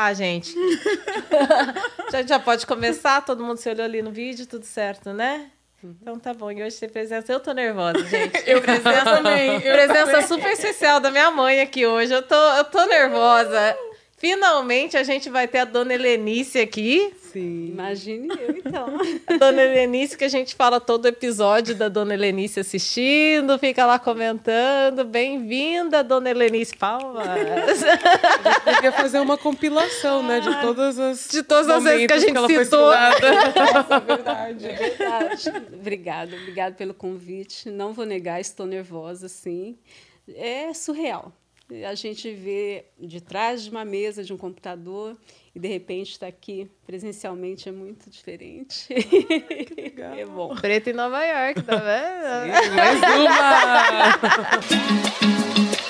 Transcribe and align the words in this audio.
Ah, 0.00 0.14
gente. 0.14 0.54
já, 2.12 2.22
já 2.22 2.38
pode 2.38 2.64
começar? 2.64 3.20
Todo 3.22 3.42
mundo 3.42 3.56
se 3.56 3.68
olhou 3.68 3.84
ali 3.84 4.00
no 4.00 4.12
vídeo, 4.12 4.46
tudo 4.46 4.64
certo, 4.64 5.12
né? 5.12 5.50
Então 5.82 6.20
tá 6.20 6.32
bom. 6.32 6.52
E 6.52 6.62
hoje 6.62 6.78
tem 6.78 6.88
presença. 6.88 7.32
Eu 7.32 7.40
tô 7.40 7.52
nervosa, 7.52 7.98
gente. 8.06 8.44
eu 8.46 8.62
presença 8.62 9.02
também. 9.02 9.54
Eu 9.54 9.74
presença 9.74 10.12
também. 10.12 10.26
super 10.28 10.52
especial 10.52 11.00
da 11.00 11.10
minha 11.10 11.32
mãe 11.32 11.60
aqui 11.60 11.84
hoje. 11.84 12.12
Eu 12.12 12.22
tô, 12.22 12.36
eu 12.36 12.62
tô 12.62 12.86
nervosa. 12.86 13.76
Finalmente 14.18 14.96
a 14.96 15.04
gente 15.04 15.30
vai 15.30 15.46
ter 15.46 15.58
a 15.58 15.64
dona 15.64 15.94
Helenice 15.94 16.58
aqui. 16.58 17.14
Sim. 17.32 17.68
Imagine 17.68 18.28
eu, 18.28 18.56
então. 18.56 18.98
A 19.28 19.36
dona 19.36 19.62
Helenice, 19.62 20.18
que 20.18 20.24
a 20.24 20.28
gente 20.28 20.56
fala 20.56 20.80
todo 20.80 21.06
episódio 21.06 21.72
da 21.76 21.88
dona 21.88 22.14
Helenice 22.14 22.58
assistindo, 22.58 23.56
fica 23.60 23.86
lá 23.86 23.96
comentando. 23.96 25.04
Bem-vinda, 25.04 26.02
dona 26.02 26.30
Helenice. 26.30 26.76
Palmas. 26.76 27.84
A 28.66 28.82
gente 28.82 28.96
fazer 28.96 29.20
uma 29.20 29.38
compilação, 29.38 30.20
né? 30.24 30.40
De 30.40 30.60
todas 30.62 30.98
as. 30.98 31.28
De 31.28 31.44
todas 31.44 31.68
as 31.68 31.84
vezes 31.84 32.06
que 32.08 32.12
a 32.12 32.18
gente 32.18 32.46
que 32.46 32.64
citou. 32.64 32.90
é 32.92 34.00
verdade. 34.04 34.66
É 34.66 34.74
verdade. 34.74 35.52
Obrigada, 35.72 36.34
obrigada 36.34 36.74
pelo 36.74 36.92
convite. 36.92 37.70
Não 37.70 37.92
vou 37.92 38.04
negar, 38.04 38.40
estou 38.40 38.66
nervosa, 38.66 39.28
sim. 39.28 39.78
É 40.34 40.74
surreal 40.74 41.32
a 41.86 41.94
gente 41.94 42.32
vê 42.32 42.86
de 42.98 43.20
trás 43.20 43.64
de 43.64 43.70
uma 43.70 43.84
mesa, 43.84 44.24
de 44.24 44.32
um 44.32 44.36
computador, 44.36 45.16
e 45.54 45.60
de 45.60 45.68
repente 45.68 46.12
está 46.12 46.26
aqui 46.26 46.70
presencialmente 46.86 47.68
é 47.68 47.72
muito 47.72 48.08
diferente. 48.08 48.86
que 48.94 49.74
legal. 49.74 50.14
É 50.14 50.24
bom. 50.24 50.54
Preto 50.56 50.90
em 50.90 50.94
Nova 50.94 51.22
York, 51.22 51.62
tá 51.62 51.76
vendo? 51.76 52.54
Sim, 52.54 52.70
mais 52.70 53.00
uma! 53.00 53.48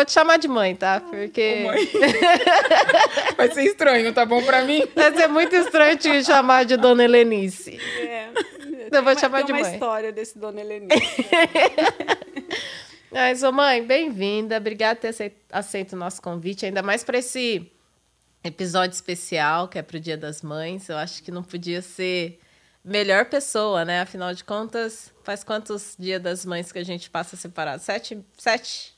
te 0.07 0.13
chamar 0.13 0.37
de 0.37 0.47
mãe, 0.47 0.75
tá? 0.75 1.01
Porque. 1.01 1.63
Ô, 1.63 1.67
mãe. 1.67 1.85
Vai 3.37 3.51
ser 3.51 3.65
estranho, 3.65 4.11
tá 4.13 4.25
bom 4.25 4.41
pra 4.41 4.63
mim? 4.63 4.83
Vai 4.95 5.13
ser 5.13 5.27
muito 5.27 5.55
estranho 5.55 5.97
te 5.97 6.23
chamar 6.23 6.65
de 6.65 6.77
Dona 6.77 7.03
Helenice. 7.03 7.79
É. 7.99 8.29
Eu 8.91 9.03
vou 9.03 9.13
te 9.13 9.21
chamar 9.21 9.43
de 9.43 9.51
mãe. 9.51 9.61
Uma 9.61 9.73
história 9.73 10.11
desse 10.11 10.39
Dona 10.39 10.61
Helenice. 10.61 10.95
Mas, 13.11 13.43
ô, 13.43 13.51
mãe, 13.51 13.85
bem-vinda. 13.85 14.57
Obrigada 14.57 14.95
por 14.95 15.13
ter 15.13 15.33
aceito 15.51 15.93
o 15.93 15.95
nosso 15.95 16.21
convite, 16.21 16.65
ainda 16.65 16.81
mais 16.81 17.03
para 17.03 17.17
esse 17.17 17.69
episódio 18.43 18.95
especial, 18.95 19.67
que 19.67 19.77
é 19.77 19.81
pro 19.81 19.99
Dia 19.99 20.17
das 20.17 20.41
Mães. 20.41 20.89
Eu 20.89 20.97
acho 20.97 21.21
que 21.21 21.31
não 21.31 21.43
podia 21.43 21.81
ser 21.81 22.39
melhor 22.83 23.25
pessoa, 23.25 23.83
né? 23.83 24.01
Afinal 24.01 24.33
de 24.33 24.43
contas, 24.43 25.13
faz 25.23 25.43
quantos 25.43 25.95
dias 25.99 26.21
das 26.21 26.45
mães 26.45 26.71
que 26.71 26.79
a 26.79 26.83
gente 26.83 27.09
passa 27.09 27.35
separado? 27.35 27.81
Sete? 27.81 28.23
Sete? 28.37 28.96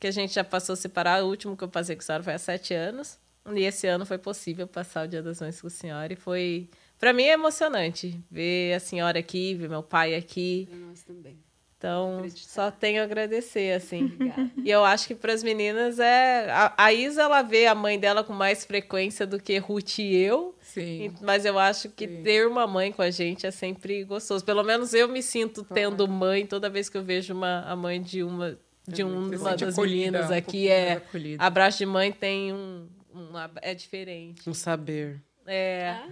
Que 0.00 0.08
a 0.08 0.10
gente 0.10 0.34
já 0.34 0.42
passou 0.42 0.74
separado. 0.74 1.26
O 1.26 1.28
último 1.28 1.56
que 1.56 1.62
eu 1.62 1.68
passei 1.68 1.94
com 1.94 2.02
a 2.02 2.04
senhora 2.04 2.24
foi 2.24 2.32
há 2.32 2.38
sete 2.38 2.74
anos. 2.74 3.18
E 3.54 3.62
esse 3.64 3.86
ano 3.86 4.04
foi 4.04 4.18
possível 4.18 4.66
passar 4.66 5.06
o 5.06 5.08
Dia 5.08 5.22
das 5.22 5.40
Mães 5.40 5.60
com 5.60 5.66
a 5.66 5.70
senhora. 5.70 6.12
E 6.12 6.16
foi, 6.16 6.68
para 6.98 7.12
mim, 7.12 7.24
é 7.24 7.32
emocionante 7.32 8.18
ver 8.30 8.74
a 8.74 8.80
senhora 8.80 9.18
aqui, 9.18 9.54
ver 9.54 9.68
meu 9.68 9.82
pai 9.82 10.14
aqui. 10.14 10.68
Nós 10.72 11.02
também. 11.02 11.38
Então, 11.80 12.22
só 12.36 12.70
tenho 12.70 13.00
a 13.00 13.04
agradecer, 13.04 13.74
assim. 13.74 14.12
e 14.62 14.70
eu 14.70 14.84
acho 14.84 15.08
que 15.08 15.14
para 15.14 15.32
as 15.32 15.42
meninas 15.42 15.98
é. 15.98 16.50
A, 16.50 16.74
a, 16.76 16.92
Isa, 16.92 17.22
ela 17.22 17.40
vê 17.40 17.66
a 17.66 17.74
mãe 17.74 17.98
dela 17.98 18.22
com 18.22 18.34
mais 18.34 18.66
frequência 18.66 19.26
do 19.26 19.40
que 19.40 19.56
Ruth 19.56 19.98
e 19.98 20.14
eu. 20.14 20.54
Sim. 20.60 21.14
Mas 21.22 21.46
eu 21.46 21.58
acho 21.58 21.88
que 21.88 22.06
Sim. 22.06 22.22
ter 22.22 22.46
uma 22.46 22.66
mãe 22.66 22.92
com 22.92 23.00
a 23.00 23.10
gente 23.10 23.46
é 23.46 23.50
sempre 23.50 24.04
gostoso. 24.04 24.44
Pelo 24.44 24.62
menos 24.62 24.92
eu 24.92 25.08
me 25.08 25.22
sinto 25.22 25.64
tendo 25.64 26.06
mãe 26.06 26.44
toda 26.44 26.68
vez 26.68 26.90
que 26.90 26.98
eu 26.98 27.02
vejo 27.02 27.32
uma, 27.32 27.62
a 27.62 27.74
mãe 27.74 27.98
de 27.98 28.22
uma, 28.22 28.58
de 28.92 29.04
um, 29.04 29.28
uma 29.28 29.56
das 29.56 29.72
acolhida, 29.74 30.18
meninas 30.18 30.30
aqui. 30.30 30.68
Um 30.68 30.70
é, 30.70 31.02
abraço 31.38 31.78
de 31.78 31.86
mãe 31.86 32.12
tem 32.12 32.52
um, 32.52 32.88
um. 33.14 33.28
É 33.62 33.74
diferente. 33.74 34.48
Um 34.48 34.54
saber. 34.54 35.22
É. 35.46 35.90
Ah, 35.90 36.08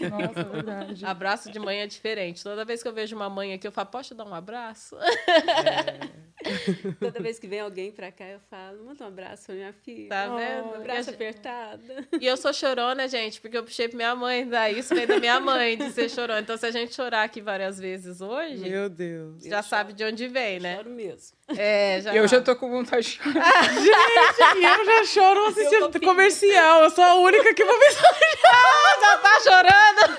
é. 0.00 0.08
Nossa, 0.10 0.44
verdade. 0.44 1.06
Abraço 1.06 1.50
de 1.50 1.58
mãe 1.58 1.80
é 1.80 1.86
diferente. 1.86 2.42
Toda 2.42 2.64
vez 2.64 2.82
que 2.82 2.88
eu 2.88 2.92
vejo 2.92 3.16
uma 3.16 3.30
mãe 3.30 3.54
aqui, 3.54 3.66
eu 3.66 3.72
falo, 3.72 3.88
posso 3.88 4.14
dar 4.14 4.26
um 4.26 4.34
abraço? 4.34 4.96
É. 4.96 6.10
Toda 7.00 7.20
vez 7.20 7.38
que 7.38 7.46
vem 7.46 7.60
alguém 7.60 7.90
pra 7.92 8.10
cá, 8.10 8.24
eu 8.26 8.40
falo, 8.50 8.84
manda 8.84 9.04
um 9.04 9.08
abraço 9.08 9.46
pra 9.46 9.54
minha 9.54 9.72
filha. 9.72 10.08
Tá 10.08 10.28
vendo? 10.36 10.68
Um 10.68 10.74
abraço 10.74 11.10
apertado. 11.10 11.82
E 12.20 12.26
eu 12.26 12.36
sou 12.36 12.52
chorona, 12.52 13.08
gente, 13.08 13.40
porque 13.40 13.56
eu 13.56 13.62
puxei 13.62 13.88
pra 13.88 13.96
minha 13.96 14.14
mãe. 14.14 14.46
Daí 14.46 14.78
isso 14.78 14.94
veio 14.94 15.06
da 15.08 15.18
minha 15.18 15.40
mãe, 15.40 15.76
de 15.76 15.90
ser 15.92 16.08
chorona. 16.10 16.40
Então, 16.40 16.56
se 16.56 16.66
a 16.66 16.70
gente 16.70 16.94
chorar 16.94 17.24
aqui 17.24 17.40
várias 17.40 17.78
vezes 17.78 18.20
hoje... 18.20 18.68
Meu 18.68 18.88
Deus. 18.88 19.42
Já 19.44 19.58
eu 19.58 19.62
sabe 19.62 19.90
choro. 19.90 19.96
de 19.96 20.04
onde 20.04 20.28
vem, 20.28 20.60
né? 20.60 20.76
Choro 20.76 20.90
mesmo. 20.90 21.36
É, 21.56 22.00
já 22.00 22.14
eu 22.14 22.26
já 22.26 22.40
tô 22.40 22.56
com 22.56 22.70
vontade 22.70 23.02
de 23.06 23.10
chorar. 23.12 23.64
gente, 23.74 24.58
e 24.58 24.64
eu 24.64 24.84
já 24.84 25.04
choro 25.04 25.46
assistindo 25.46 26.00
comercial. 26.00 26.84
Eu 26.84 26.90
sou 26.90 27.04
a 27.04 27.14
única 27.16 27.54
que 27.54 27.64
vou 27.64 27.78
pensar. 27.78 28.08
ah, 28.46 29.00
já 29.00 29.18
tá 29.18 29.40
chorando. 29.44 30.16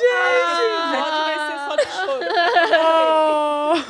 Gente, 0.00 0.06
ah, 0.12 1.24
vai 1.26 1.38
ser 1.46 1.58
só 1.68 1.76
de 1.76 1.86
choro. 2.06 3.19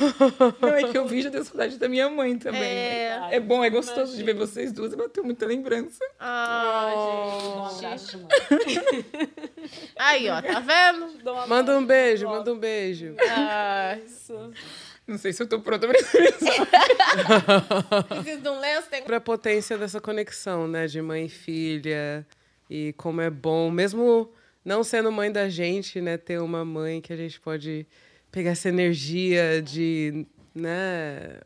Oh. 0.01 0.53
Não, 0.65 0.75
é 0.75 0.83
que 0.91 0.97
eu 0.97 1.07
vi 1.07 1.21
já 1.21 1.29
deu 1.29 1.43
saudade 1.43 1.77
da 1.77 1.87
minha 1.87 2.09
mãe 2.09 2.37
também. 2.37 2.61
É, 2.61 3.29
é 3.31 3.39
bom, 3.39 3.63
é 3.63 3.69
gostoso 3.69 4.13
Imagina. 4.13 4.17
de 4.17 4.23
ver 4.23 4.33
vocês 4.33 4.71
duas. 4.71 4.93
Eu 4.93 5.09
tenho 5.09 5.25
muita 5.25 5.45
lembrança. 5.45 6.03
Ah, 6.19 6.93
oh, 6.95 7.79
gente. 7.79 8.17
Um 8.17 8.27
Aí, 9.97 10.29
ó, 10.29 10.41
tá 10.41 10.59
vendo? 10.59 11.07
Manda 11.47 11.77
um 11.77 11.85
beijo, 11.85 12.27
manda 12.27 12.51
um 12.51 12.57
beijo. 12.57 13.15
Ah, 13.29 13.97
isso. 14.05 14.51
Não 15.07 15.17
sei 15.17 15.33
se 15.33 15.43
eu 15.43 15.47
tô 15.47 15.59
pronta 15.59 15.87
pra 15.87 15.99
isso. 15.99 16.09
Preciso 18.07 18.41
de 18.41 18.49
um 18.49 18.59
lenço. 18.59 18.89
Tem... 18.89 19.03
Pra 19.03 19.19
potência 19.19 19.77
dessa 19.77 19.99
conexão, 19.99 20.67
né? 20.67 20.87
De 20.87 21.01
mãe 21.01 21.25
e 21.25 21.29
filha. 21.29 22.25
E 22.69 22.93
como 22.93 23.19
é 23.19 23.29
bom, 23.29 23.69
mesmo 23.69 24.31
não 24.63 24.83
sendo 24.83 25.11
mãe 25.11 25.31
da 25.31 25.49
gente, 25.49 25.99
né? 25.99 26.17
Ter 26.17 26.39
uma 26.39 26.63
mãe 26.63 27.01
que 27.01 27.11
a 27.11 27.15
gente 27.15 27.39
pode 27.39 27.85
pegar 28.31 28.51
essa 28.51 28.69
energia 28.69 29.61
de, 29.61 30.25
né? 30.55 31.41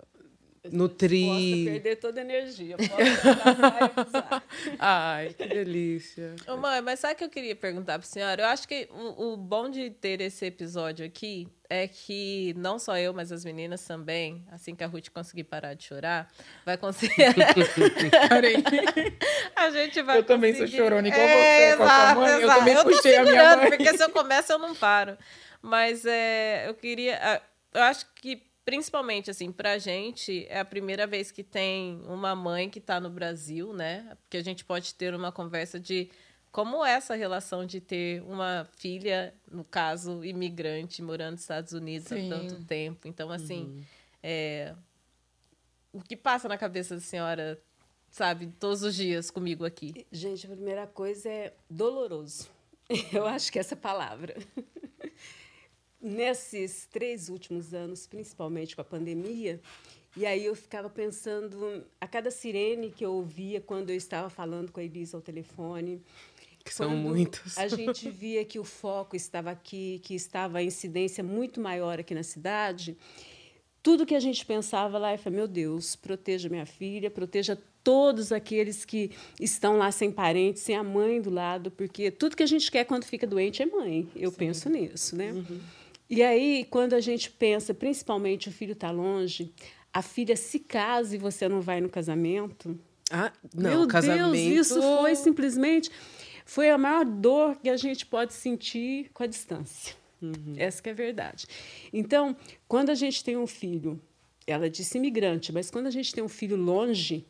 nutrir. 0.72 1.66
Perder 1.66 1.96
toda 1.98 2.22
a 2.22 2.24
energia. 2.24 2.78
Posso 2.78 2.90
Ai, 4.80 5.36
que 5.38 5.48
delícia. 5.48 6.36
Ô, 6.48 6.58
mãe, 6.58 6.82
mas 6.82 7.00
sabe 7.00 7.14
o 7.14 7.18
que 7.18 7.24
eu 7.24 7.30
queria 7.30 7.56
perguntar 7.56 8.00
para 8.00 8.08
a 8.08 8.10
senhora? 8.10 8.44
Eu 8.44 8.48
acho 8.48 8.68
que 8.68 8.88
o, 8.92 9.34
o, 9.34 9.38
bom 9.38 9.70
de 9.70 9.90
ter 9.90 10.22
esse 10.22 10.46
episódio 10.46 11.06
aqui 11.06 11.48
é 11.70 11.88
que 11.88 12.54
não 12.58 12.78
só 12.78 12.98
eu, 12.98 13.14
mas 13.14 13.32
as 13.32 13.44
meninas 13.44 13.84
também, 13.86 14.46
assim 14.52 14.76
que 14.76 14.84
a 14.84 14.88
Ruth 14.88 15.10
conseguir 15.10 15.46
parar 15.46 15.74
de 15.74 15.84
chorar, 15.84 16.28
vai 16.66 16.78
conseguir. 16.78 17.16
a 19.56 19.70
gente 19.72 20.02
vai. 20.02 20.18
Eu 20.18 20.24
conseguir... 20.24 20.24
também 20.24 20.56
sou 20.56 20.68
chorona 20.68 21.08
igual 21.08 21.22
é, 21.22 21.76
você, 21.76 21.84
exato, 21.84 22.20
mãe. 22.20 22.30
Exato. 22.30 22.44
Eu 22.44 22.50
também 22.50 22.74
eu 22.74 22.84
puxei 22.84 23.18
a 23.18 23.24
minha 23.24 23.58
mãe. 23.58 23.70
Porque 23.70 23.98
se 23.98 24.04
eu 24.04 24.10
começo, 24.10 24.52
eu 24.52 24.60
não 24.60 24.76
paro. 24.76 25.18
Mas 25.66 26.06
é, 26.06 26.70
eu 26.70 26.76
queria. 26.76 27.42
Eu 27.74 27.82
acho 27.82 28.06
que 28.14 28.44
principalmente 28.64 29.32
assim 29.32 29.52
para 29.52 29.74
a 29.74 29.78
gente 29.80 30.46
é 30.48 30.60
a 30.60 30.66
primeira 30.66 31.08
vez 31.08 31.32
que 31.32 31.44
tem 31.44 32.02
uma 32.08 32.36
mãe 32.36 32.70
que 32.70 32.80
está 32.80 33.00
no 33.00 33.12
Brasil 33.12 33.72
né 33.72 34.18
porque 34.24 34.38
a 34.38 34.44
gente 34.44 34.66
pode 34.66 34.96
ter 34.96 35.14
uma 35.14 35.32
conversa 35.32 35.80
de 35.80 36.10
como 36.52 36.84
é 36.84 36.94
essa 36.94 37.14
relação 37.14 37.64
de 37.64 37.80
ter 37.80 38.24
uma 38.24 38.68
filha 38.78 39.36
no 39.52 39.64
caso 39.64 40.26
imigrante 40.26 41.00
morando 41.04 41.34
nos 41.34 41.42
Estados 41.42 41.74
Unidos 41.74 42.08
Sim. 42.08 42.34
há 42.34 42.40
tanto 42.40 42.66
tempo 42.66 43.08
então 43.08 43.30
assim 43.30 43.66
uhum. 43.66 43.84
é, 44.24 44.74
o 45.94 46.02
que 46.02 46.18
passa 46.18 46.48
na 46.48 46.58
cabeça 46.58 46.96
da 46.96 47.02
senhora 47.02 47.62
sabe 48.10 48.48
todos 48.60 48.82
os 48.82 48.96
dias 48.96 49.30
comigo 49.30 49.64
aqui 49.64 50.08
gente 50.12 50.48
a 50.48 50.50
primeira 50.50 50.88
coisa 50.88 51.30
é 51.30 51.54
doloroso 51.70 52.50
eu 53.14 53.28
acho 53.28 53.52
que 53.52 53.60
essa 53.60 53.76
palavra 53.76 54.36
nesses 56.02 56.86
três 56.86 57.30
últimos 57.30 57.74
anos, 57.74 58.06
principalmente 58.08 58.76
com 58.76 58.82
a 58.82 58.86
pandemia, 58.86 59.60
e 60.18 60.26
aí 60.26 60.46
eu 60.46 60.56
ficava 60.56 60.90
pensando 60.90 61.86
a 62.00 62.08
cada 62.08 62.32
sirene 62.32 62.90
que 62.90 63.06
eu 63.06 63.12
ouvia 63.14 63.60
quando 63.60 63.90
eu 63.90 63.96
estava 63.96 64.30
falando 64.30 64.72
com 64.72 64.80
a 64.80 64.84
Elisa 64.84 65.18
ao 65.18 65.22
telefone. 65.22 66.02
Que 66.64 66.74
são 66.74 66.90
muitos. 66.90 67.58
A 67.58 67.68
gente 67.68 68.10
via 68.10 68.44
que 68.46 68.58
o 68.58 68.64
foco 68.64 69.16
estava 69.16 69.52
aqui, 69.52 70.00
que 70.04 70.16
estava 70.16 70.60
a 70.60 70.64
incidência 70.64 71.24
muito 71.24 71.60
maior 71.60 72.00
aqui 72.00 72.16
na 72.16 72.24
cidade. 72.24 72.98
tudo 73.84 74.04
que 74.04 74.16
a 74.16 74.20
gente 74.20 74.44
pensava 74.44 74.98
lá, 74.98 75.14
eu 75.14 75.20
falei, 75.20 75.38
meu 75.38 75.48
Deus, 75.48 75.96
proteja 75.96 76.50
minha 76.50 76.66
filha, 76.66 77.12
proteja 77.12 77.56
todos 77.84 78.32
aqueles 78.32 78.84
que 78.84 79.12
estão 79.40 79.78
lá 79.78 79.92
sem 79.92 80.12
parentes, 80.12 80.64
sem 80.64 80.76
a 80.76 80.84
mãe 80.84 81.22
do 81.22 81.30
lado, 81.30 81.70
porque 81.70 82.10
tudo 82.10 82.36
que 82.36 82.42
a 82.42 82.48
gente 82.48 82.72
quer 82.72 82.84
quando 82.86 83.04
fica 83.04 83.28
doente 83.28 83.62
é 83.62 83.66
mãe. 83.68 84.10
Eu 84.16 84.32
Sim. 84.32 84.38
penso 84.38 84.70
nisso, 84.70 85.16
né? 85.16 85.34
Uhum. 85.34 85.62
E 86.10 86.22
aí, 86.22 86.66
quando 86.70 86.94
a 86.94 87.00
gente 87.00 87.32
pensa, 87.32 87.74
principalmente 87.74 88.50
o 88.50 88.52
filho 88.52 88.74
está 88.74 88.92
longe, 88.92 89.52
a 89.94 90.02
filha 90.02 90.36
se 90.36 90.60
casa 90.60 91.16
e 91.16 91.20
você 91.20 91.48
não 91.48 91.62
vai 91.62 91.82
no 91.82 91.90
casamento. 91.90 92.80
Ah, 93.12 93.32
não, 93.54 93.72
Meu 93.72 93.88
casamento... 93.88 94.32
Deus, 94.32 94.68
isso 94.68 94.82
foi 94.82 95.16
simplesmente 95.16 95.90
foi 96.46 96.70
a 96.70 96.78
maior 96.78 97.04
dor 97.04 97.58
que 97.58 97.70
a 97.70 97.76
gente 97.76 98.06
pode 98.06 98.34
sentir 98.34 99.10
com 99.14 99.24
a 99.24 99.28
distância. 99.28 99.96
Uhum. 100.22 100.54
Essa 100.56 100.82
que 100.82 100.90
é 100.90 100.92
a 100.92 100.96
verdade. 100.96 101.48
Então, 101.92 102.38
quando 102.68 102.92
a 102.92 102.96
gente 102.96 103.24
tem 103.24 103.36
um 103.36 103.48
filho, 103.48 104.00
ela 104.46 104.70
disse 104.70 104.98
imigrante, 104.98 105.52
mas 105.52 105.72
quando 105.72 105.88
a 105.88 105.92
gente 105.92 106.14
tem 106.14 106.24
um 106.24 106.30
filho 106.30 106.56
longe, 106.56 107.26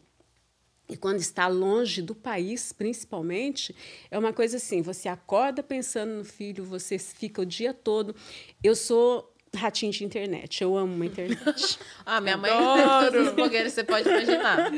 e 0.88 0.96
quando 0.96 1.20
está 1.20 1.48
longe 1.48 2.02
do 2.02 2.14
país, 2.14 2.72
principalmente, 2.72 3.76
é 4.12 4.18
uma 4.18 4.32
coisa 4.32 4.58
assim: 4.58 4.82
você 4.82 5.10
acorda 5.10 5.64
pensando 5.64 6.12
no 6.12 6.26
filho, 6.26 6.64
você 6.64 7.00
fica 7.00 7.42
o 7.42 7.46
dia 7.46 7.74
todo. 7.74 8.16
Eu 8.64 8.76
sou 8.76 9.35
ratinho 9.56 9.92
de 9.92 10.04
internet. 10.04 10.62
Eu 10.62 10.78
amo 10.78 10.94
uma 10.94 11.06
internet. 11.06 11.80
ah, 12.06 12.22
minha 12.22 12.38
mãe 12.38 12.52
todos 12.52 13.28
os 13.28 13.34
blogueiros, 13.34 13.74
você 13.74 13.84
pode 13.84 14.08
imaginar. 14.08 14.72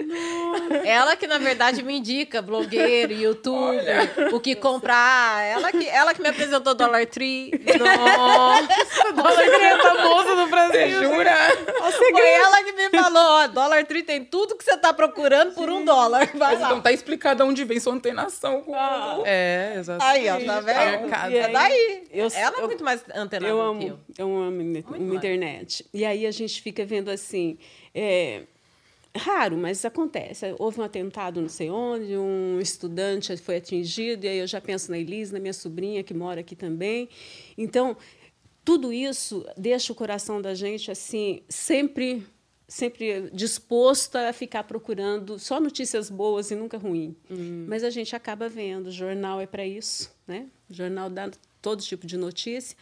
ela 0.86 1.16
que, 1.16 1.28
na 1.28 1.38
verdade, 1.38 1.84
me 1.84 1.98
indica 1.98 2.42
blogueiro, 2.42 3.14
youtuber, 3.14 4.12
Olha. 4.18 4.36
o 4.36 4.40
que 4.40 4.56
comprar. 4.56 5.44
Ela 5.44 5.72
que, 5.72 5.88
ela 5.88 6.14
que 6.14 6.22
me 6.22 6.30
apresentou 6.30 6.74
Dollar 6.74 7.06
Tree. 7.06 7.52
Nossa, 7.80 9.12
Dollar 9.14 9.36
Tree 9.36 9.66
é 9.66 9.78
famoso 9.78 10.36
no 10.36 10.48
Brasil. 10.48 11.00
Você 11.00 11.04
jura? 11.04 11.36
Foi 12.12 12.30
ela 12.30 12.64
que 12.64 12.72
me 12.72 12.90
falou, 12.90 13.24
ó, 13.24 13.48
Dollar 13.48 13.86
Tree 13.86 14.04
tem 14.04 14.24
tudo 14.24 14.56
que 14.56 14.64
você 14.64 14.78
tá 14.78 14.94
procurando 14.94 15.54
por 15.54 15.70
um 15.70 15.84
dólar. 15.84 16.30
Vai 16.34 16.54
Mas 16.54 16.60
lá. 16.60 16.68
Então 16.68 16.82
tá 16.82 16.92
explicado 16.92 17.44
onde 17.46 17.64
vem 17.64 17.80
sua 17.80 17.94
antenação. 17.94 18.64
Ah. 18.74 19.20
É, 19.26 19.76
exatamente. 19.78 20.30
Aí, 20.30 20.30
ó, 20.30 20.46
tá 20.46 20.60
vendo? 20.62 21.36
É 21.36 21.50
daí. 21.50 22.04
Eu, 22.12 22.28
ela 22.34 22.58
é 22.60 22.62
muito 22.62 22.84
mais 22.84 23.04
antenada 23.14 23.48
eu 23.48 23.62
amo, 23.62 23.80
que 23.80 23.88
eu. 23.88 24.00
Eu 24.18 24.36
amo 24.38 24.64
na 24.64 25.16
internet. 25.16 25.86
E 25.94 26.04
aí 26.04 26.26
a 26.26 26.32
gente 26.32 26.62
fica 26.62 26.86
vendo 26.86 27.10
assim. 27.10 27.58
É, 27.94 28.44
raro, 29.16 29.58
mas 29.58 29.84
acontece. 29.86 30.56
Houve 30.58 30.80
um 30.80 30.84
atentado 30.84 31.42
não 31.42 31.50
sei 31.50 31.70
onde, 31.70 32.18
um 32.18 32.60
estudante 32.60 33.36
foi 33.38 33.58
atingido, 33.58 34.26
e 34.26 34.30
aí 34.30 34.38
eu 34.40 34.48
já 34.48 34.62
penso 34.62 34.92
na 34.92 34.98
Elise, 34.98 35.34
na 35.34 35.40
minha 35.40 35.54
sobrinha, 35.54 36.04
que 36.04 36.14
mora 36.14 36.42
aqui 36.42 36.56
também. 36.56 37.10
Então, 37.58 37.98
tudo 38.64 38.92
isso 38.92 39.46
deixa 39.58 39.92
o 39.92 39.96
coração 39.96 40.42
da 40.42 40.54
gente 40.54 40.92
assim, 40.92 41.42
sempre 41.48 42.26
sempre 42.68 43.30
disposto 43.32 44.18
a 44.18 44.34
ficar 44.34 44.66
procurando 44.66 45.40
só 45.40 45.58
notícias 45.58 46.10
boas 46.10 46.52
e 46.52 46.56
nunca 46.56 46.78
ruim. 46.78 47.16
Uhum. 47.30 47.66
Mas 47.68 47.84
a 47.84 47.90
gente 47.90 48.14
acaba 48.14 48.50
vendo, 48.50 48.88
o 48.88 48.92
jornal 48.92 49.40
é 49.40 49.46
para 49.46 49.66
isso, 49.66 50.14
né? 50.28 50.48
O 50.70 50.74
jornal 50.74 51.10
dá 51.10 51.32
todo 51.62 51.82
tipo 51.82 52.06
de 52.06 52.18
notícia. 52.18 52.78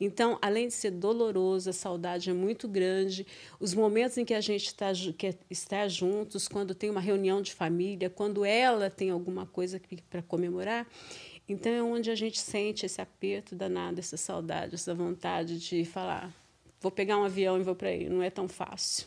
Então, 0.00 0.38
além 0.40 0.68
de 0.68 0.74
ser 0.74 0.90
doloroso, 0.90 1.70
a 1.70 1.72
saudade 1.72 2.30
é 2.30 2.32
muito 2.32 2.66
grande. 2.66 3.26
Os 3.58 3.74
momentos 3.74 4.16
em 4.16 4.24
que 4.24 4.34
a 4.34 4.40
gente 4.40 4.66
está, 4.66 4.92
que 5.16 5.36
está 5.50 5.86
juntos, 5.88 6.48
quando 6.48 6.74
tem 6.74 6.90
uma 6.90 7.00
reunião 7.00 7.42
de 7.42 7.52
família, 7.52 8.08
quando 8.08 8.44
ela 8.44 8.88
tem 8.88 9.10
alguma 9.10 9.46
coisa 9.46 9.80
para 10.08 10.22
comemorar, 10.22 10.86
então 11.48 11.72
é 11.72 11.82
onde 11.82 12.10
a 12.10 12.14
gente 12.14 12.38
sente 12.38 12.86
esse 12.86 13.00
aperto 13.00 13.56
danado, 13.56 13.98
essa 13.98 14.16
saudade, 14.16 14.76
essa 14.76 14.94
vontade 14.94 15.58
de 15.58 15.84
falar: 15.84 16.32
vou 16.80 16.90
pegar 16.92 17.18
um 17.18 17.24
avião 17.24 17.58
e 17.58 17.62
vou 17.62 17.74
para 17.74 17.88
aí. 17.88 18.08
Não 18.08 18.22
é 18.22 18.30
tão 18.30 18.48
fácil. 18.48 19.06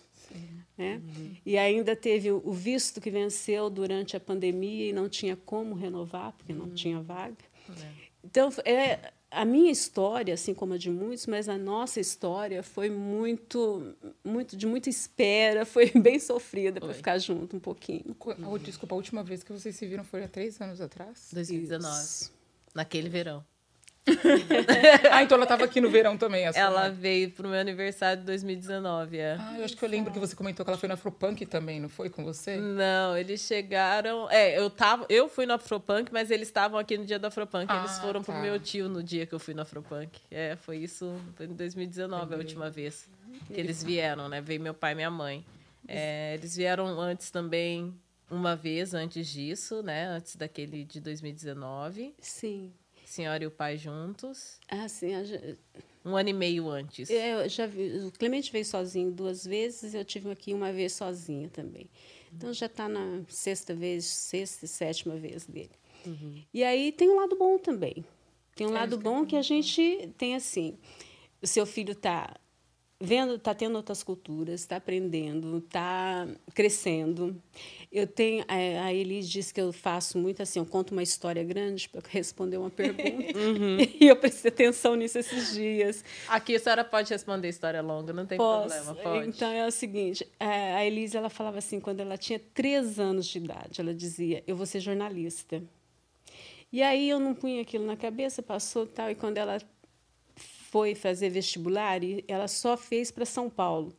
Né? 0.78 0.96
Uhum. 0.96 1.36
E 1.46 1.58
ainda 1.58 1.96
teve 1.96 2.32
o 2.32 2.52
visto 2.52 3.00
que 3.00 3.12
venceu 3.12 3.70
durante 3.70 4.18
a 4.18 4.20
pandemia 4.20 4.90
e 4.90 4.94
não 4.94 5.08
tinha 5.08 5.36
como 5.36 5.76
renovar, 5.76 6.34
porque 6.34 6.52
não 6.52 6.66
uhum. 6.66 6.74
tinha 6.74 7.00
vaga. 7.00 7.38
É. 7.70 8.13
Então, 8.24 8.50
é, 8.66 9.12
a 9.30 9.44
minha 9.44 9.72
história, 9.72 10.34
assim 10.34 10.54
como 10.54 10.74
a 10.74 10.78
de 10.78 10.90
muitos, 10.90 11.28
mas 11.28 11.50
a 11.50 11.58
nossa 11.58 12.00
história 12.00 12.64
foi 12.64 12.90
muito, 12.90 13.96
muito 14.24 14.56
de 14.56 14.66
muita 14.66 14.90
espera, 14.90 15.66
foi 15.68 15.92
bem 15.92 16.20
sofrida 16.20 16.80
para 16.80 16.94
ficar 16.94 17.18
junto 17.18 17.58
um 17.58 17.60
pouquinho. 17.60 18.16
Desculpa, 18.64 18.96
a 18.96 18.98
última 18.98 19.24
vez 19.24 19.44
que 19.44 19.52
vocês 19.52 19.76
se 19.76 19.86
viram 19.86 20.04
foi 20.04 20.24
há 20.24 20.28
três 20.28 20.62
anos 20.62 20.80
atrás? 20.80 21.30
2019. 21.34 22.04
Isso. 22.04 22.34
Naquele 22.74 23.10
verão. 23.10 23.44
Ah, 25.12 25.24
então 25.24 25.36
ela 25.36 25.46
estava 25.46 25.64
aqui 25.64 25.80
no 25.80 25.90
verão 25.90 26.18
também. 26.18 26.44
ela 26.44 26.82
mãe. 26.82 26.92
veio 26.92 27.32
pro 27.32 27.48
meu 27.48 27.60
aniversário 27.60 28.20
de 28.20 28.26
2019. 28.26 29.18
É. 29.18 29.38
Ah, 29.40 29.56
eu 29.58 29.66
acho 29.66 29.78
que 29.78 29.84
eu 29.84 29.90
lembro 29.90 30.12
que 30.12 30.20
você 30.20 30.36
comentou 30.36 30.66
que 30.66 30.70
ela 30.70 30.78
foi 30.78 30.90
na 30.90 30.96
Afropunk 30.96 31.46
também, 31.46 31.80
não 31.80 31.88
foi 31.88 32.10
com 32.10 32.24
você? 32.24 32.58
Não, 32.58 33.18
eles 33.18 33.42
chegaram. 33.42 34.30
É, 34.30 34.58
eu 34.58 34.70
tava. 34.70 35.06
Eu 35.08 35.30
fui 35.30 35.46
no 35.46 35.54
Afropunk, 35.54 36.12
mas 36.12 36.32
eles 36.32 36.50
estavam 36.50 36.78
aqui 36.78 36.98
no 36.98 37.06
dia 37.06 37.18
da 37.18 37.30
Afropunk. 37.30 37.66
Ah, 37.70 37.80
eles 37.80 37.98
foram 38.00 38.22
tá. 38.22 38.34
pro 38.34 38.42
meu 38.42 38.60
tio 38.60 38.90
no 38.90 39.02
dia 39.02 39.26
que 39.26 39.34
eu 39.34 39.40
fui 39.40 39.54
no 39.54 39.62
Afropunk. 39.62 40.20
É, 40.30 40.58
foi 40.58 40.78
isso. 40.78 41.16
Foi 41.36 41.46
em 41.46 41.54
2019 41.54 42.36
a 42.36 42.38
última 42.38 42.70
vez 42.70 43.10
que 43.48 43.60
eles 43.60 43.82
vieram, 43.82 44.28
né? 44.28 44.42
Veio 44.42 44.60
meu 44.60 44.74
pai 44.74 44.92
e 44.92 44.96
minha 44.96 45.12
mãe. 45.12 45.46
É, 45.88 46.34
eles 46.36 46.56
vieram 46.56 46.88
antes 47.00 47.30
também, 47.30 47.94
uma 48.30 48.56
vez 48.56 48.94
antes 48.94 49.28
disso, 49.28 49.82
né? 49.82 50.08
Antes 50.08 50.36
daquele 50.36 50.84
de 50.84 51.00
2019. 51.00 52.14
Sim 52.20 52.72
senhora 53.14 53.44
e 53.44 53.48
o 53.48 53.52
pai 53.52 53.78
juntos? 53.78 54.60
Ah, 54.68 54.88
sim. 54.88 55.12
Um 56.04 56.16
ano 56.16 56.30
e 56.30 56.34
meio 56.34 56.70
antes. 56.70 57.10
Eu 57.10 57.48
já 57.48 57.66
vi, 57.66 58.06
o 58.06 58.12
Clemente 58.12 58.52
veio 58.52 58.66
sozinho 58.66 59.12
duas 59.12 59.46
vezes, 59.46 59.94
eu 59.94 60.04
tive 60.04 60.30
aqui 60.32 60.54
uma 60.54 60.72
vez 60.74 60.94
sozinha 60.94 61.50
também. 61.50 61.90
Então 62.36 62.52
já 62.54 62.66
está 62.66 62.90
na 62.90 63.22
sexta 63.28 63.74
vez, 63.74 64.06
sexta 64.06 64.66
e 64.66 64.68
sétima 64.68 65.16
vez 65.16 65.46
dele. 65.46 65.72
Uhum. 66.06 66.42
E 66.54 66.64
aí 66.64 66.92
tem 66.92 67.10
um 67.10 67.16
lado 67.16 67.36
bom 67.36 67.58
também. 67.58 68.04
Tem 68.56 68.68
um 68.68 68.72
é 68.72 68.80
lado 68.80 68.98
bom 68.98 69.26
que 69.26 69.36
a 69.36 69.42
gente 69.42 70.10
tem 70.18 70.36
assim. 70.36 70.78
O 71.42 71.48
seu 71.48 71.66
filho 71.66 71.94
está 71.94 72.36
vendo, 73.04 73.36
está 73.36 73.54
tendo 73.54 73.76
outras 73.76 74.02
culturas, 74.02 74.62
está 74.62 74.78
aprendendo, 74.78 75.58
está 75.58 76.26
crescendo. 76.54 77.36
Eu 77.92 78.08
tenho, 78.08 78.46
a, 78.48 78.86
a 78.86 78.94
Elis 78.94 79.30
disse 79.30 79.54
que 79.54 79.60
eu 79.60 79.74
faço 79.74 80.18
muito 80.18 80.42
assim, 80.42 80.58
eu 80.60 80.66
conto 80.66 80.94
uma 80.94 81.04
história 81.04 81.44
grande 81.44 81.90
para 81.90 82.02
responder 82.10 82.58
uma 82.58 82.70
pergunta. 82.70 83.04
uhum. 83.38 83.78
E 84.00 84.08
eu 84.08 84.16
prestei 84.16 84.50
atenção 84.50 84.96
nisso 84.96 85.20
esses 85.20 85.54
dias. 85.54 86.04
Aqui 86.28 86.56
a 86.56 86.60
senhora 86.60 86.84
pode 86.86 87.10
responder 87.10 87.50
história 87.50 87.82
longa, 87.82 88.14
não 88.14 88.26
tem 88.26 88.38
Posso. 88.38 88.74
problema, 88.74 88.96
pode. 88.96 89.30
Então 89.30 89.52
é 89.52 89.68
o 89.68 89.72
seguinte, 89.72 90.26
a 90.40 90.86
Elis 90.86 91.14
ela 91.14 91.30
falava 91.30 91.58
assim, 91.58 91.82
quando 91.82 92.00
ela 92.00 92.18
tinha 92.18 92.40
três 92.54 93.00
anos 93.00 93.28
de 93.28 93.38
idade, 93.38 93.82
ela 93.82 93.94
dizia, 93.94 94.44
eu 94.48 94.56
vou 94.56 94.66
ser 94.66 94.80
jornalista. 94.80 95.62
E 96.72 96.82
aí 96.82 97.10
eu 97.10 97.20
não 97.20 97.36
punha 97.36 97.62
aquilo 97.62 97.86
na 97.86 97.98
cabeça, 97.98 98.42
passou 98.42 98.88
tal, 98.88 99.12
e 99.12 99.16
quando 99.16 99.38
ela 99.38 99.60
foi 100.74 100.96
fazer 100.96 101.30
vestibular 101.30 102.04
e 102.04 102.26
ela 102.28 102.48
só 102.48 102.76
fez 102.76 103.12
para 103.12 103.26
São 103.26 103.48
Paulo. 103.48 103.94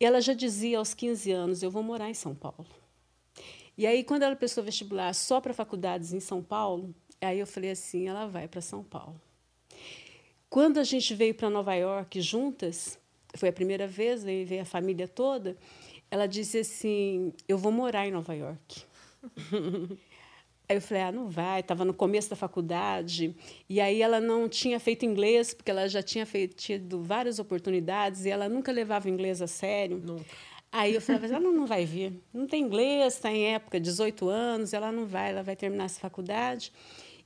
Ela 0.00 0.22
já 0.22 0.32
dizia 0.32 0.78
aos 0.78 0.94
15 0.94 1.30
anos: 1.30 1.62
Eu 1.62 1.70
vou 1.70 1.82
morar 1.82 2.08
em 2.08 2.14
São 2.14 2.34
Paulo. 2.34 2.66
E 3.76 3.86
aí, 3.86 4.02
quando 4.02 4.22
ela 4.22 4.34
prestou 4.34 4.64
vestibular 4.64 5.14
só 5.14 5.38
para 5.38 5.52
faculdades 5.52 6.14
em 6.14 6.18
São 6.18 6.42
Paulo, 6.42 6.94
aí 7.20 7.38
eu 7.38 7.46
falei 7.46 7.72
assim: 7.72 8.08
ela 8.08 8.26
vai 8.26 8.48
para 8.48 8.62
São 8.62 8.82
Paulo. 8.82 9.20
Quando 10.48 10.80
a 10.80 10.84
gente 10.84 11.14
veio 11.14 11.34
para 11.34 11.50
Nova 11.50 11.74
York 11.74 12.22
juntas, 12.22 12.98
foi 13.36 13.50
a 13.50 13.52
primeira 13.52 13.86
vez, 13.86 14.24
veio 14.24 14.62
a 14.62 14.64
família 14.64 15.06
toda, 15.06 15.58
ela 16.10 16.26
disse 16.26 16.60
assim: 16.60 17.34
Eu 17.46 17.58
vou 17.58 17.70
morar 17.70 18.06
em 18.06 18.12
Nova 18.12 18.34
York. 18.34 18.84
Aí 20.72 20.78
eu 20.78 20.80
falei, 20.80 21.02
ah, 21.02 21.12
não 21.12 21.28
vai, 21.28 21.60
estava 21.60 21.84
no 21.84 21.92
começo 21.92 22.30
da 22.30 22.36
faculdade, 22.36 23.36
e 23.68 23.78
aí 23.78 24.00
ela 24.00 24.22
não 24.22 24.48
tinha 24.48 24.80
feito 24.80 25.04
inglês, 25.04 25.52
porque 25.52 25.70
ela 25.70 25.86
já 25.86 26.02
tinha 26.02 26.24
feito, 26.24 26.56
tido 26.56 27.02
várias 27.02 27.38
oportunidades, 27.38 28.24
e 28.24 28.30
ela 28.30 28.48
nunca 28.48 28.72
levava 28.72 29.10
inglês 29.10 29.42
a 29.42 29.46
sério. 29.46 29.98
Nunca. 29.98 30.24
Aí 30.72 30.94
eu 30.94 31.02
falei, 31.02 31.28
ela 31.28 31.38
não, 31.38 31.52
não 31.52 31.66
vai 31.66 31.84
vir, 31.84 32.18
não 32.32 32.46
tem 32.46 32.62
inglês, 32.62 33.16
está 33.16 33.30
em 33.30 33.52
época, 33.54 33.78
18 33.78 34.30
anos, 34.30 34.72
ela 34.72 34.90
não 34.90 35.04
vai, 35.04 35.28
ela 35.28 35.42
vai 35.42 35.54
terminar 35.54 35.84
essa 35.84 36.00
faculdade. 36.00 36.72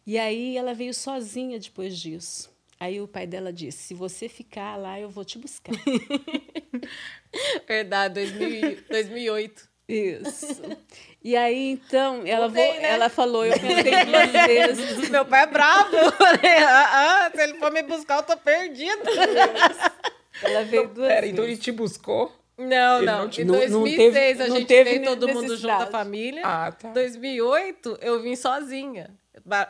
E 0.05 0.19
aí 0.19 0.57
ela 0.57 0.75
veio 0.75 0.93
sozinha 0.93 1.57
depois 1.61 1.97
disso. 1.97 2.50
Aí 2.81 3.00
o 3.00 3.07
pai 3.07 3.29
dela 3.29 3.53
disse: 3.53 3.79
se 3.79 3.95
você 3.95 4.29
ficar 4.29 4.76
lá, 4.76 4.99
eu 4.99 5.09
vou 5.09 5.25
te 5.25 5.38
buscar. 5.38 5.73
Verdade, 7.67 8.15
2000, 8.15 8.83
2008. 8.91 9.75
Isso. 9.88 10.61
E 11.23 11.37
aí, 11.37 11.71
então, 11.73 12.23
ela, 12.25 12.49
Voltei, 12.49 12.75
vo... 12.75 12.81
né? 12.81 12.90
ela 12.90 13.09
falou, 13.09 13.45
eu 13.45 13.52
pensei 13.52 14.05
duas 14.05 14.31
vezes. 14.47 15.09
Meu 15.09 15.25
pai 15.25 15.43
é 15.43 15.47
bravo. 15.47 15.97
ah, 16.69 17.31
se 17.35 17.43
ele 17.43 17.55
for 17.55 17.73
me 17.73 17.83
buscar, 17.83 18.19
eu 18.19 18.23
tô 18.23 18.37
perdida. 18.37 19.11
Ela 20.43 20.64
veio 20.64 20.88
duas 20.88 21.09
Pera, 21.09 21.21
vezes. 21.23 21.33
então 21.33 21.45
ele 21.45 21.57
te 21.57 21.73
buscou? 21.73 22.33
Não, 22.59 23.02
não. 23.02 23.25
não. 23.26 23.31
Em 23.31 23.45
2006 23.45 23.69
não 23.69 23.85
teve, 23.85 24.43
a 24.43 24.49
gente 24.59 24.85
veio 24.85 25.05
todo 25.05 25.28
mundo 25.28 25.57
junto, 25.57 25.73
a 25.73 25.87
família. 25.87 26.43
Ah, 26.45 26.73
tá. 26.73 26.90
2008 26.90 27.99
eu 28.00 28.21
vim 28.21 28.35
sozinha, 28.35 29.11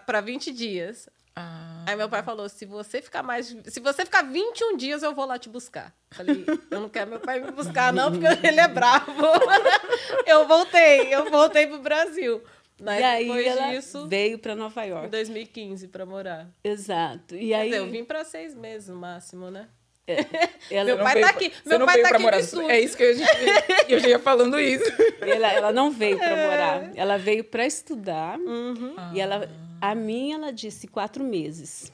para 0.07 0.21
20 0.21 0.53
dias. 0.53 1.09
Ah, 1.39 1.85
Aí 1.87 1.95
meu 1.95 2.09
pai 2.09 2.23
falou: 2.23 2.49
se 2.49 2.65
você 2.65 3.03
ficar 3.03 3.23
mais. 3.23 3.55
Se 3.67 3.79
você 3.81 4.05
ficar 4.05 4.23
21 4.23 4.77
dias, 4.77 5.03
eu 5.03 5.15
vou 5.15 5.27
lá 5.27 5.39
te 5.39 5.49
buscar. 5.49 5.95
Falei, 6.11 6.45
eu 6.71 6.81
não 6.81 6.89
quero 6.89 7.11
meu 7.11 7.21
pai 7.21 7.41
me 7.41 7.51
buscar, 7.53 7.93
não, 7.93 8.11
porque 8.11 8.27
ele 8.47 8.59
é 8.61 8.67
bravo. 8.69 9.13
eu 10.27 10.47
voltei, 10.49 11.15
eu 11.15 11.31
voltei 11.31 11.67
pro 11.67 11.79
Brasil. 11.79 12.43
Mas 12.83 13.01
e 13.01 13.05
aí 13.05 13.27
depois 13.27 13.47
ela 13.47 13.71
disso, 13.73 14.07
veio 14.07 14.39
para 14.39 14.55
Nova 14.55 14.85
em 14.85 14.91
York. 14.91 15.09
2015, 15.09 15.89
pra 15.89 16.05
morar. 16.05 16.49
Exato. 16.65 17.35
E 17.35 17.49
Quer 17.49 17.55
aí 17.55 17.69
dizer, 17.71 17.81
eu 17.81 17.87
vim 17.91 18.05
pra 18.05 18.25
seis 18.25 18.55
meses 18.55 18.89
no 18.89 18.97
máximo, 18.97 19.51
né? 19.51 19.69
ela, 20.71 20.85
Meu 20.85 20.99
pai 20.99 21.21
tá 21.21 21.29
aqui, 21.31 21.53
meu 21.65 21.85
pai 21.85 22.01
tá 22.01 22.09
aqui 22.11 22.23
morar. 22.23 22.39
É 22.39 22.81
isso 22.81 22.97
que 22.97 23.03
eu, 23.03 23.17
eu 23.89 23.99
já 23.99 24.09
ia 24.09 24.19
falando 24.19 24.59
isso. 24.61 24.85
ela, 25.21 25.53
ela 25.53 25.73
não 25.73 25.91
veio 25.91 26.17
para 26.17 26.29
É. 26.29 26.47
morar. 26.49 26.91
Ela 26.97 27.17
veio 27.19 27.43
para 27.45 27.67
estudar. 27.67 28.39
Uhum. 28.39 28.95
E 29.15 29.21
ela, 29.21 29.49
a 29.81 29.95
mim, 29.95 30.33
ela 30.33 30.53
disse 30.53 30.87
quatro 30.87 31.25
meses. 31.25 31.93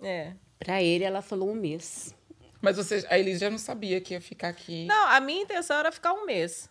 É. 0.00 0.32
Para 0.58 0.82
ele, 0.82 1.04
ela 1.04 1.22
falou 1.22 1.50
um 1.50 1.54
mês. 1.54 2.14
Mas 2.60 2.76
você, 2.76 3.06
a 3.08 3.18
Elise 3.18 3.40
já 3.40 3.50
não 3.50 3.58
sabia 3.58 4.00
que 4.00 4.14
ia 4.14 4.20
ficar 4.20 4.48
aqui. 4.48 4.84
Não, 4.86 5.08
a 5.08 5.20
minha 5.20 5.42
intenção 5.42 5.78
era 5.78 5.92
ficar 5.92 6.12
um 6.12 6.26
mês. 6.26 6.68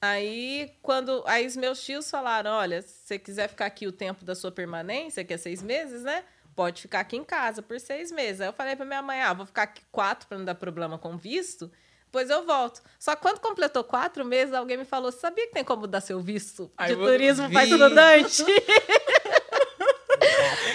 Aí, 0.00 0.72
quando. 0.82 1.22
Aí 1.26 1.46
os 1.46 1.56
meus 1.56 1.84
tios 1.84 2.10
falaram: 2.10 2.50
olha, 2.50 2.82
se 2.82 2.94
você 3.04 3.18
quiser 3.18 3.48
ficar 3.48 3.66
aqui 3.66 3.86
o 3.86 3.92
tempo 3.92 4.24
da 4.24 4.34
sua 4.34 4.50
permanência, 4.50 5.24
que 5.24 5.34
é 5.34 5.36
seis 5.36 5.62
meses, 5.62 6.02
né? 6.02 6.24
Pode 6.56 6.82
ficar 6.82 7.00
aqui 7.00 7.16
em 7.16 7.24
casa 7.24 7.62
por 7.62 7.78
seis 7.78 8.10
meses. 8.10 8.40
Aí 8.40 8.48
eu 8.48 8.52
falei 8.52 8.74
pra 8.74 8.84
minha 8.84 9.02
mãe: 9.02 9.20
ah, 9.22 9.32
vou 9.32 9.46
ficar 9.46 9.62
aqui 9.62 9.82
quatro 9.92 10.26
pra 10.26 10.38
não 10.38 10.44
dar 10.44 10.54
problema 10.54 10.98
com 10.98 11.16
visto. 11.16 11.70
Depois 12.06 12.28
eu 12.28 12.44
volto. 12.44 12.82
Só 12.98 13.14
que 13.14 13.22
quando 13.22 13.38
completou 13.38 13.84
quatro 13.84 14.24
meses, 14.24 14.52
alguém 14.52 14.76
me 14.76 14.84
falou: 14.84 15.12
sabia 15.12 15.46
que 15.46 15.52
tem 15.54 15.64
como 15.64 15.86
dar 15.86 16.00
seu 16.00 16.20
visto 16.20 16.70
Ai, 16.76 16.88
de 16.88 16.94
eu 16.94 17.06
turismo 17.06 17.46
vi. 17.48 17.54
para 17.54 17.64
estudante? 17.64 18.44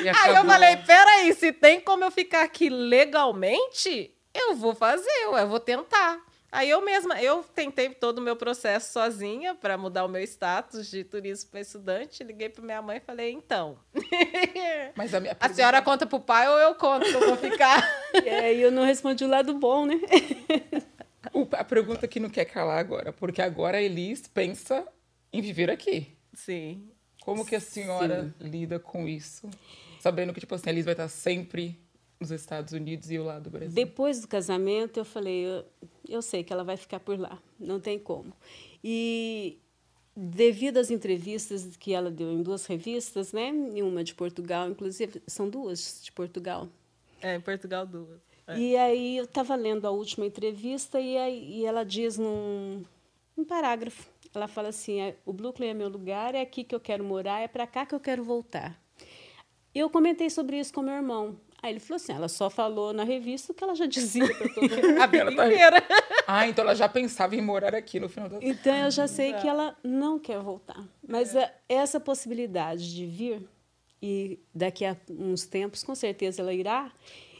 E 0.04 0.10
Aí 0.10 0.16
eu 0.30 0.32
acabou. 0.38 0.51
falei, 0.51 0.77
peraí, 0.77 1.34
se 1.34 1.51
tem 1.51 1.80
como 1.80 2.04
eu 2.04 2.12
ficar 2.12 2.44
aqui 2.44 2.70
legalmente, 2.70 4.13
eu 4.34 4.56
vou 4.56 4.74
fazer, 4.75 5.10
eu 5.24 5.48
vou 5.48 5.60
tentar. 5.60 6.20
Aí 6.50 6.70
eu 6.70 6.82
mesma, 6.82 7.22
eu 7.22 7.44
tentei 7.44 7.89
todo 7.89 8.20
o 8.20 8.22
meu 8.22 8.36
processo 8.36 8.94
sozinha 8.94 9.54
para 9.54 9.77
mudar 9.77 10.06
o 10.06 10.08
meu 10.08 10.22
status 10.24 10.89
de 10.89 11.04
turismo 11.04 11.50
para 11.51 11.60
estudante. 11.60 12.24
Liguei 12.24 12.48
para 12.48 12.63
minha 12.63 12.82
mãe 12.82 12.98
e 12.98 13.01
falei, 13.01 13.32
então, 13.32 13.77
Mas 14.96 15.13
a 15.13 15.20
minha 15.20 15.36
a 15.39 15.50
senhora 15.50 15.82
conta 15.82 16.06
pro 16.06 16.20
pai 16.22 16.48
ou 16.48 16.58
eu 16.58 16.74
conto 16.75 17.06
que 17.06 17.13
eu 17.13 17.27
vou 17.27 17.38
ficar? 17.38 17.86
E 18.25 18.30
aí 18.30 18.62
eu 18.62 18.72
não 18.72 18.84
respondi 18.84 19.24
o 19.25 19.27
lado 19.27 19.54
bom, 19.56 19.86
né? 19.86 19.96
o- 21.34 21.48
a 21.51 21.63
pergunta 21.63 22.08
que 22.08 22.20
não 22.20 22.30
quer 22.30 22.46
calar 22.46 22.80
agora, 22.80 23.12
porque 23.13 23.42
agora 23.42 23.77
a 23.77 23.82
Elise 23.82 24.27
pensa 24.30 24.88
em 25.32 25.42
viver 25.42 25.70
aqui. 25.70 26.18
Sim. 26.34 26.89
Como 27.22 27.46
que 27.46 27.56
a 27.56 27.60
senhora 27.60 28.34
lida 28.39 28.80
com 28.80 29.08
isso? 29.08 29.50
Sabendo 30.00 30.34
que, 30.34 30.39
tipo 30.39 30.56
assim, 30.56 30.70
a 30.70 30.72
Elise 30.72 30.86
vai 30.86 30.94
estar 30.94 31.08
sempre 31.08 31.80
nos 32.20 32.32
Estados 32.32 32.74
Unidos 32.74 33.10
e 33.12 33.16
eu 33.16 33.24
lá 33.24 33.39
do 33.39 33.50
Brasil. 33.50 33.74
Depois 33.74 34.22
do 34.22 34.27
casamento, 34.27 35.00
eu 35.00 35.06
falei, 35.06 35.46
eu, 35.46 35.66
eu 36.08 36.22
sei 36.22 36.44
que 36.44 36.51
ela 36.51 36.63
vai 36.63 36.77
ficar 36.77 37.00
por 37.00 37.20
lá, 37.20 37.42
não 37.60 37.80
tem 37.80 38.00
como. 38.00 38.34
E 38.84 39.60
devido 40.16 40.77
às 40.77 40.89
entrevistas 40.89 41.77
que 41.77 41.94
ela 41.94 42.10
deu 42.10 42.32
em 42.32 42.42
duas 42.42 42.66
revistas, 42.66 43.32
né? 43.32 43.50
Em 43.50 43.84
uma 43.84 44.04
de 44.04 44.16
Portugal, 44.16 44.68
inclusive, 44.70 45.22
são 45.27 45.48
duas 45.48 46.01
de 46.04 46.12
Portugal. 46.12 46.68
É, 47.22 47.36
em 47.36 47.42
Portugal 47.42 47.86
duas. 47.86 48.20
É. 48.48 48.58
E 48.58 48.77
aí 48.77 49.18
eu 49.18 49.25
estava 49.25 49.56
lendo 49.56 49.86
a 49.86 49.92
última 49.92 50.25
entrevista 50.25 51.00
e, 51.00 51.18
aí, 51.18 51.60
e 51.60 51.66
ela 51.66 51.84
diz 51.84 52.18
num, 52.18 52.84
num 53.36 53.44
parágrafo, 53.44 54.10
ela 54.34 54.48
fala 54.48 54.70
assim, 54.70 55.01
é, 55.01 55.18
o 55.25 55.34
Brooklyn 55.34 55.68
é 55.68 55.74
meu 55.74 55.89
lugar, 55.89 56.34
é 56.34 56.42
aqui 56.42 56.63
que 56.63 56.74
eu 56.74 56.80
quero 56.80 57.04
morar, 57.04 57.42
é 57.42 57.48
para 57.48 57.68
cá 57.68 57.86
que 57.86 57.94
eu 57.94 58.00
quero 58.00 58.24
voltar. 58.24 58.82
Eu 59.77 59.89
comentei 59.89 60.29
sobre 60.29 60.60
isso 60.60 60.74
com 60.74 60.81
meu 60.81 60.93
irmão. 60.96 61.38
Aí 61.62 61.72
ele 61.72 61.79
falou 61.79 61.96
assim, 61.96 62.13
ela 62.13 62.27
só 62.29 62.50
falou 62.50 62.93
na 62.93 63.03
revista 63.03 63.51
o 63.51 63.55
que 63.55 63.63
ela 63.63 63.74
já 63.75 63.86
dizia 63.88 64.27
para 64.36 64.48
todo 64.50 64.62
mundo. 64.69 65.01
A 65.01 65.07
vida 65.07 65.24
Ela 65.24 65.36
tá- 65.36 65.48
inteira. 65.48 65.84
Ah, 66.27 66.48
então 66.48 66.63
ela 66.63 66.75
já 66.75 66.88
pensava 66.88 67.36
em 67.36 67.41
morar 67.41 67.74
aqui 67.74 68.00
no 68.00 68.07
final 68.07 68.29
da... 68.29 68.38
Então 68.41 68.75
eu 68.75 68.91
já 68.91 69.07
sei 69.07 69.34
que 69.34 69.48
ela 69.48 69.75
não 69.84 70.19
quer 70.19 70.38
voltar. 70.39 70.84
Mas 71.07 71.36
É. 71.36 71.43
a- 71.46 71.51
essa 71.67 72.00
possibilidade 72.00 72.93
de 72.96 73.05
vir 73.07 73.41
e 74.01 74.39
daqui 74.53 74.86
a 74.86 74.96
uns 75.10 75.46
tempos, 75.46 75.84
com 75.84 75.96
certeza 75.96 76.41
ela 76.43 76.53
irá. 76.53 76.91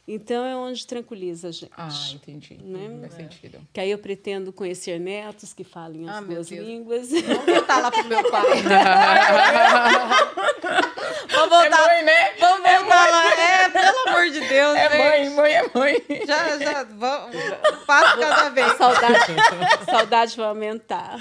Então 0.08 0.44
é 0.46 0.56
onde 0.56 0.88
tranquiliza 0.88 1.50
a 1.50 1.52
gente. 1.52 1.72
Ah, 1.78 1.90
entendi. 2.14 2.58
Né? 2.64 2.98
Faz 3.02 3.14
sentido. 3.14 3.60
Que 3.74 3.82
aí 3.82 3.92
eu 3.92 3.98
pretendo 4.00 4.52
conhecer 4.54 4.98
netos 5.00 5.54
que 5.54 5.64
falem 5.66 6.10
as 6.10 6.16
Ah, 6.18 6.22
duas 6.22 6.50
línguas. 6.50 7.12
Vamos 7.12 7.46
voltar 7.46 7.80
lá 7.82 7.92
pro 7.92 8.06
meu 8.06 8.32
pai. 8.32 8.48
Vamos 11.30 11.58
É 11.64 11.70
voltar. 11.70 11.88
mãe, 11.88 12.04
né? 12.04 12.34
Vamos 12.40 12.70
voltar 12.70 13.10
lá. 13.10 13.34
É, 13.34 13.70
pelo 13.70 14.08
amor 14.10 14.30
de 14.30 14.40
Deus, 14.42 14.78
É 14.78 14.90
gente. 14.90 14.98
mãe, 14.98 15.30
mãe 15.32 15.54
é 15.54 15.70
mãe. 15.74 16.04
Já, 16.26 16.58
já, 16.58 16.84
vamos, 16.84 17.36
passo 17.86 18.18
cada 18.20 18.50
vez. 18.50 18.68
A 18.72 18.76
saudade, 18.78 19.16
a 19.82 19.86
saudade 19.92 20.38
vai 20.38 20.46
aumentar. 20.48 21.16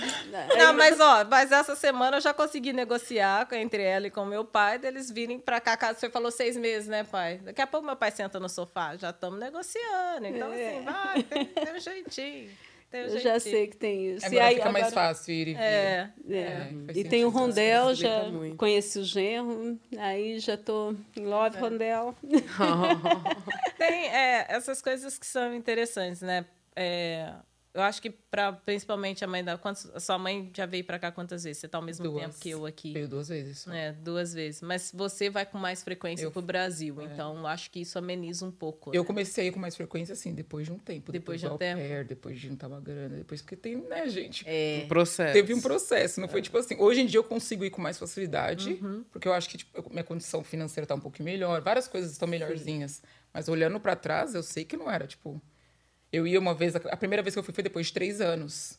Não, 0.57 0.73
mas 0.75 0.99
ó, 1.01 1.25
mas 1.25 1.53
essa 1.53 1.75
semana 1.77 2.17
eu 2.17 2.21
já 2.21 2.33
consegui 2.35 2.73
negociar 2.73 3.47
com- 3.47 3.55
entre 3.55 3.83
ela 3.83 4.07
e 4.07 4.11
com 4.11 4.25
meu 4.25 4.45
pai, 4.45 4.79
deles 4.79 5.11
virem 5.11 5.39
pra 5.39 5.61
cá. 5.61 5.77
caso- 5.77 5.99
Você 5.99 6.11
falou 6.11 6.31
seis 6.31 6.57
meses, 6.57 6.89
né, 6.89 7.05
pai? 7.05 7.39
Daqui 7.43 7.61
a 7.63 7.67
pouco 7.67 7.87
meu 7.87 7.97
pai 7.97 8.11
senta 8.11 8.39
no 8.41 8.49
sofá, 8.49 8.97
já 8.97 9.11
estamos 9.11 9.39
negociando. 9.39 10.27
Então, 10.27 10.49
assim, 10.53 10.83
vai, 10.85 11.23
tem, 11.23 11.45
tem 11.47 11.75
um 11.75 11.81
jeitinho. 11.81 12.51
Tem 12.91 13.03
um 13.03 13.07
Eu 13.07 13.19
já 13.19 13.39
sei 13.41 13.67
que 13.67 13.77
tem 13.77 14.15
isso. 14.15 14.27
Agora 14.27 14.51
fica 14.51 14.73
mais 14.73 14.95
fácil 14.95 15.35
ir 15.35 15.49
e 15.49 15.55
vir. 15.55 15.61
É. 15.61 16.11
É. 16.29 16.37
É, 16.37 16.73
e 16.95 17.05
tem 17.05 17.25
o. 17.25 17.29
Rondel, 17.29 17.95
já 17.95 18.25
conheci 18.57 18.99
o 18.99 19.05
genro, 19.05 19.79
aí 19.99 20.39
já 20.39 20.57
tô 20.57 20.95
em 21.17 21.27
love, 21.27 21.59
Rondel. 21.59 22.15
Tem 23.77 24.09
é, 24.09 24.47
essas 24.49 24.81
coisas 24.81 25.19
que 25.19 25.27
são 25.27 25.55
interessantes, 25.55 26.23
né? 26.23 26.47
É, 27.77 27.79
eu 27.79 27.83
acho 27.83 28.01
que 28.01 28.11
para 28.11 28.53
principalmente 28.53 29.25
a 29.25 29.27
mãe 29.29 29.45
da. 29.45 29.57
Quantos, 29.59 29.91
a 29.95 30.01
sua 30.01 30.19
mãe 30.19 30.51
já 30.57 30.67
veio 30.67 30.85
para 30.85 30.99
cá 30.99 31.13
quantas 31.13 31.45
vezes? 31.45 31.59
Você 31.59 31.69
tá 31.69 31.79
ao 31.79 31.83
mesmo 31.85 32.05
Duas. 32.05 32.23
tempo 32.25 32.39
que 32.41 32.51
eu 32.51 32.65
aqui. 32.67 32.93
Veio 32.93 33.09
duas 33.09 33.29
vezes. 33.29 33.61
só. 33.61 33.73
É, 33.73 33.93
duas 33.93 34.33
vezes. 34.33 34.63
Mas 34.63 34.91
você 34.95 35.29
vai 35.31 35.45
com 35.47 35.59
mais 35.59 35.83
frequência 35.83 36.25
Eu- 36.25 36.31
pro 36.33 36.43
Brasil, 36.43 37.01
então 37.03 37.37
eu 37.39 37.47
acho 37.47 37.71
que 37.71 37.81
isso 37.81 37.99
ameniza 37.99 38.45
um 38.45 38.51
pouco. 38.51 38.91
Eu 38.95 39.03
né? 39.03 39.07
comecei 39.07 39.45
a 39.45 39.49
ir 39.49 39.53
com 39.53 39.61
mais 39.61 39.77
frequência, 39.77 40.13
assim, 40.13 40.35
depois 40.35 40.67
de 40.67 40.73
um 40.73 40.79
tempo. 40.79 41.13
Depois 41.13 41.37
Depois, 41.37 41.41
de 41.41 41.47
um 41.47 41.57
tempo. 41.59 41.81
pair, 41.81 42.05
depois 42.05 42.39
de 42.41 42.49
juntar 42.49 42.69
uma 42.69 42.81
grana, 42.81 43.17
depois 43.17 43.43
porque 43.43 43.57
tem, 43.57 43.77
né, 43.77 44.09
gente? 44.09 44.45
É, 44.47 44.85
Processo. 44.89 45.33
Teve 45.33 45.53
um 45.55 45.61
processo, 45.61 46.21
não 46.21 46.29
foi 46.29 46.41
tipo 46.43 46.57
assim. 46.59 46.77
Hoje 46.79 47.01
em 47.01 47.07
dia 47.07 47.19
eu 47.19 47.25
consigo 47.25 47.65
ir 47.65 47.71
com 47.71 47.81
mais 47.83 47.99
facilidade, 47.99 48.79
Uhum. 48.83 49.05
porque 49.11 49.27
eu 49.29 49.33
acho 49.33 49.49
que 49.49 49.59
tipo, 49.59 49.91
minha 49.91 50.05
condição 50.05 50.43
financeira 50.45 50.87
tá 50.87 50.95
um 50.95 51.01
pouquinho 51.01 51.25
melhor, 51.25 51.61
várias 51.61 51.89
coisas 51.89 52.13
estão 52.13 52.27
melhorzinhas. 52.29 53.03
Mas 53.33 53.49
olhando 53.49 53.79
pra 53.81 53.95
trás, 53.97 54.35
eu 54.35 54.43
sei 54.43 54.65
que 54.65 54.77
não 54.77 54.91
era, 54.91 55.07
tipo. 55.07 55.41
Eu 56.13 56.27
ia 56.27 56.39
uma 56.39 56.55
vez, 56.55 56.75
a 56.77 56.97
primeira 56.97 57.23
vez 57.23 57.35
que 57.35 57.39
eu 57.39 57.43
fui 57.43 57.53
foi 57.53 57.65
depois 57.65 57.87
de 57.87 57.93
três 57.93 58.21
anos. 58.21 58.79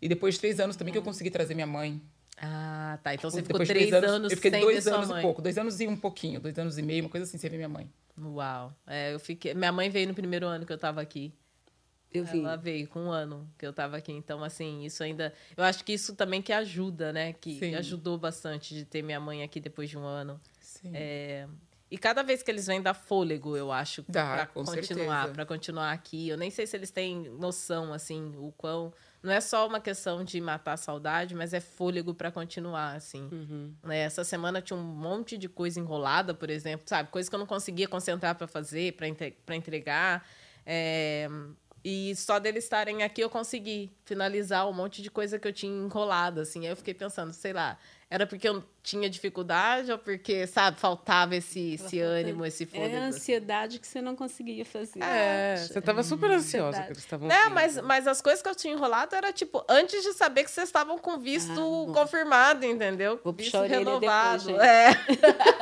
E 0.00 0.08
depois 0.08 0.34
de 0.34 0.40
três 0.40 0.60
anos 0.60 0.76
também 0.76 0.92
que 0.92 0.98
eu 0.98 1.02
consegui 1.02 1.30
trazer 1.30 1.54
minha 1.54 1.66
mãe. 1.66 2.00
Ah, 2.36 2.98
tá. 3.02 3.14
Então 3.14 3.30
você 3.30 3.42
ficou 3.42 3.58
depois 3.58 3.68
de 3.68 3.74
três 3.74 3.92
anos, 3.92 4.30
Eu 4.30 4.36
fiquei 4.36 4.50
sem 4.50 4.60
dois 4.60 4.86
anos 4.86 5.10
e 5.10 5.20
pouco, 5.20 5.42
dois 5.42 5.58
anos 5.58 5.80
e 5.80 5.88
um 5.88 5.96
pouquinho, 5.96 6.40
dois 6.40 6.56
anos 6.58 6.78
e 6.78 6.82
meio, 6.82 7.04
uma 7.04 7.10
coisa 7.10 7.24
assim, 7.24 7.36
sem 7.36 7.50
ver 7.50 7.56
minha 7.56 7.68
mãe. 7.68 7.90
Uau. 8.20 8.72
É, 8.86 9.12
eu 9.14 9.18
fiquei. 9.18 9.54
Minha 9.54 9.72
mãe 9.72 9.90
veio 9.90 10.08
no 10.08 10.14
primeiro 10.14 10.46
ano 10.46 10.64
que 10.64 10.72
eu 10.72 10.78
tava 10.78 11.00
aqui. 11.00 11.32
Eu 12.12 12.24
vi. 12.24 12.40
Ela 12.40 12.56
veio 12.56 12.88
com 12.88 13.00
um 13.00 13.10
ano 13.10 13.48
que 13.58 13.66
eu 13.66 13.72
tava 13.72 13.96
aqui. 13.96 14.12
Então, 14.12 14.42
assim, 14.42 14.84
isso 14.84 15.02
ainda. 15.02 15.32
Eu 15.56 15.62
acho 15.64 15.84
que 15.84 15.92
isso 15.92 16.14
também 16.14 16.40
que 16.40 16.52
ajuda, 16.52 17.12
né? 17.12 17.32
Que 17.34 17.58
Sim. 17.58 17.74
ajudou 17.74 18.16
bastante 18.16 18.74
de 18.74 18.84
ter 18.84 19.02
minha 19.02 19.20
mãe 19.20 19.42
aqui 19.42 19.60
depois 19.60 19.90
de 19.90 19.98
um 19.98 20.04
ano. 20.04 20.40
Sim. 20.60 20.90
É, 20.94 21.46
E 21.90 21.96
cada 21.96 22.22
vez 22.22 22.42
que 22.42 22.50
eles 22.50 22.66
vêm 22.66 22.82
dá 22.82 22.92
fôlego, 22.92 23.56
eu 23.56 23.72
acho, 23.72 24.02
para 24.02 24.46
continuar, 24.46 25.32
para 25.32 25.46
continuar 25.46 25.92
aqui. 25.92 26.28
Eu 26.28 26.36
nem 26.36 26.50
sei 26.50 26.66
se 26.66 26.76
eles 26.76 26.90
têm 26.90 27.30
noção 27.30 27.92
assim, 27.92 28.34
o 28.36 28.52
quão 28.56 28.92
não 29.22 29.32
é 29.32 29.40
só 29.40 29.66
uma 29.66 29.80
questão 29.80 30.22
de 30.22 30.40
matar 30.40 30.74
a 30.74 30.76
saudade, 30.76 31.34
mas 31.34 31.52
é 31.52 31.60
fôlego 31.60 32.14
para 32.14 32.30
continuar 32.30 32.94
assim. 32.94 33.28
Uhum. 33.32 33.74
Né, 33.82 33.98
Essa 34.00 34.22
semana 34.22 34.60
tinha 34.62 34.78
um 34.78 34.82
monte 34.82 35.36
de 35.36 35.48
coisa 35.48 35.80
enrolada, 35.80 36.34
por 36.34 36.50
exemplo, 36.50 36.86
sabe, 36.88 37.10
coisa 37.10 37.28
que 37.28 37.34
eu 37.34 37.38
não 37.38 37.46
conseguia 37.46 37.88
concentrar 37.88 38.34
para 38.36 38.46
fazer, 38.46 38.92
para 38.92 39.56
entregar. 39.56 40.24
É, 40.64 41.28
E 41.84 42.14
só 42.16 42.38
deles 42.38 42.64
estarem 42.64 43.02
aqui 43.02 43.20
eu 43.20 43.30
consegui 43.30 43.90
finalizar 44.04 44.68
um 44.68 44.72
monte 44.72 45.00
de 45.00 45.10
coisa 45.10 45.38
que 45.38 45.48
eu 45.48 45.52
tinha 45.52 45.72
enrolado, 45.72 46.40
assim. 46.40 46.66
Aí 46.66 46.72
eu 46.72 46.76
fiquei 46.76 46.94
pensando, 46.94 47.32
sei 47.32 47.52
lá, 47.52 47.78
era 48.10 48.26
porque 48.26 48.48
eu 48.48 48.64
tinha 48.82 49.08
dificuldade 49.10 49.92
ou 49.92 49.98
porque, 49.98 50.46
sabe, 50.46 50.80
faltava 50.80 51.36
esse, 51.36 51.74
esse 51.74 52.00
ânimo, 52.00 52.46
esse 52.46 52.64
fôlego. 52.64 52.94
É 52.96 52.98
a 53.00 53.02
ansiedade 53.04 53.78
que 53.78 53.86
você 53.86 54.00
não 54.00 54.16
conseguia 54.16 54.64
fazer. 54.64 55.02
É, 55.02 55.56
você 55.56 55.78
tava 55.82 56.02
super 56.02 56.30
ansiosa 56.30 56.80
que 56.82 56.88
eles 56.88 56.98
estavam 56.98 57.30
É, 57.30 57.50
mas, 57.50 57.76
mas 57.82 58.06
as 58.06 58.22
coisas 58.22 58.40
que 58.42 58.48
eu 58.48 58.54
tinha 58.54 58.72
enrolado 58.72 59.14
era 59.14 59.30
tipo, 59.30 59.62
antes 59.68 60.02
de 60.02 60.14
saber 60.14 60.44
que 60.44 60.50
vocês 60.50 60.68
estavam 60.68 60.96
com 60.98 61.18
visto 61.18 61.50
Ah, 61.90 61.92
confirmado, 61.92 62.64
entendeu? 62.64 63.20
Vou 63.22 63.32
visto 63.34 63.60
renovado. 63.60 64.46
depois, 64.46 64.66
é. 64.66 64.88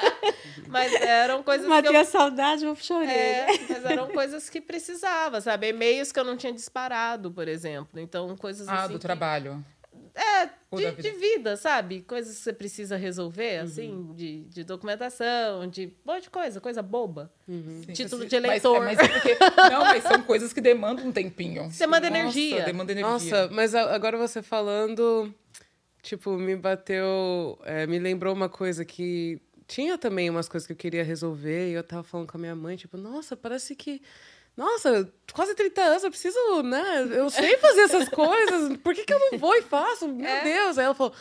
mas 0.68 0.92
eram 0.94 1.42
coisas 1.42 1.66
que 1.66 1.72
eu 1.72 1.76
Matei 1.76 1.96
a 1.96 2.04
saudade, 2.04 2.64
vou 2.64 2.76
puxar 2.76 2.94
a 2.94 2.98
orelha. 2.98 3.12
É, 3.12 3.46
mas 3.68 3.84
eram 3.84 4.06
coisas 4.08 4.48
que 4.48 4.60
precisava, 4.60 5.40
sabe? 5.40 5.68
E-mails 5.68 6.12
que 6.12 6.20
eu 6.20 6.24
não 6.24 6.36
tinha 6.36 6.52
disparado, 6.52 7.30
por 7.32 7.48
exemplo. 7.48 7.98
Então, 8.00 8.36
coisas 8.36 8.68
Ah, 8.68 8.84
assim. 8.84 8.92
do 8.92 8.98
que- 9.00 9.02
trabalho. 9.06 9.64
É, 10.18 10.46
de, 10.46 10.82
da 10.82 10.90
vida. 10.92 11.02
de 11.02 11.10
vida, 11.18 11.56
sabe? 11.58 12.00
Coisas 12.00 12.36
que 12.38 12.42
você 12.42 12.52
precisa 12.52 12.94
Uhum. 12.94 13.00
resolver, 13.02 13.58
assim, 13.58 14.12
de, 14.14 14.44
de 14.44 14.64
documentação, 14.64 15.66
de 15.68 15.86
um 16.06 16.10
monte 16.12 16.22
de 16.24 16.30
coisa, 16.30 16.58
coisa 16.60 16.82
boba. 16.82 17.30
Uhum. 17.46 17.82
Sim, 17.84 17.92
Título 17.92 18.24
de 18.24 18.34
eleitor. 18.34 18.80
Mas, 18.82 18.96
mas 18.96 19.08
é 19.10 19.12
porque, 19.12 19.36
não, 19.70 19.84
mas 19.84 20.02
são 20.02 20.22
coisas 20.22 20.52
que 20.54 20.60
demandam 20.62 21.06
um 21.06 21.12
tempinho. 21.12 21.68
Demanda 21.78 22.08
Nossa, 22.08 22.20
energia. 22.20 22.64
Demanda 22.64 22.92
energia. 22.92 23.10
Nossa, 23.10 23.48
mas 23.52 23.74
a- 23.74 23.94
agora 23.94 24.16
você 24.16 24.42
falando, 24.42 25.32
tipo, 26.02 26.30
me 26.38 26.56
bateu. 26.56 27.58
é, 27.64 27.86
me 27.86 27.98
lembrou 27.98 28.32
uma 28.34 28.48
coisa 28.48 28.84
que. 28.84 29.40
Tinha 29.68 29.98
também 29.98 30.30
umas 30.30 30.48
coisas 30.48 30.64
que 30.64 30.72
eu 30.72 30.76
queria 30.76 31.02
resolver 31.02 31.70
e 31.70 31.72
eu 31.74 31.82
tava 31.82 32.04
falando 32.04 32.30
com 32.30 32.36
a 32.36 32.40
minha 32.40 32.54
mãe, 32.54 32.76
tipo, 32.76 32.96
nossa, 32.96 33.36
parece 33.36 33.74
que. 33.74 34.00
Nossa, 34.56 35.12
quase 35.32 35.54
30 35.54 35.82
anos, 35.82 36.04
eu 36.04 36.10
preciso, 36.10 36.62
né? 36.62 37.06
Eu 37.10 37.28
sei 37.28 37.56
fazer 37.58 37.82
essas 37.82 38.08
coisas, 38.08 38.76
por 38.78 38.94
que, 38.94 39.04
que 39.04 39.12
eu 39.12 39.18
não 39.18 39.38
vou 39.38 39.54
e 39.54 39.62
faço? 39.62 40.08
Meu 40.08 40.26
É. 40.26 40.42
Deus! 40.42 40.78
Aí 40.78 40.84
ela 40.86 40.94
falou, 40.94 41.12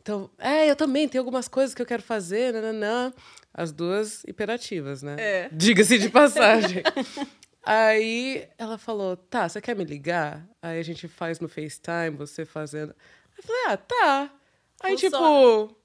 então, 0.00 0.30
é, 0.38 0.70
eu 0.70 0.76
também 0.76 1.08
tenho 1.08 1.22
algumas 1.22 1.48
coisas 1.48 1.74
que 1.74 1.82
eu 1.82 1.86
quero 1.86 2.02
fazer, 2.02 2.52
nananã. 2.52 3.12
As 3.52 3.72
duas 3.72 4.22
hiperativas, 4.24 5.02
né? 5.02 5.16
É. 5.18 5.48
Diga-se 5.50 5.98
de 5.98 6.10
passagem. 6.10 6.82
Aí 7.64 8.46
ela 8.58 8.78
falou: 8.78 9.16
tá, 9.16 9.48
você 9.48 9.60
quer 9.60 9.74
me 9.74 9.84
ligar? 9.84 10.46
Aí 10.62 10.78
a 10.78 10.82
gente 10.84 11.08
faz 11.08 11.40
no 11.40 11.48
FaceTime, 11.48 12.10
você 12.16 12.44
fazendo. 12.44 12.94
Eu 13.36 13.42
falei: 13.42 13.62
ah, 13.68 13.76
tá. 13.76 14.30
Aí, 14.82 14.92
Funciona. 14.92 15.16
tipo, 15.16 15.76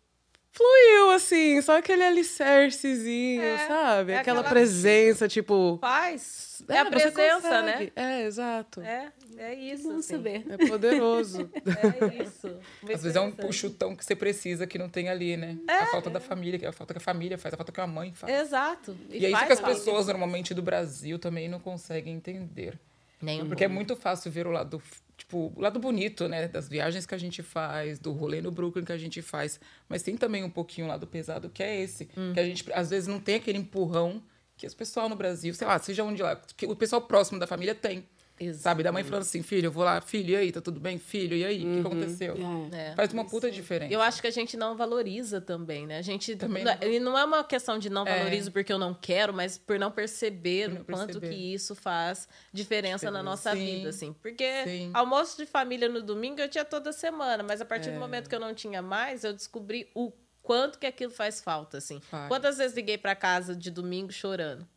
fluiu, 0.52 1.12
assim, 1.12 1.62
só 1.62 1.78
aquele 1.78 2.04
alicercezinho, 2.04 3.42
É, 3.42 3.68
sabe? 3.68 4.12
é 4.14 4.18
aquela, 4.18 4.40
aquela- 4.42 4.50
presença, 4.54 5.28
tipo. 5.28 5.78
Faz. 5.82 6.50
É 6.70 6.78
a 6.78 6.84
você 6.84 6.90
presença, 6.92 7.62
né? 7.64 7.90
É, 7.96 8.22
exato. 8.22 8.82
É, 8.82 9.12
é 9.38 9.54
isso. 9.56 9.84
Vamos 9.84 10.06
assim. 10.06 10.16
saber. 10.16 10.46
É 10.48 10.68
poderoso. 10.68 11.50
É 11.66 12.24
isso. 12.24 12.48
Muito 12.82 12.96
Às 12.96 13.02
vezes 13.04 13.16
é 13.16 13.20
um 13.22 13.32
puxutão 13.32 13.96
que 13.96 14.06
você 14.06 14.16
precisa 14.16 14.68
que 14.68 14.78
não 14.78 14.88
tem 14.88 15.10
ali, 15.10 15.36
né? 15.36 15.58
a 15.68 15.88
falta 15.88 16.10
da 16.10 16.20
família, 16.20 16.60
que 16.60 16.66
é 16.66 16.70
a 16.70 16.72
falta 16.72 16.94
que 16.94 17.00
a 17.00 17.02
família 17.02 17.38
faz, 17.38 17.54
a 17.54 17.58
falta 17.58 17.72
que 17.72 17.82
a 17.82 17.88
mãe 17.88 18.14
faz. 18.14 18.32
Exato. 18.42 18.96
E, 19.10 19.26
é 19.26 19.30
isso 19.30 19.32
faz 19.32 19.48
que 19.48 19.54
as 19.54 19.60
falta. 19.60 19.76
pessoas 19.76 20.08
normalmente 20.08 20.54
do 20.54 20.62
Brasil 20.62 21.18
também 21.18 21.50
não 21.50 21.60
conseguem 21.60 22.14
entender. 22.14 22.78
Nem 23.20 23.42
um 23.42 23.48
Porque 23.48 23.64
é 23.64 23.68
muito 23.68 23.96
fácil 23.96 24.32
ver 24.32 24.46
o 24.48 24.52
lado, 24.52 24.82
tipo, 25.22 25.54
o 25.56 25.62
lado 25.62 25.80
bonito, 25.80 26.28
né? 26.28 26.48
Das 26.48 26.68
viagens 26.68 27.06
que 27.06 27.16
a 27.16 27.18
gente 27.18 27.44
faz, 27.44 28.00
do 28.00 28.12
rolê 28.12 28.42
no 28.42 28.52
Brooklyn 28.52 28.84
que 28.84 28.92
a 28.92 28.98
gente 28.98 29.22
faz. 29.22 29.60
Mas 29.88 30.02
tem 30.04 30.18
também 30.18 30.44
um 30.44 30.50
pouquinho 30.50 30.88
o 30.88 30.90
lado 30.90 31.06
pesado, 31.08 31.50
que 31.50 31.62
é 31.62 31.80
esse. 31.80 32.10
Hum. 32.18 32.34
Que 32.34 32.40
a 32.40 32.44
gente, 32.44 32.66
às 32.74 32.90
vezes, 32.90 33.08
não 33.08 33.20
tem 33.20 33.36
aquele 33.36 33.58
empurrão 33.58 34.22
que 34.58 34.66
os 34.66 34.74
pessoal 34.74 35.10
no 35.10 35.16
Brasil, 35.16 35.54
sei 35.54 35.68
lá, 35.68 35.80
seja 35.80 36.04
onde 36.04 36.22
lá, 36.22 36.36
que 36.36 36.66
o 36.66 36.76
pessoal 36.76 37.02
próximo 37.02 37.40
da 37.40 37.48
família 37.48 37.74
tem. 37.74 38.06
Exato. 38.44 38.64
Sabe? 38.64 38.84
Da 38.84 38.92
mãe 38.92 39.04
falando 39.04 39.22
assim, 39.22 39.44
filho, 39.44 39.68
eu 39.68 39.72
vou 39.72 39.84
lá, 39.84 40.02
filho, 40.02 40.32
e 40.32 40.36
aí, 40.36 40.52
tá 40.52 40.60
tudo 40.60 40.80
bem? 40.80 40.98
Filho, 40.98 41.36
e 41.38 41.46
aí? 41.46 41.58
O 41.60 41.76
que 41.76 41.82
que 41.82 41.88
aconteceu? 41.88 42.36
É. 42.74 42.96
Faz 42.96 43.14
uma 43.14 43.24
puta 43.26 43.52
diferença. 43.52 43.94
Eu 43.94 44.02
acho 44.02 44.22
que 44.22 44.28
a 44.28 44.32
gente 44.32 44.58
não 44.58 44.76
valoriza 44.76 45.40
também, 45.40 45.86
né? 45.86 45.98
A 45.98 46.02
gente 46.02 46.36
Também 46.36 46.64
não, 46.64 46.76
não. 46.76 46.88
e 46.88 47.00
não 47.00 47.18
é 47.18 47.24
uma 47.24 47.44
questão 47.44 47.78
de 47.78 47.90
não 47.90 48.06
É. 48.08 48.18
valorizo 48.20 48.52
porque 48.52 48.74
eu 48.74 48.80
não 48.80 48.94
quero, 48.94 49.34
mas 49.34 49.58
por 49.58 49.78
não 49.78 49.92
perceber 49.92 50.66
Por 50.70 50.74
não 50.76 50.82
o 50.82 50.86
quanto 50.86 51.20
perceber. 51.20 51.30
que 51.30 51.54
isso 51.54 51.76
faz 51.76 52.28
diferença 52.52 53.06
na 53.12 53.20
Diferença. 53.20 53.24
nossa 53.24 53.52
Sim. 53.56 53.66
vida, 53.78 53.90
assim. 53.90 54.14
Porque 54.14 54.64
Sim. 54.64 54.92
almoço 54.94 55.38
de 55.38 55.46
família 55.46 55.88
no 55.88 56.02
domingo 56.02 56.42
eu 56.42 56.50
tinha 56.50 56.66
toda 56.66 56.92
semana, 56.92 57.44
mas 57.44 57.62
a 57.62 57.66
partir 57.66 57.90
É. 57.90 57.94
do 57.94 58.00
momento 58.00 58.28
que 58.30 58.36
eu 58.36 58.40
não 58.40 58.54
tinha 58.54 58.82
mais, 58.82 59.24
eu 59.24 59.34
descobri 59.34 59.90
o 59.94 60.12
quanto 60.42 60.80
que 60.80 60.88
aquilo 60.88 61.12
faz 61.12 61.40
falta, 61.40 61.78
assim. 61.78 62.00
Faz. 62.02 62.28
Quantas 62.28 62.58
vezes 62.58 62.76
liguei 62.76 62.98
pra 62.98 63.16
casa 63.16 63.56
de 63.56 63.70
domingo 63.70 64.12
chorando? 64.12 64.68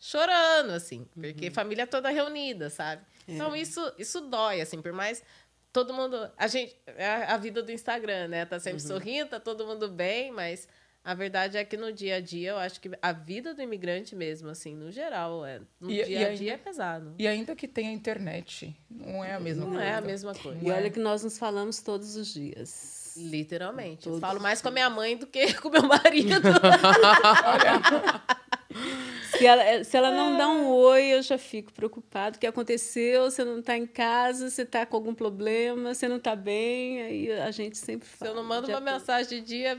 Chorando, 0.00 0.70
assim, 0.70 1.06
porque 1.14 1.48
Uhum. 1.48 1.52
família 1.54 1.86
toda 1.86 2.08
reunida, 2.08 2.70
sabe? 2.70 3.02
É. 3.28 3.34
Então 3.34 3.54
isso, 3.54 3.80
isso 3.98 4.22
dói, 4.22 4.60
assim, 4.62 4.80
por 4.80 4.92
mais 4.92 5.22
todo 5.72 5.92
mundo. 5.92 6.16
A 6.38 6.46
gente. 6.46 6.74
É 6.86 7.06
a 7.26 7.36
vida 7.36 7.62
do 7.62 7.70
Instagram, 7.70 8.28
né? 8.28 8.46
Tá 8.46 8.56
Uhum. 8.56 8.60
sempre 8.60 8.80
sorrindo, 8.80 9.28
tá 9.30 9.38
todo 9.38 9.66
mundo 9.66 9.88
bem, 9.88 10.32
mas 10.32 10.66
a 11.04 11.12
verdade 11.14 11.56
é 11.58 11.64
que 11.64 11.76
no 11.76 11.92
dia 11.92 12.16
a 12.16 12.20
dia, 12.20 12.50
eu 12.52 12.56
acho 12.58 12.80
que 12.80 12.90
a 13.00 13.12
vida 13.12 13.52
do 13.54 13.60
imigrante 13.62 14.16
mesmo, 14.16 14.48
assim, 14.48 14.74
no 14.74 14.90
geral, 14.90 15.44
é, 15.44 15.60
no 15.78 15.90
E- 15.90 15.94
dia 16.04 16.08
e 16.08 16.16
a 16.16 16.26
ainda- 16.28 16.36
dia 16.38 16.52
é 16.54 16.56
pesado. 16.56 17.14
E 17.18 17.28
ainda 17.28 17.54
que 17.54 17.68
tem 17.68 17.88
a 17.88 17.92
internet, 17.92 18.74
não 18.90 19.22
é 19.24 19.34
a 19.34 19.40
mesma 19.40 19.64
Não 19.66 19.72
coisa. 19.72 19.84
é 19.86 19.94
a 19.94 20.00
mesma 20.00 20.34
coisa. 20.34 20.58
E 20.62 20.70
olha 20.70 20.88
que 20.90 20.98
nós 20.98 21.22
nos 21.22 21.38
falamos 21.38 21.80
todos 21.82 22.16
os 22.16 22.32
dias. 22.32 22.98
Literalmente. 23.16 24.06
Eu 24.06 24.12
Todos 24.12 24.20
falo 24.20 24.40
mais 24.40 24.62
com 24.62 24.68
a 24.68 24.70
minha 24.70 24.88
mãe 24.88 25.16
do 25.16 25.26
que 25.26 25.52
com 25.60 25.68
meu 25.68 25.82
marido. 25.82 26.40
Se 29.40 29.46
ela, 29.46 29.84
se 29.84 29.96
ela 29.96 30.10
não 30.10 30.36
dá 30.36 30.48
um 30.48 30.66
oi, 30.68 31.14
eu 31.14 31.22
já 31.22 31.38
fico 31.38 31.72
preocupado. 31.72 32.36
O 32.36 32.40
que 32.40 32.46
aconteceu? 32.46 33.30
Você 33.30 33.44
não 33.44 33.60
está 33.60 33.76
em 33.76 33.86
casa, 33.86 34.50
você 34.50 34.62
está 34.62 34.84
com 34.84 34.96
algum 34.96 35.14
problema, 35.14 35.94
você 35.94 36.08
não 36.08 36.16
está 36.16 36.34
bem. 36.36 37.00
Aí 37.02 37.32
a 37.32 37.50
gente 37.50 37.78
sempre 37.78 38.06
Se 38.08 38.16
fala. 38.18 38.32
eu 38.32 38.34
não 38.34 38.44
mando 38.44 38.68
uma 38.68 38.80
todo. 38.80 38.84
mensagem 38.92 39.40
de 39.40 39.46
dia 39.46 39.78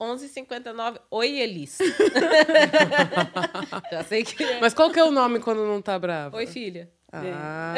11h59, 0.00 0.98
oi 1.10 1.38
Elis. 1.38 1.78
Já 3.92 4.04
sei 4.04 4.24
que 4.24 4.42
é. 4.42 4.60
Mas 4.60 4.72
qual 4.74 4.90
que 4.90 4.98
é 4.98 5.04
o 5.04 5.10
nome 5.10 5.40
quando 5.40 5.66
não 5.66 5.80
tá 5.82 5.98
brava? 5.98 6.36
Oi, 6.36 6.46
filha. 6.46 6.90
Ah, 7.16 7.74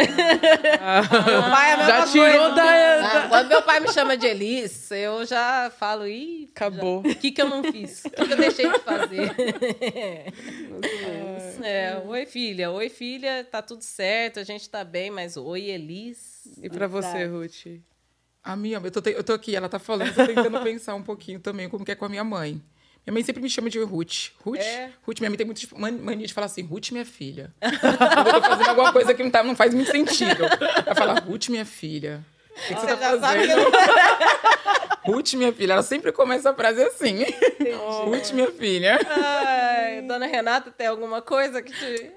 Meu 1.27 1.43
pai 1.43 1.71
é 1.71 1.75
a 1.75 1.77
mesma 1.77 1.93
já 1.93 2.07
tirou 2.07 2.27
coisa. 2.27 2.55
da. 2.55 3.07
Ah, 3.25 3.29
quando 3.29 3.49
meu 3.49 3.63
pai 3.63 3.81
me 3.81 3.93
chama 3.93 4.17
de 4.17 4.27
Elis, 4.27 4.91
eu 4.91 5.27
já 5.27 5.71
falo, 5.79 6.07
ih, 6.07 6.49
Acabou. 6.55 7.01
o 7.01 7.15
que, 7.15 7.31
que 7.31 7.43
eu 7.43 7.49
não 7.49 7.63
fiz? 7.63 8.05
O 8.07 8.11
que, 8.11 8.27
que 8.27 8.33
eu 8.33 8.37
deixei 8.37 8.71
de 8.73 8.79
fazer? 8.81 9.31
É, 11.63 11.99
oi, 12.07 12.27
filha. 12.27 12.71
Oi, 12.71 12.89
filha, 12.89 13.45
tá 13.51 13.61
tudo 13.63 13.83
certo, 13.83 14.41
a 14.41 14.45
gente 14.45 14.69
tá 14.69 14.85
bem, 14.85 15.11
mas 15.11 15.37
oi, 15.37 15.65
Elis. 15.71 16.59
E 16.63 16.69
pra 16.71 16.87
você, 16.87 17.25
Ruth? 17.27 17.81
A 18.43 18.55
minha, 18.55 18.81
eu 18.83 18.91
tô, 18.91 19.03
te- 19.03 19.11
eu 19.11 19.25
tô 19.25 19.33
aqui, 19.33 19.57
ela 19.57 19.69
tá 19.69 19.79
falando, 19.79 20.09
eu 20.09 20.15
tô 20.15 20.27
tentando 20.27 20.61
pensar 20.63 20.95
um 20.95 21.03
pouquinho 21.03 21.41
também 21.41 21.69
como 21.69 21.85
que 21.85 21.91
é 21.93 21.95
com 21.97 22.05
a 22.05 22.09
minha 22.09 22.25
mãe. 22.25 22.63
Minha 23.07 23.15
mãe 23.15 23.23
sempre 23.23 23.41
me 23.41 23.49
chama 23.49 23.71
de 23.71 23.79
Ruth. 23.79 24.31
Ruth? 24.45 24.59
É. 24.59 24.91
Ruth, 25.07 25.21
minha 25.21 25.31
mãe 25.31 25.37
tem 25.37 25.47
muita 25.47 25.65
man- 25.79 25.93
mania 26.03 26.27
de 26.27 26.35
falar 26.35 26.47
assim, 26.47 26.63
Ruth, 26.63 26.91
minha 26.91 27.05
filha. 27.07 27.55
Quando 27.61 28.27
eu 28.35 28.41
tô 28.43 28.49
fazendo 28.49 28.69
alguma 28.71 28.93
coisa 28.93 29.15
que 29.15 29.23
não, 29.23 29.31
tá, 29.31 29.45
não 29.45 29.55
faz 29.55 29.73
muito 29.73 29.91
sentido. 29.91 30.45
Ela 30.85 30.95
fala, 30.95 31.15
Ruth, 31.21 31.49
minha 31.49 31.65
filha. 31.65 32.25
O 32.51 32.55
que, 32.69 32.75
que 32.75 32.81
você 32.81 32.87
tá 32.89 32.97
fazendo? 32.97 33.71
Ruth, 35.07 35.35
minha 35.35 35.53
filha. 35.53 35.75
Ela 35.75 35.83
sempre 35.85 36.11
começa 36.11 36.51
a 36.51 36.55
frase 36.55 36.83
assim. 36.83 37.25
Ruth, 38.07 38.33
minha 38.33 38.51
filha. 38.51 38.99
Ai, 39.09 40.03
Dona 40.03 40.27
Renata, 40.27 40.73
tem 40.73 40.89
alguma 40.89 41.23
coisa 41.23 41.63
que 41.63 41.73
te... 41.73 42.11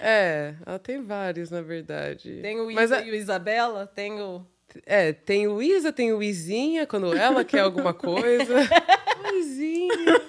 É, 0.00 0.54
ela 0.64 0.78
tem 0.78 1.02
vários, 1.02 1.50
na 1.50 1.62
verdade. 1.62 2.38
Tem 2.42 2.60
o 2.60 2.70
Mas 2.72 2.90
Isa 2.90 2.98
é- 3.00 3.06
e 3.06 3.10
o 3.10 3.14
Isabela? 3.14 3.86
Tem 3.92 4.20
o... 4.20 4.46
É, 4.84 5.12
tem 5.12 5.48
o 5.48 5.62
Isa, 5.62 5.90
tem 5.90 6.12
o 6.12 6.22
Izinha, 6.22 6.86
quando 6.86 7.12
ela 7.16 7.42
quer 7.44 7.60
alguma 7.60 7.94
coisa. 7.94 8.54
Izinha. 9.34 10.20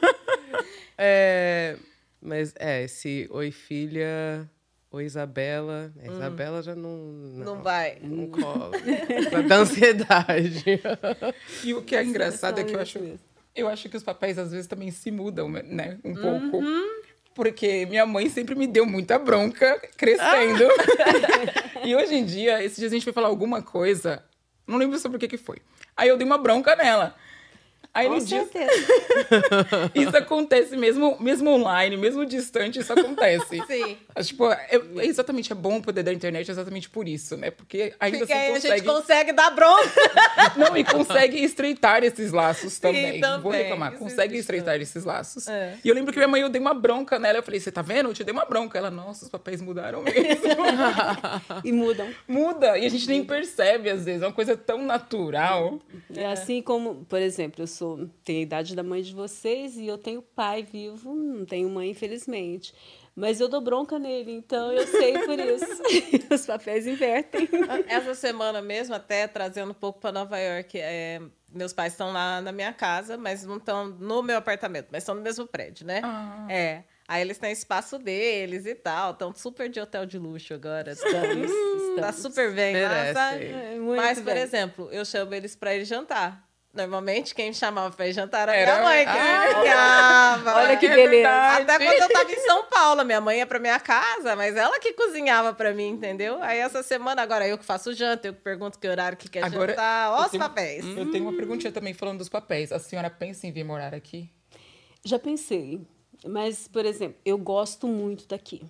É, 0.98 1.78
mas 2.22 2.54
é, 2.60 2.84
esse 2.84 3.28
Oi 3.32 3.52
Filha, 3.52 4.50
Oi 4.92 5.06
Isabela. 5.06 5.92
É, 6.00 6.08
Isabela 6.08 6.62
já 6.64 6.76
não. 6.76 6.98
Não, 6.98 7.46
Não 7.46 7.62
vai. 7.62 7.98
não 8.02 8.28
cola. 8.28 8.72
Dá 9.48 9.58
ansiedade. 9.58 10.64
E 11.64 11.74
o 11.74 11.82
que 11.84 11.96
é 11.96 12.04
engraçado 12.04 12.60
é 12.60 12.64
que 12.64 12.76
eu 12.76 12.80
acho, 12.80 13.00
mesmo. 13.00 13.20
eu 13.56 13.68
acho 13.68 13.88
que 13.90 13.98
os 13.98 14.04
papéis 14.04 14.38
às 14.38 14.52
vezes 14.52 14.68
também 14.68 14.90
se 14.92 15.12
mudam, 15.12 15.50
né? 15.50 16.00
Um 16.04 16.16
pouco. 16.16 16.64
Porque 17.36 17.86
minha 17.86 18.06
mãe 18.06 18.28
sempre 18.30 18.56
me 18.56 18.66
deu 18.66 18.86
muita 18.86 19.20
bronca 19.20 19.80
crescendo. 19.96 20.64
e 21.86 21.96
hoje 21.96 22.16
em 22.16 22.26
dia, 22.26 22.64
esses 22.64 22.78
dias 22.80 22.92
a 22.92 22.96
gente 22.96 23.04
foi 23.04 23.14
falar 23.14 23.28
alguma 23.28 23.62
coisa, 23.62 24.24
não 24.66 24.78
lembro 24.78 24.98
sobre 24.98 25.18
o 25.18 25.20
que 25.20 25.28
que 25.28 25.38
foi. 25.38 25.58
Aí 25.96 26.10
eu 26.10 26.18
dei 26.18 26.26
uma 26.26 26.40
bronca 26.40 26.76
nela. 26.76 27.16
Aí 27.98 28.20
dia, 28.24 28.46
certeza. 28.46 28.72
isso 29.96 30.16
acontece 30.16 30.78
mesmo, 30.78 31.18
mesmo 31.20 31.50
online, 31.50 31.98
mesmo 31.98 32.26
distante, 32.26 32.80
isso 32.80 32.94
acontece. 32.94 33.62
Sim. 33.66 33.98
Acho, 34.16 34.28
Tipo, 34.28 34.52
é, 34.52 34.70
é 34.98 35.06
exatamente, 35.06 35.52
é 35.52 35.56
bom 35.56 35.78
o 35.78 35.82
poder 35.82 36.04
da 36.04 36.14
internet 36.14 36.52
exatamente 36.52 36.90
por 36.90 37.08
isso, 37.08 37.36
né? 37.36 37.50
Porque 37.50 37.96
ainda 38.00 38.20
Porque 38.20 38.34
assim 38.34 38.42
aí 38.42 38.50
a 38.50 38.54
consegue... 38.54 38.78
gente 38.78 38.86
consegue 38.86 39.34
dar 39.34 39.50
bronca. 39.50 39.90
Não, 40.56 40.78
e 40.78 40.84
consegue 40.84 41.44
estreitar 41.44 42.04
esses 42.04 42.32
laços 42.32 42.78
também. 42.78 43.20
Vou 43.20 43.52
também. 43.52 43.64
reclamar. 43.64 43.94
Isso 43.94 44.04
Consegue 44.04 44.34
existe 44.34 44.40
estreitar 44.42 44.80
esses 44.80 45.04
laços. 45.04 45.48
É. 45.48 45.76
E 45.84 45.90
eu 45.90 45.96
lembro 45.96 46.12
que 46.12 46.20
minha 46.20 46.28
mãe, 46.28 46.42
eu 46.42 46.50
dei 46.50 46.62
uma 46.62 46.74
bronca 46.74 47.18
nela. 47.18 47.40
Eu 47.40 47.44
falei, 47.44 47.60
você 47.60 47.72
tá 47.72 47.82
vendo? 47.82 48.10
Eu 48.10 48.14
te 48.14 48.24
dei 48.24 48.32
uma 48.32 48.46
bronca. 48.46 48.78
Ela, 48.78 48.92
nossa, 48.92 49.26
os 49.26 49.32
papéis 49.32 49.62
mudaram 49.62 50.04
mesmo. 50.04 50.18
E 51.64 51.72
mudam. 51.72 52.08
Muda. 52.28 52.78
E 52.78 52.86
a 52.86 52.90
gente 52.90 53.08
nem 53.08 53.24
percebe, 53.24 53.90
às 53.90 54.06
vezes. 54.06 54.22
É 54.22 54.28
uma 54.28 54.34
coisa 54.34 54.56
tão 54.56 54.84
natural. 54.84 55.80
É 56.14 56.26
assim 56.28 56.62
como, 56.62 57.06
por 57.10 57.20
exemplo, 57.20 57.64
eu 57.64 57.68
sou 57.68 57.87
tenho 58.24 58.40
a 58.40 58.42
idade 58.44 58.76
da 58.76 58.84
mãe 58.84 59.02
de 59.02 59.14
vocês 59.14 59.78
e 59.78 59.86
eu 59.88 59.98
tenho 59.98 60.22
pai 60.22 60.64
vivo, 60.64 61.14
não 61.16 61.46
tenho 61.46 61.70
mãe, 61.70 61.90
infelizmente. 61.90 62.74
Mas 63.16 63.40
eu 63.42 63.48
dou 63.50 63.62
bronca 63.62 63.98
nele, 63.98 64.32
então 64.32 64.72
eu 64.72 64.86
sei 64.86 65.14
por 65.26 65.40
isso. 65.40 65.82
Os 66.34 66.46
papéis 66.46 66.86
invertem. 66.86 67.48
Essa 67.90 68.14
semana 68.14 68.62
mesmo, 68.62 68.94
até 68.94 69.28
trazendo 69.28 69.72
um 69.72 69.76
pouco 69.76 70.00
para 70.00 70.12
Nova 70.12 70.38
York, 70.38 70.78
é, 70.80 71.20
meus 71.52 71.74
pais 71.74 71.94
estão 71.94 72.12
lá 72.14 72.42
na 72.42 72.52
minha 72.52 72.72
casa, 72.74 73.18
mas 73.18 73.44
não 73.44 73.58
estão 73.58 73.88
no 73.88 74.22
meu 74.22 74.38
apartamento, 74.38 74.88
mas 74.92 75.02
estão 75.04 75.16
no 75.16 75.22
mesmo 75.22 75.48
prédio, 75.48 75.86
né? 75.88 76.02
Ah. 76.04 76.46
É. 76.50 76.84
Aí 77.08 77.22
eles 77.22 77.38
têm 77.38 77.52
espaço 77.54 77.98
deles 77.98 78.66
e 78.66 78.76
tal, 78.76 79.12
estão 79.14 79.34
super 79.34 79.70
de 79.70 79.80
hotel 79.80 80.06
de 80.06 80.20
luxo 80.20 80.54
agora. 80.54 80.92
Estamos, 80.94 81.50
Tá 81.98 82.10
estamos. 82.10 82.16
super 82.18 82.54
bem 82.54 82.76
lá, 82.84 82.90
Merecem. 82.90 83.14
sabe? 83.16 83.46
É, 83.46 83.76
Mas, 83.80 84.20
por 84.20 84.34
bem. 84.34 84.44
exemplo, 84.44 84.90
eu 84.92 85.04
chamo 85.04 85.34
eles 85.34 85.56
para 85.56 85.74
ir 85.76 85.86
jantar. 85.86 86.47
Normalmente 86.78 87.34
quem 87.36 87.50
me 87.50 87.54
chamava 87.56 87.94
pra 87.96 88.08
ir 88.08 88.14
jantar 88.14 88.48
era, 88.48 88.56
Era- 88.56 88.74
minha 88.76 88.84
mãe 88.86 89.04
que 89.06 89.12
Ah, 89.12 89.48
me 89.56 89.62
ligava. 89.64 90.56
Olha 90.60 90.78
que 90.78 90.88
beleza. 90.88 91.30
Até 91.58 91.78
quando 91.80 92.02
eu 92.02 92.10
tava 92.10 92.32
em 92.32 92.40
São 92.42 92.64
Paulo, 92.66 93.04
minha 93.04 93.20
mãe 93.20 93.40
ia 93.40 93.46
pra 93.48 93.60
minha 93.60 93.80
casa, 93.80 94.36
mas 94.36 94.56
ela 94.56 94.80
que 94.80 94.94
cozinhava 94.94 95.54
pra 95.54 95.74
mim, 95.74 95.90
entendeu? 95.90 96.42
Aí 96.42 96.60
essa 96.60 96.82
semana, 96.84 97.22
agora 97.22 97.48
eu 97.48 97.58
que 97.58 97.66
faço 97.66 97.94
janta, 97.94 98.28
eu 98.28 98.34
que 98.34 98.42
pergunto 98.42 98.78
que 98.80 98.88
horário 98.88 99.18
que 99.18 99.28
quer 99.28 99.44
Agora, 99.44 99.72
jantar. 99.72 100.12
Ó 100.12 100.20
eu 100.20 100.26
os 100.26 100.32
tenho- 100.32 100.44
papéis. 100.44 100.86
Eu 100.86 101.12
tenho 101.12 101.24
uma 101.28 101.34
perguntinha 101.36 101.72
também 101.72 101.94
falando 101.94 102.20
dos 102.20 102.30
papéis. 102.30 102.72
A 102.72 102.80
senhora 102.80 103.10
pensa 103.10 103.48
em 103.48 103.52
vir 103.52 103.64
morar 103.66 103.94
aqui? 103.94 104.30
Já 105.04 105.18
pensei, 105.20 105.82
mas, 106.26 106.68
por 106.68 106.86
exemplo, 106.86 107.18
eu 107.26 107.38
gosto 107.38 107.88
muito 107.88 108.28
daqui. 108.28 108.62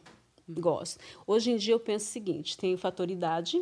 Gosto. 0.50 1.00
Hoje 1.26 1.52
em 1.52 1.58
dia 1.58 1.74
eu 1.74 1.80
penso 1.80 2.06
o 2.06 2.10
seguinte: 2.10 2.58
tenho 2.58 2.78
fator 2.78 3.10
idade, 3.12 3.62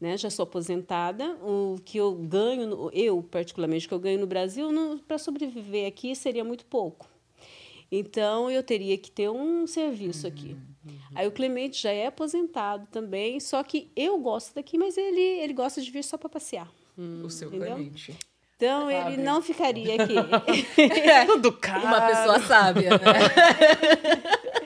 né? 0.00 0.16
já 0.16 0.30
sou 0.30 0.42
aposentada. 0.42 1.36
O 1.42 1.76
que 1.84 1.98
eu 1.98 2.14
ganho, 2.14 2.90
eu 2.92 3.22
particularmente, 3.22 3.86
o 3.86 3.88
que 3.88 3.94
eu 3.94 4.00
ganho 4.00 4.20
no 4.20 4.26
Brasil, 4.26 4.68
para 5.06 5.18
sobreviver 5.18 5.86
aqui 5.86 6.14
seria 6.14 6.44
muito 6.44 6.64
pouco. 6.64 7.08
Então 7.90 8.50
eu 8.50 8.62
teria 8.62 8.98
que 8.98 9.10
ter 9.10 9.30
um 9.30 9.66
serviço 9.66 10.26
aqui. 10.26 10.56
Aí 11.14 11.26
o 11.26 11.32
Clemente 11.32 11.82
já 11.82 11.90
é 11.90 12.06
aposentado 12.06 12.86
também, 12.90 13.40
só 13.40 13.62
que 13.62 13.90
eu 13.96 14.18
gosto 14.18 14.54
daqui, 14.54 14.76
mas 14.76 14.96
ele, 14.96 15.20
ele 15.20 15.52
gosta 15.52 15.80
de 15.80 15.90
vir 15.90 16.04
só 16.04 16.18
para 16.18 16.28
passear. 16.28 16.70
o 16.96 17.30
seu 17.30 17.48
entendeu? 17.48 17.74
Clemente. 17.74 18.16
Então 18.56 18.90
ele 18.90 19.16
não 19.22 19.40
ficaria 19.40 20.02
aqui. 20.02 20.14
Tudo 21.26 21.52
caro. 21.52 21.86
Uma 21.86 22.06
pessoa 22.08 22.40
sábia, 22.40 22.90
né? 22.90 22.98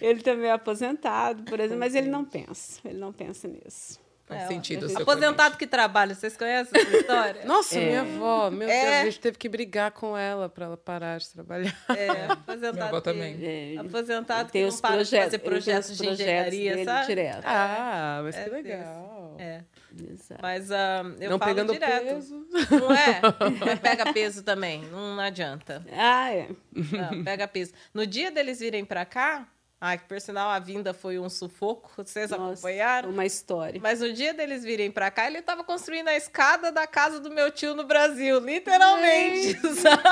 Ele 0.00 0.20
também 0.20 0.48
é 0.48 0.52
aposentado, 0.52 1.42
por 1.42 1.58
exemplo, 1.58 1.80
mas 1.80 1.94
ele 1.94 2.08
não 2.08 2.24
pensa. 2.24 2.80
Ele 2.84 2.98
não 2.98 3.12
pensa 3.12 3.48
nisso. 3.48 3.98
Faz 4.28 4.42
É, 4.42 4.46
sentido 4.46 4.86
Aposentado 5.00 5.56
que 5.56 5.66
trabalha, 5.66 6.14
vocês 6.14 6.36
conhecem 6.36 6.78
essa 6.78 6.96
história? 6.98 7.40
Nossa, 7.46 7.78
minha 7.78 8.02
avó, 8.02 8.50
meu 8.50 8.68
É. 8.68 8.82
Deus, 8.82 8.94
a 8.94 9.04
gente 9.06 9.20
teve 9.20 9.38
que 9.38 9.48
brigar 9.48 9.90
com 9.90 10.16
ela 10.16 10.48
pra 10.50 10.66
ela 10.66 10.76
parar 10.76 11.18
de 11.18 11.30
trabalhar. 11.30 11.74
É, 11.96 12.24
aposentado. 12.30 12.72
Minha 12.74 12.84
avó 12.86 12.96
que- 13.00 13.04
também. 13.04 13.38
É, 13.42 13.78
Aposentado 13.78 14.50
tem 14.50 14.62
que 14.62 14.68
os 14.68 14.74
não 14.74 14.80
para 14.82 14.96
projetos, 14.96 15.30
de 15.30 15.38
fazer 15.38 15.38
projetos 15.38 15.90
os 15.90 15.96
de 15.96 16.02
projetos 16.04 16.24
engenharia, 16.26 16.72
dele 16.74 16.84
sabe? 16.84 17.06
direto. 17.06 17.42
Ah, 17.46 18.20
mas 18.22 18.34
que 18.36 18.40
É, 18.42 18.46
legal. 18.48 19.36
É. 19.38 19.60
Exato. 20.10 20.40
Mas 20.42 20.70
ah, 20.70 21.02
eu 21.18 21.30
Não 21.30 21.38
falo 21.38 21.50
pegando 21.54 21.72
direto. 21.72 22.04
peso. 22.04 22.46
Não 22.70 22.92
é? 22.92 23.20
Mas 23.64 23.78
pega 23.80 24.12
peso 24.12 24.42
também, 24.44 24.82
não 24.92 25.18
adianta. 25.18 25.82
Ah, 25.92 26.30
é. 26.32 26.48
Não, 26.74 27.24
pega 27.24 27.48
peso. 27.48 27.72
No 27.94 28.06
dia 28.06 28.30
deles 28.30 28.60
virem 28.60 28.84
pra 28.84 29.04
cá, 29.06 29.48
ai, 29.80 29.98
que 29.98 30.04
por 30.04 30.20
sinal 30.20 30.50
a 30.50 30.58
vinda 30.58 30.92
foi 30.92 31.18
um 31.18 31.28
sufoco, 31.30 31.90
vocês 31.96 32.30
Nossa, 32.30 32.52
acompanharam? 32.52 33.10
Uma 33.10 33.24
história. 33.26 33.80
Mas 33.82 34.00
no 34.00 34.12
dia 34.12 34.34
deles 34.34 34.62
virem 34.64 34.90
pra 34.90 35.10
cá, 35.10 35.26
ele 35.26 35.40
tava 35.42 35.62
construindo 35.64 36.08
a 36.08 36.14
escada 36.16 36.70
da 36.72 36.86
casa 36.86 37.20
do 37.20 37.30
meu 37.30 37.50
tio 37.50 37.74
no 37.74 37.84
Brasil, 37.84 38.38
literalmente, 38.40 39.54
sabe? 39.80 40.02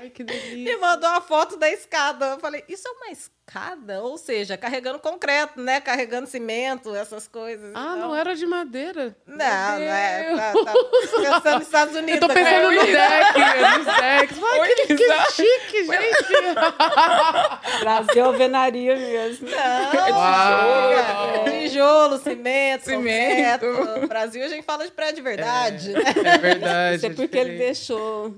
Ai, 0.00 0.10
que 0.10 0.22
Me 0.22 0.32
delícia. 0.32 0.78
mandou 0.78 1.08
uma 1.10 1.20
foto 1.20 1.56
da 1.56 1.68
escada. 1.70 2.26
Eu 2.26 2.38
falei, 2.40 2.64
isso 2.68 2.86
é 2.86 2.90
uma 2.90 3.10
escada? 3.10 4.02
Ou 4.02 4.16
seja, 4.16 4.56
carregando 4.56 4.98
concreto, 4.98 5.60
né? 5.60 5.80
Carregando 5.80 6.26
cimento, 6.26 6.94
essas 6.94 7.28
coisas. 7.28 7.72
Ah, 7.74 7.94
Então- 7.96 8.08
não 8.08 8.14
era 8.14 8.34
de 8.34 8.46
madeira. 8.46 9.14
Não, 9.26 9.36
não 9.36 9.44
é. 9.44 10.34
Tá, 10.36 10.52
tá 10.52 10.72
pensando 11.40 11.54
nos 11.58 11.66
Estados 11.66 11.94
Unidos. 11.96 12.22
Eu 12.22 12.28
tô 12.28 12.34
pensando 12.34 12.70
no 12.72 12.82
deck, 12.82 13.78
nos 13.78 13.86
decks. 13.96 14.38
Ai, 14.42 14.74
que, 14.74 14.96
que 14.96 15.30
chique, 15.32 15.84
gente. 15.84 16.24
Brasil 17.80 18.24
alvenaria 18.24 18.83
Não, 18.88 20.16
Uau. 20.18 21.44
tijolo, 21.44 21.60
tijolo, 21.60 22.18
cimento, 22.18 22.84
Cimento. 22.84 23.66
concreto. 23.66 24.00
No 24.00 24.08
Brasil 24.08 24.44
a 24.44 24.48
gente 24.48 24.64
fala 24.64 24.84
de 24.84 24.92
prédio 24.92 25.16
de 25.16 25.22
verdade. 25.22 25.92
né? 25.92 26.00
É 26.34 26.38
verdade. 26.38 26.96
Isso 26.96 27.06
é 27.06 27.10
porque 27.10 27.38
ele 27.38 27.56
deixou 27.58 28.34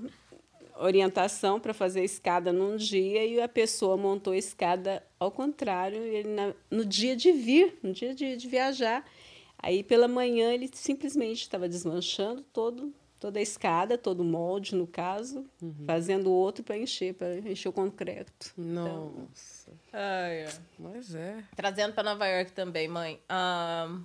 orientação 0.79 1.59
para 1.59 1.73
fazer 1.73 2.01
a 2.01 2.03
escada 2.03 2.53
num 2.53 2.75
dia 2.77 3.25
e 3.25 3.41
a 3.41 3.47
pessoa 3.47 3.97
montou 3.97 4.33
a 4.33 4.37
escada 4.37 5.03
ao 5.19 5.31
contrário. 5.31 5.97
Ele 6.03 6.29
na- 6.29 6.53
no 6.69 6.85
dia 6.85 7.15
de 7.15 7.31
vir, 7.31 7.77
no 7.81 7.91
dia 7.93 8.13
de, 8.13 8.35
de 8.37 8.47
viajar, 8.47 9.03
aí 9.57 9.83
pela 9.83 10.07
manhã 10.07 10.53
ele 10.53 10.69
simplesmente 10.73 11.41
estava 11.41 11.67
desmanchando 11.67 12.41
todo 12.53 12.93
toda 13.19 13.39
a 13.39 13.41
escada, 13.41 13.97
todo 13.97 14.19
o 14.19 14.23
molde 14.23 14.75
no 14.75 14.85
caso, 14.85 15.43
fazendo 15.87 16.31
outro 16.31 16.63
para 16.63 16.77
encher, 16.77 17.15
para 17.15 17.35
encher 17.39 17.67
o 17.67 17.73
concreto. 17.73 18.53
Nossa. 18.55 19.56
Ai, 19.99 20.43
ai. 20.45 20.53
Mas 20.77 21.15
é. 21.15 21.43
Trazendo 21.55 21.93
para 21.93 22.03
Nova 22.03 22.27
York 22.27 22.51
também, 22.51 22.87
mãe. 22.87 23.19
ahn, 23.27 24.03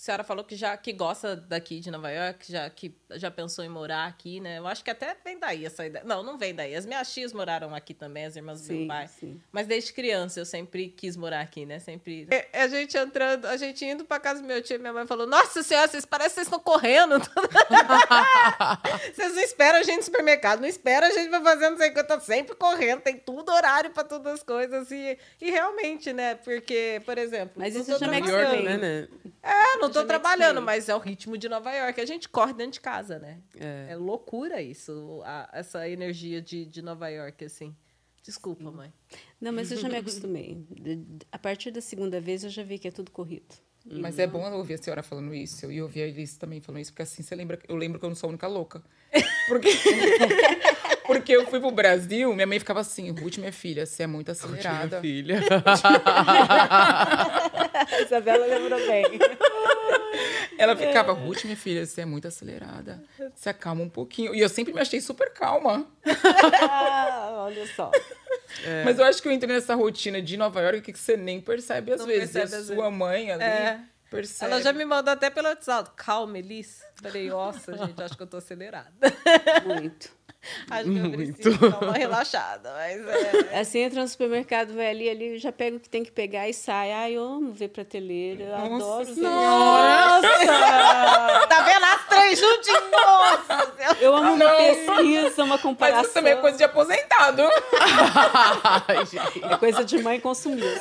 a 0.00 0.02
senhora 0.02 0.24
falou 0.24 0.42
que 0.42 0.56
já 0.56 0.74
que 0.78 0.94
gosta 0.94 1.36
daqui 1.36 1.78
de 1.78 1.90
Nova 1.90 2.10
York, 2.10 2.50
já 2.50 2.70
que 2.70 2.90
já 3.10 3.30
pensou 3.30 3.62
em 3.62 3.68
morar 3.68 4.06
aqui, 4.06 4.40
né? 4.40 4.58
Eu 4.58 4.66
acho 4.66 4.82
que 4.82 4.90
até 4.90 5.14
vem 5.22 5.38
daí 5.38 5.66
essa 5.66 5.84
ideia. 5.84 6.02
Não, 6.06 6.22
não 6.22 6.38
vem 6.38 6.54
daí. 6.54 6.74
As 6.74 6.86
minhas 6.86 7.12
tias 7.12 7.34
moraram 7.34 7.74
aqui 7.74 7.92
também, 7.92 8.24
as 8.24 8.34
irmãs 8.34 8.62
do 8.62 8.72
meu 8.72 8.80
Sim, 8.80 8.88
pai. 8.88 9.08
sim. 9.08 9.38
Mas 9.52 9.66
desde 9.66 9.92
criança 9.92 10.40
eu 10.40 10.46
sempre 10.46 10.88
quis 10.88 11.18
morar 11.18 11.42
aqui, 11.42 11.66
né? 11.66 11.78
Sempre. 11.78 12.26
A 12.50 12.66
gente 12.66 12.96
entrando, 12.96 13.44
a 13.44 13.58
gente 13.58 13.84
indo 13.84 14.06
para 14.06 14.18
casa 14.18 14.40
do 14.40 14.46
meu 14.46 14.62
tio, 14.62 14.80
minha 14.80 14.90
mãe 14.90 15.06
falou: 15.06 15.26
Nossa 15.26 15.62
senhora, 15.62 15.86
vocês 15.86 16.06
parecem 16.06 16.30
que 16.30 16.34
vocês 16.36 16.46
estão 16.46 16.60
correndo. 16.60 17.16
vocês 19.14 19.34
não 19.34 19.42
esperam 19.42 19.80
a 19.80 19.82
gente 19.82 19.98
no 19.98 20.04
supermercado, 20.04 20.60
não 20.60 20.68
esperam 20.68 21.08
a 21.08 21.10
gente 21.10 21.28
pra 21.28 21.42
fazer 21.42 21.68
não 21.68 21.76
sei 21.76 21.90
o 21.90 21.92
que, 21.92 22.00
eu 22.00 22.06
tô 22.06 22.18
sempre 22.20 22.56
correndo, 22.56 23.02
tem 23.02 23.18
tudo 23.18 23.52
horário 23.52 23.90
para 23.90 24.04
todas 24.04 24.32
as 24.32 24.42
coisas. 24.42 24.90
E, 24.90 25.18
e 25.42 25.50
realmente, 25.50 26.10
né? 26.14 26.36
Porque, 26.36 27.02
por 27.04 27.18
exemplo. 27.18 27.56
Mas 27.56 27.76
isso 27.76 27.90
New 27.90 27.98
trabalhando. 27.98 28.30
York, 28.30 28.62
né, 28.62 28.76
né? 28.78 29.08
É, 29.42 29.76
não 29.76 29.89
tô 29.90 29.98
Já 30.00 30.02
me 30.02 30.08
trabalhando, 30.08 30.62
mas 30.62 30.88
é 30.88 30.94
o 30.94 30.98
ritmo 30.98 31.36
de 31.38 31.48
Nova 31.48 31.72
York. 31.72 32.00
A 32.00 32.06
gente 32.06 32.28
corre 32.28 32.52
dentro 32.52 32.72
de 32.72 32.80
casa, 32.80 33.18
né? 33.18 33.38
É. 33.58 33.88
É 33.90 33.96
loucura 33.96 34.60
isso, 34.62 35.20
a- 35.24 35.48
essa 35.52 35.88
energia 35.88 36.40
de, 36.40 36.64
de 36.64 36.82
Nova 36.82 37.08
York, 37.08 37.44
assim. 37.44 37.74
Desculpa, 38.22 38.70
mãe. 38.70 38.92
Não, 39.40 39.52
mas 39.52 39.70
eu 39.72 39.78
já 39.78 39.88
me 39.88 39.96
acostumei. 39.96 40.64
A 41.32 41.38
partir 41.38 41.70
da 41.70 41.80
segunda 41.80 42.20
vez 42.20 42.44
eu 42.44 42.50
já 42.50 42.62
vi 42.62 42.78
que 42.78 42.86
é 42.88 42.90
tudo 42.90 43.10
corrido. 43.10 43.54
Mas 43.86 44.18
é 44.18 44.26
bom 44.26 44.48
ouvir 44.52 44.74
a 44.74 44.78
senhora 44.78 45.02
falando 45.02 45.34
isso. 45.34 45.72
E 45.72 45.80
ouvir 45.80 46.02
a 46.02 46.06
Elis 46.06 46.36
também 46.36 46.60
falando 46.60 46.82
isso, 46.82 46.92
porque 46.92 47.02
assim 47.02 47.22
você 47.22 47.34
lembra. 47.34 47.58
Eu 47.66 47.76
lembro 47.76 47.98
que 47.98 48.04
eu 48.04 48.10
não 48.10 48.14
sou 48.14 48.28
a 48.28 48.30
única 48.30 48.46
louca. 48.46 48.82
Porque, 49.48 49.70
porque 51.06 51.32
eu 51.34 51.46
fui 51.46 51.58
pro 51.58 51.70
Brasil, 51.70 52.32
minha 52.34 52.46
mãe 52.46 52.58
ficava 52.58 52.80
assim: 52.80 53.10
Ruth, 53.10 53.38
minha 53.38 53.52
filha, 53.52 53.86
você 53.86 54.02
é 54.02 54.06
muito 54.06 54.30
acelerada. 54.30 55.00
Filha. 55.00 55.40
A 57.80 58.02
Isabela 58.04 58.46
lembrou 58.46 58.78
bem. 58.86 59.04
Ela 60.58 60.76
ficava, 60.76 61.12
Ruth, 61.12 61.44
minha 61.44 61.56
filha, 61.56 61.86
você 61.86 62.02
é 62.02 62.04
muito 62.04 62.26
acelerada. 62.28 63.02
Se 63.34 63.48
acalma 63.48 63.82
um 63.82 63.88
pouquinho. 63.88 64.34
E 64.34 64.40
eu 64.40 64.48
sempre 64.48 64.72
me 64.72 64.80
achei 64.80 65.00
super 65.00 65.32
calma. 65.32 65.86
Ah, 66.62 67.44
olha 67.46 67.66
só. 67.74 67.90
Mas 68.84 68.98
eu 68.98 69.04
acho 69.04 69.22
que 69.22 69.28
eu 69.28 69.32
entrei 69.32 69.54
nessa 69.54 69.74
rotina 69.74 70.20
de 70.20 70.36
Nova 70.36 70.60
York 70.60 70.92
que 70.92 70.98
você 70.98 71.16
nem 71.16 71.40
percebe 71.40 71.92
às 71.92 72.00
Não 72.00 72.06
vezes. 72.06 72.32
percebe 72.32 72.54
a 72.54 72.58
às 72.58 72.66
sua 72.66 72.90
mãe 72.90 73.30
ali 73.30 73.42
É. 73.42 73.80
percebe. 74.10 74.52
Ela 74.52 74.60
já 74.62 74.72
me 74.72 74.84
mandou 74.84 75.12
até 75.12 75.30
pelo 75.30 75.48
WhatsApp. 75.48 75.90
Calma, 75.96 76.38
Elis. 76.38 76.82
Falei, 77.00 77.28
nossa, 77.28 77.76
gente, 77.76 78.02
acho 78.02 78.16
que 78.16 78.22
eu 78.22 78.26
tô 78.26 78.36
acelerada. 78.38 78.90
Muito. 79.64 80.10
Acho 80.70 80.84
que 80.84 80.96
eu 80.98 81.10
preciso 81.10 81.70
dar 81.70 81.82
uma 81.82 81.92
relaxada, 81.92 82.72
mas 82.74 83.06
é. 83.52 83.60
Assim, 83.60 83.80
entra 83.80 84.00
no 84.00 84.08
supermercado, 84.08 84.72
vai 84.74 84.88
ali, 84.88 85.08
ali, 85.10 85.38
já 85.38 85.52
pega 85.52 85.76
o 85.76 85.80
que 85.80 85.88
tem 85.88 86.02
que 86.02 86.10
pegar 86.10 86.48
e 86.48 86.54
sai. 86.54 86.90
Ai, 86.92 87.12
eu 87.12 87.22
amo 87.24 87.52
ver 87.52 87.68
prateleira, 87.68 88.44
eu 88.44 88.68
Nossa 88.70 89.10
adoro 89.12 89.14
ver. 89.14 90.46
Tá 91.48 91.62
vendo 91.62 91.84
as 91.84 92.06
três 92.08 92.38
juntinhos? 92.38 92.90
Nossa! 92.90 93.72
Eu 94.00 94.16
amo 94.16 94.32
uma 94.34 94.50
pesquisa, 94.50 95.44
uma 95.44 95.54
Mas 95.54 95.62
comparação. 95.62 96.02
isso 96.04 96.12
também 96.14 96.32
é 96.32 96.36
coisa 96.36 96.56
de 96.56 96.64
aposentado. 96.64 97.42
Ai. 97.78 99.00
É 99.50 99.56
coisa 99.56 99.84
de 99.84 99.98
mãe 100.02 100.20
consumista. 100.20 100.80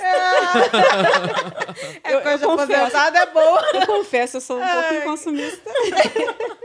É 2.03 2.13
Eu- 2.13 2.21
coisa 2.21 2.31
eu 2.31 2.37
de 2.37 2.45
confesso. 2.45 2.73
aposentada 2.97 3.19
é 3.19 3.25
boa. 3.27 3.61
Eu 3.73 3.85
confesso, 3.87 4.37
eu 4.37 4.41
sou 4.41 4.59
um 4.61 4.67
pouquinho 4.67 5.01
consumista. 5.03 5.69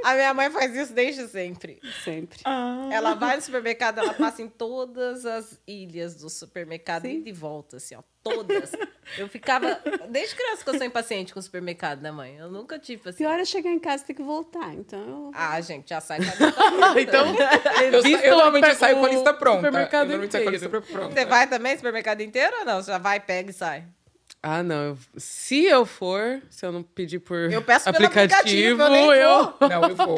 A 0.04 0.14
minha 0.14 0.34
mãe 0.34 0.50
faz 0.50 0.74
isso 0.74 0.92
desde 0.92 1.26
sempre. 1.28 1.80
Sempre. 2.04 2.38
Ela 2.92 3.14
vai 3.14 3.36
no 3.36 3.42
supermercado, 3.42 3.98
ela 3.98 4.14
passa 4.14 4.42
em 4.42 4.48
todas 4.48 5.24
as 5.26 5.58
ilhas 5.66 6.14
do 6.16 6.28
supermercado 6.30 7.02
Sim. 7.02 7.16
e 7.18 7.22
de 7.22 7.32
volta, 7.32 7.76
assim, 7.78 7.94
ó. 7.94 8.02
Todas. 8.22 8.72
Eu 9.18 9.28
ficava. 9.28 9.78
Desde 10.08 10.34
criança 10.34 10.64
que 10.64 10.70
eu 10.70 10.78
sou 10.78 10.86
impaciente 10.86 11.34
com 11.34 11.38
o 11.38 11.42
supermercado, 11.42 12.00
né, 12.00 12.10
mãe? 12.10 12.36
Eu 12.38 12.50
nunca 12.50 12.78
tive 12.78 13.10
assim. 13.10 13.18
Pior 13.18 13.38
é 13.38 13.44
chegar 13.44 13.70
em 13.70 13.78
casa 13.78 14.02
e 14.02 14.06
ter 14.06 14.14
que 14.14 14.22
voltar. 14.22 14.72
Então, 14.72 14.98
eu... 14.98 15.30
Ah, 15.34 15.60
gente, 15.60 15.90
já 15.90 16.00
sai 16.00 16.18
com 16.18 16.24
a 16.24 16.34
lista 16.34 16.52
pronta. 16.62 17.00
Então, 17.00 17.26
Eu, 17.92 18.02
vista 18.02 18.26
eu 18.26 18.34
normalmente 18.36 18.74
saio 18.76 18.96
com 18.98 19.04
a 19.04 19.08
lista 19.10 19.34
pronta. 19.34 19.56
supermercado 19.58 20.02
eu 20.04 20.06
normalmente 20.08 20.32
saio 20.32 20.44
com 20.44 20.48
a 20.48 20.52
lista 20.52 20.66
inteiro. 20.68 20.86
pronta. 20.90 21.14
Você 21.14 21.24
vai 21.26 21.46
também 21.46 21.72
no 21.72 21.78
supermercado 21.78 22.20
inteiro 22.22 22.56
ou 22.60 22.64
não? 22.64 22.82
Você 22.82 22.90
já 22.92 22.96
vai, 22.98 23.20
pega 23.20 23.50
e 23.50 23.52
sai? 23.52 23.84
Ah, 24.42 24.62
não. 24.62 24.82
eu- 24.90 24.98
se 25.18 25.64
eu 25.64 25.84
for, 25.86 26.40
se 26.50 26.64
eu 26.64 26.72
não 26.72 26.82
pedir 26.82 27.18
por 27.18 27.50
Eu 27.52 27.60
peço 27.62 27.84
pelo 27.92 27.96
aplicativo, 28.06 28.34
aplicativo, 28.34 28.82
eu 28.82 28.90
nem 28.90 29.06
eu. 29.10 29.54
Não, 29.68 29.88
eu 29.88 29.96
vou. 29.96 30.16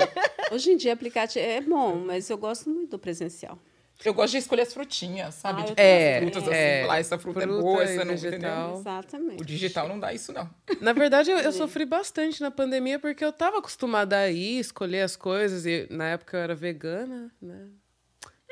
Hoje 0.51 0.71
em 0.73 0.77
dia, 0.77 0.93
aplicativo 0.93 1.45
é 1.45 1.61
bom, 1.61 1.97
mas 1.97 2.29
eu 2.31 2.39
gosto 2.39 2.69
muito 2.71 2.91
do 2.93 2.99
presencial. 2.99 3.59
Eu 4.05 4.13
gosto 4.13 4.33
de 4.33 4.39
escolher 4.39 4.63
as 4.63 4.75
frutinhas, 4.75 5.35
sabe? 5.37 5.63
Ah, 5.63 5.65
de 5.65 5.71
eu 5.71 5.75
É, 5.79 6.19
as 6.19 6.23
frutas 6.23 6.49
é. 6.49 6.79
assim, 6.81 6.87
lá, 6.89 6.99
essa 6.99 7.19
fruta, 7.19 7.39
é 7.41 7.43
Fruta 7.45 7.63
boa, 7.63 7.81
e 7.81 7.85
essa 7.85 8.05
não, 8.05 8.13
vegetal. 8.13 8.39
entendeu? 8.39 8.81
Exatamente. 8.81 9.43
O 9.43 9.45
digital 9.47 9.89
não 9.89 9.99
dá 9.99 10.13
isso, 10.13 10.33
não. 10.35 10.49
Na 10.83 10.93
verdade, 10.93 11.31
eu, 11.31 11.39
eu 11.39 11.51
sofri 11.53 11.87
bastante 11.87 12.43
na 12.43 12.51
pandemia 12.51 12.99
porque 12.99 13.25
eu 13.25 13.33
tava 13.33 13.59
acostumada 13.59 14.19
a 14.19 14.31
ir, 14.31 14.59
escolher 14.59 15.01
as 15.01 15.17
coisas. 15.17 15.65
E 15.65 15.87
na 15.91 16.09
época 16.09 16.37
eu 16.37 16.41
era 16.43 16.55
vegana, 16.55 17.33
né? 17.41 17.69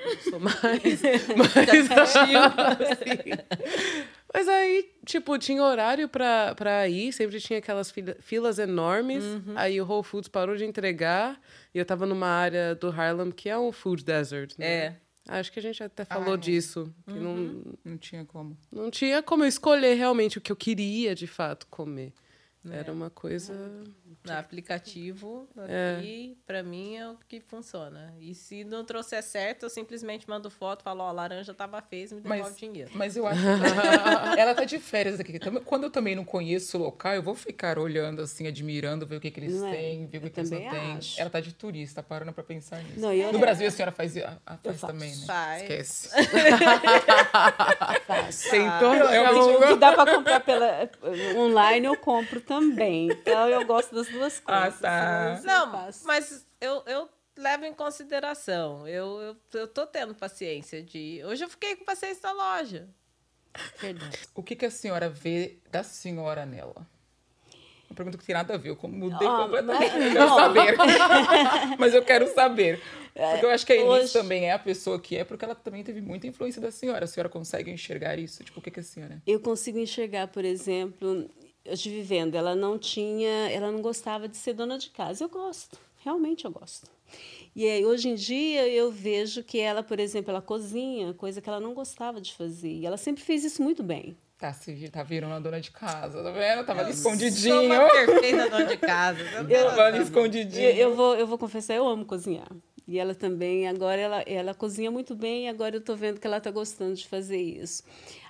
Não 0.02 0.16
sou 0.30 0.40
mais. 0.40 0.54
mas, 1.36 1.90
assim, 1.92 2.32
mas 4.34 4.48
aí, 4.48 4.90
tipo, 5.06 5.38
tinha 5.38 5.62
horário 5.62 6.08
pra, 6.08 6.54
pra 6.56 6.88
ir, 6.88 7.12
sempre 7.12 7.40
tinha 7.40 7.60
aquelas 7.60 7.90
fila- 7.90 8.16
filas 8.20 8.58
enormes. 8.58 9.22
Aí 9.54 9.80
o 9.80 9.86
Whole 9.86 10.02
Foods 10.02 10.28
parou 10.28 10.56
de 10.56 10.64
entregar. 10.64 11.40
E 11.72 11.78
eu 11.78 11.84
tava 11.86 12.04
numa 12.04 12.26
área 12.26 12.74
do 12.74 12.88
Harlem 12.88 13.30
que 13.30 13.48
é 13.48 13.56
um 13.56 13.70
food 13.70 14.04
desert, 14.04 14.52
né? 14.58 14.66
É. 14.66 14.96
Acho 15.28 15.50
que 15.52 15.58
a 15.58 15.62
gente 15.62 15.82
até 15.82 16.04
falou 16.04 16.34
é. 16.34 16.36
disso. 16.36 16.92
Que 17.06 17.14
não, 17.14 17.62
Não 17.84 17.96
tinha 17.96 18.24
como. 18.24 18.58
não 18.70 18.90
tinha 18.90 19.22
como 19.22 19.44
eu 19.44 19.48
escolher 19.48 19.94
realmente 19.94 20.36
o 20.36 20.40
que 20.40 20.52
eu 20.52 20.56
queria 20.56 21.14
de 21.14 21.26
fato 21.26 21.66
comer. 21.68 22.12
É. 22.70 22.76
Era 22.78 22.92
uma 22.92 23.08
coisa. 23.10 23.54
No 24.24 24.32
aplicativo, 24.32 25.48
É. 25.68 25.96
aqui, 25.98 26.38
pra 26.46 26.62
mim, 26.62 26.96
é 26.96 27.08
o 27.08 27.16
que 27.28 27.40
funciona. 27.40 28.14
E 28.20 28.34
se 28.34 28.64
não 28.64 28.84
trouxer 28.84 29.22
certo, 29.22 29.64
eu 29.64 29.70
simplesmente 29.70 30.28
mando 30.28 30.50
foto, 30.50 30.82
falo, 30.82 31.02
ó, 31.02 31.08
a 31.08 31.12
laranja 31.12 31.52
tava 31.54 31.80
feia, 31.82 32.04
me 32.12 32.20
devolve 32.20 32.42
Mas, 32.42 32.56
dinheiro. 32.58 32.90
mas 32.94 33.16
eu 33.16 33.26
acho 33.28 33.40
que 34.34 34.40
ela 34.40 34.54
tá 34.54 34.64
de 34.64 34.78
férias 34.78 35.18
aqui. 35.20 35.38
Também- 35.38 35.62
Quando 35.62 35.84
eu 35.84 35.90
também 35.90 36.14
não 36.14 36.24
conheço 36.24 36.76
o 36.78 36.80
local, 36.82 37.14
eu 37.14 37.22
vou 37.22 37.34
ficar 37.34 37.78
olhando 37.78 38.22
assim, 38.22 38.46
admirando, 38.46 39.06
ver 39.06 39.16
o 39.16 39.20
que, 39.20 39.30
que 39.30 39.40
eles 39.40 39.54
Não 39.60 39.68
é? 39.68 39.72
têm, 39.72 40.06
ver 40.06 40.18
o 40.18 40.20
que, 40.22 40.30
que 40.30 40.40
eles 40.40 40.50
não 40.50 40.58
têm. 40.70 40.98
Ela 41.18 41.30
tá 41.30 41.40
de 41.40 41.52
turista, 41.54 42.02
parando 42.02 42.32
pra 42.32 42.44
pensar 42.44 42.82
nisso. 42.82 43.00
Não, 43.00 43.12
eu- 43.12 43.32
no 43.32 43.38
Brasil 43.38 43.66
a 43.66 43.70
senhora 43.70 43.92
faz, 43.92 44.16
a, 44.16 44.38
a 44.46 44.56
faz 44.56 44.80
também, 44.80 45.14
né? 45.16 45.26
Faz. 45.26 45.62
Esquece. 45.62 46.08
Faço. 48.06 48.50
Tentou 48.50 48.94
eu 48.94 49.08
realmente 49.08 49.56
O 49.64 49.68
que 49.68 49.76
dá 49.76 49.92
para 49.92 50.14
comprar 50.14 50.40
pela 50.40 50.90
online 51.36 51.86
eu 51.86 51.96
compro 51.96 52.40
também. 52.40 53.08
Então 53.10 53.48
eu 53.48 53.64
gosto 53.64 53.94
das 53.94 54.03
duas 54.08 54.42
Ah, 54.46 54.62
coisas. 54.62 54.80
tá. 54.80 55.40
mas 55.40 55.40
eu 55.40 55.46
Não, 55.46 55.72
mas 56.04 56.46
eu, 56.60 56.82
eu 56.86 57.08
levo 57.36 57.64
em 57.64 57.74
consideração. 57.74 58.86
Eu, 58.86 59.20
eu, 59.20 59.36
eu 59.60 59.68
tô 59.68 59.86
tendo 59.86 60.14
paciência 60.14 60.82
de. 60.82 61.22
Hoje 61.24 61.44
eu 61.44 61.48
fiquei 61.48 61.76
com 61.76 61.84
paciência 61.84 62.20
na 62.22 62.32
loja. 62.32 62.88
Verdade. 63.80 64.18
O 64.34 64.42
que, 64.42 64.56
que 64.56 64.66
a 64.66 64.70
senhora 64.70 65.08
vê 65.08 65.58
da 65.70 65.82
senhora 65.82 66.44
nela? 66.44 66.86
Uma 67.88 67.94
pergunta 67.96 68.18
que 68.18 68.24
tem 68.24 68.34
nada 68.34 68.54
a 68.54 68.56
ver, 68.56 68.70
eu 68.70 68.88
mudei 68.88 69.28
Ah, 69.28 69.36
completamente. 69.36 69.92
mas- 69.92 70.02
Eu 70.04 70.10
quero 70.12 70.28
não. 70.28 70.36
saber. 70.36 70.76
mas 71.78 71.94
eu 71.94 72.02
quero 72.04 72.34
saber. 72.34 72.82
Porque 73.14 73.46
eu 73.46 73.50
acho 73.50 73.64
que 73.64 73.72
a 73.72 73.76
Elis 73.76 73.88
hoje- 73.88 74.12
também 74.12 74.46
é 74.46 74.52
a 74.52 74.58
pessoa 74.58 74.98
que 74.98 75.16
é, 75.16 75.22
porque 75.22 75.44
ela 75.44 75.54
também 75.54 75.84
teve 75.84 76.00
muita 76.00 76.26
influência 76.26 76.60
da 76.60 76.72
senhora. 76.72 77.04
A 77.04 77.06
senhora 77.06 77.28
consegue 77.28 77.70
enxergar 77.70 78.18
isso? 78.18 78.42
Tipo, 78.42 78.58
o 78.58 78.62
que, 78.62 78.72
que 78.72 78.80
a 78.80 78.82
senhora. 78.82 79.22
Eu 79.24 79.38
consigo 79.38 79.78
enxergar, 79.78 80.26
por 80.28 80.44
exemplo, 80.44 81.30
eu 81.64 81.74
estive 81.74 82.02
vendo, 82.02 82.34
ela 82.36 82.54
não 82.54 82.78
tinha, 82.78 83.50
ela 83.50 83.70
não 83.72 83.80
gostava 83.80 84.28
de 84.28 84.36
ser 84.36 84.52
dona 84.52 84.78
de 84.78 84.90
casa. 84.90 85.24
Eu 85.24 85.28
gosto, 85.28 85.78
realmente 85.98 86.44
eu 86.44 86.50
gosto. 86.50 86.90
E 87.56 87.66
aí, 87.66 87.84
hoje 87.86 88.08
em 88.08 88.14
dia 88.14 88.66
eu 88.68 88.90
vejo 88.90 89.42
que 89.42 89.60
ela, 89.60 89.82
por 89.82 90.00
exemplo, 90.00 90.30
ela 90.30 90.42
cozinha, 90.42 91.14
coisa 91.14 91.40
que 91.40 91.48
ela 91.48 91.60
não 91.60 91.72
gostava 91.72 92.20
de 92.20 92.34
fazer. 92.34 92.70
E 92.70 92.86
ela 92.86 92.96
sempre 92.96 93.22
fez 93.22 93.44
isso 93.44 93.62
muito 93.62 93.82
bem. 93.82 94.16
Tá, 94.36 94.52
se 94.52 94.88
tá 94.90 95.02
virando 95.02 95.30
uma 95.30 95.40
dona 95.40 95.60
de 95.60 95.70
casa, 95.70 96.22
tá 96.22 96.30
vendo? 96.30 96.66
Tava 96.66 96.80
ali 96.80 96.92
Sou 96.92 97.12
escondidinho. 97.12 97.64
uma 97.64 97.88
perfeita 97.88 98.50
dona 98.50 98.64
de 98.66 98.76
casa. 98.76 99.20
Tem 99.46 99.56
Tava 99.56 99.82
ali 99.84 100.02
escondidinho. 100.02 100.68
Eu, 100.70 100.90
eu 100.90 100.96
vou, 100.96 101.14
eu 101.14 101.26
vou 101.26 101.38
confessar, 101.38 101.74
eu 101.74 101.86
amo 101.86 102.04
cozinhar. 102.04 102.48
E 102.86 102.98
ela 102.98 103.14
também, 103.14 103.66
agora 103.66 104.00
ela, 104.00 104.20
ela 104.22 104.52
cozinha 104.52 104.90
muito 104.90 105.14
bem 105.14 105.46
e 105.46 105.48
agora 105.48 105.76
eu 105.76 105.80
estou 105.80 105.96
vendo 105.96 106.20
que 106.20 106.26
ela 106.26 106.36
está 106.36 106.50
gostando 106.50 106.94
de 106.94 107.08
fazer 107.08 107.40
isso. 107.40 107.82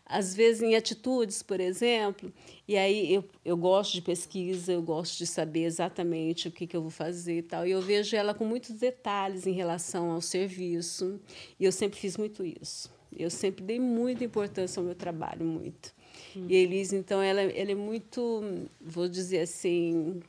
Às 0.07 0.35
vezes 0.35 0.61
em 0.63 0.77
atitudes, 0.77 1.43
por 1.43 1.59
exemplo, 1.61 2.31
e 2.69 2.77
aí 2.77 3.15
eu, 3.15 3.25
eu 3.45 3.57
gosto 3.57 3.95
de 3.95 4.03
pesquisa, 4.03 4.71
eu 4.73 4.83
gosto 4.83 5.17
de 5.17 5.27
saber 5.27 5.65
exatamente 5.65 6.47
o 6.47 6.51
que, 6.51 6.67
que 6.67 6.77
eu 6.77 6.83
vou 6.83 6.91
fazer 6.91 7.39
e 7.39 7.43
tal. 7.43 7.67
E 7.67 7.71
eu 7.71 7.81
vejo 7.81 8.15
ela 8.15 8.35
com 8.35 8.45
muitos 8.45 8.73
detalhes 8.73 9.47
em 9.47 9.53
relação 9.53 10.11
ao 10.11 10.21
serviço. 10.21 11.19
E 11.59 11.65
eu 11.65 11.73
sempre 11.73 11.99
fiz 11.99 12.19
muito 12.19 12.45
isso. 12.45 12.93
Eu 13.17 13.31
sempre 13.31 13.65
dei 13.65 13.81
muita 13.81 14.25
importância 14.25 14.79
ao 14.79 14.85
meu 14.85 14.95
trabalho, 14.95 15.45
muito. 15.45 15.95
E 16.37 16.55
a 16.55 16.59
Elise, 16.59 16.97
então, 16.97 17.23
ela, 17.23 17.41
ela 17.41 17.71
é 17.71 17.75
muito, 17.75 18.43
vou 18.81 19.09
dizer 19.09 19.41
assim, 19.41 20.21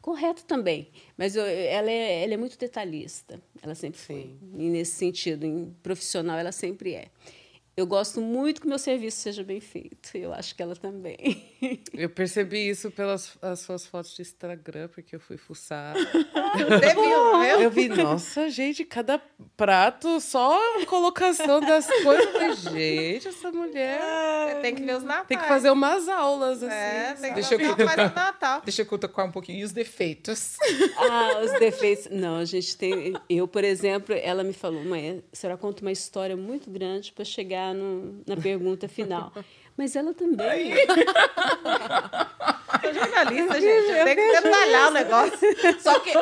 Correto 0.00 0.44
também, 0.44 0.88
mas 1.18 1.34
eu- 1.34 1.44
ela, 1.44 1.90
é, 1.90 2.22
ela 2.22 2.34
é 2.34 2.36
muito 2.36 2.56
detalhista. 2.56 3.40
Ela 3.60 3.74
sempre 3.74 3.98
foi. 3.98 4.30
E 4.56 4.68
nesse 4.68 4.92
sentido, 4.92 5.44
em 5.44 5.74
profissional, 5.82 6.38
ela 6.38 6.52
sempre 6.52 6.94
é. 6.94 7.08
Eu 7.76 7.86
gosto 7.86 8.22
muito 8.22 8.62
que 8.62 8.66
o 8.66 8.70
meu 8.70 8.78
serviço 8.78 9.18
seja 9.18 9.44
bem 9.44 9.60
feito. 9.60 10.16
Eu 10.16 10.32
acho 10.32 10.54
que 10.54 10.62
ela 10.62 10.74
também. 10.74 11.44
Eu 11.92 12.08
percebi 12.08 12.68
isso 12.68 12.90
pelas 12.90 13.36
as 13.42 13.60
suas 13.60 13.84
fotos 13.86 14.14
de 14.14 14.22
Instagram, 14.22 14.88
porque 14.88 15.16
eu 15.16 15.20
fui 15.20 15.36
fuçar. 15.36 15.94
Você 15.94 16.94
viu, 16.94 17.40
viu? 17.40 17.60
Eu 17.60 17.70
vi, 17.70 17.88
nossa, 17.88 18.48
gente, 18.50 18.84
cada 18.84 19.18
prato, 19.56 20.20
só 20.20 20.58
a 20.78 20.86
colocação 20.86 21.60
das 21.60 21.86
coisas. 21.86 22.26
Eu 22.26 22.32
falei, 22.32 22.54
gente, 22.54 23.28
essa 23.28 23.50
mulher 23.50 24.00
Você 24.54 24.60
tem 24.60 24.74
que 24.74 24.82
ver 24.82 24.96
os 24.96 25.02
natais. 25.02 25.28
tem 25.28 25.38
que 25.38 25.48
fazer 25.48 25.70
umas 25.70 26.08
aulas, 26.08 26.62
assim. 26.62 26.74
É, 26.74 27.14
tem 27.14 27.28
que 27.30 27.40
Deixa 27.40 27.54
eu 27.54 27.74
do 27.74 27.84
Natal. 27.84 28.62
Deixa 28.62 28.82
eu 28.82 28.98
tocar 28.98 29.24
um 29.24 29.32
pouquinho. 29.32 29.60
E 29.60 29.64
os 29.64 29.72
defeitos? 29.72 30.56
ah, 30.98 31.40
os 31.42 31.52
defeitos. 31.58 32.08
Não, 32.10 32.36
a 32.36 32.44
gente 32.44 32.76
tem. 32.76 33.14
Eu, 33.28 33.48
por 33.48 33.64
exemplo, 33.64 34.14
ela 34.14 34.44
me 34.44 34.52
falou, 34.52 34.84
mãe, 34.84 35.22
a 35.32 35.36
senhora 35.36 35.58
conta 35.58 35.82
uma 35.82 35.92
história 35.92 36.36
muito 36.36 36.70
grande 36.70 37.12
para 37.12 37.24
chegar 37.24 37.65
no, 37.74 38.22
na 38.26 38.36
pergunta 38.36 38.88
final. 38.88 39.32
Mas 39.76 39.94
ela 39.94 40.14
também. 40.14 40.72
Sou 42.82 42.94
jornalista, 42.94 43.60
gente. 43.60 43.90
Eu 43.90 44.04
tenho 44.04 44.16
que 44.16 44.40
detalhar 44.42 44.88
o 44.88 44.90
negócio. 44.92 45.38
Só 45.80 45.98
que 46.00 46.12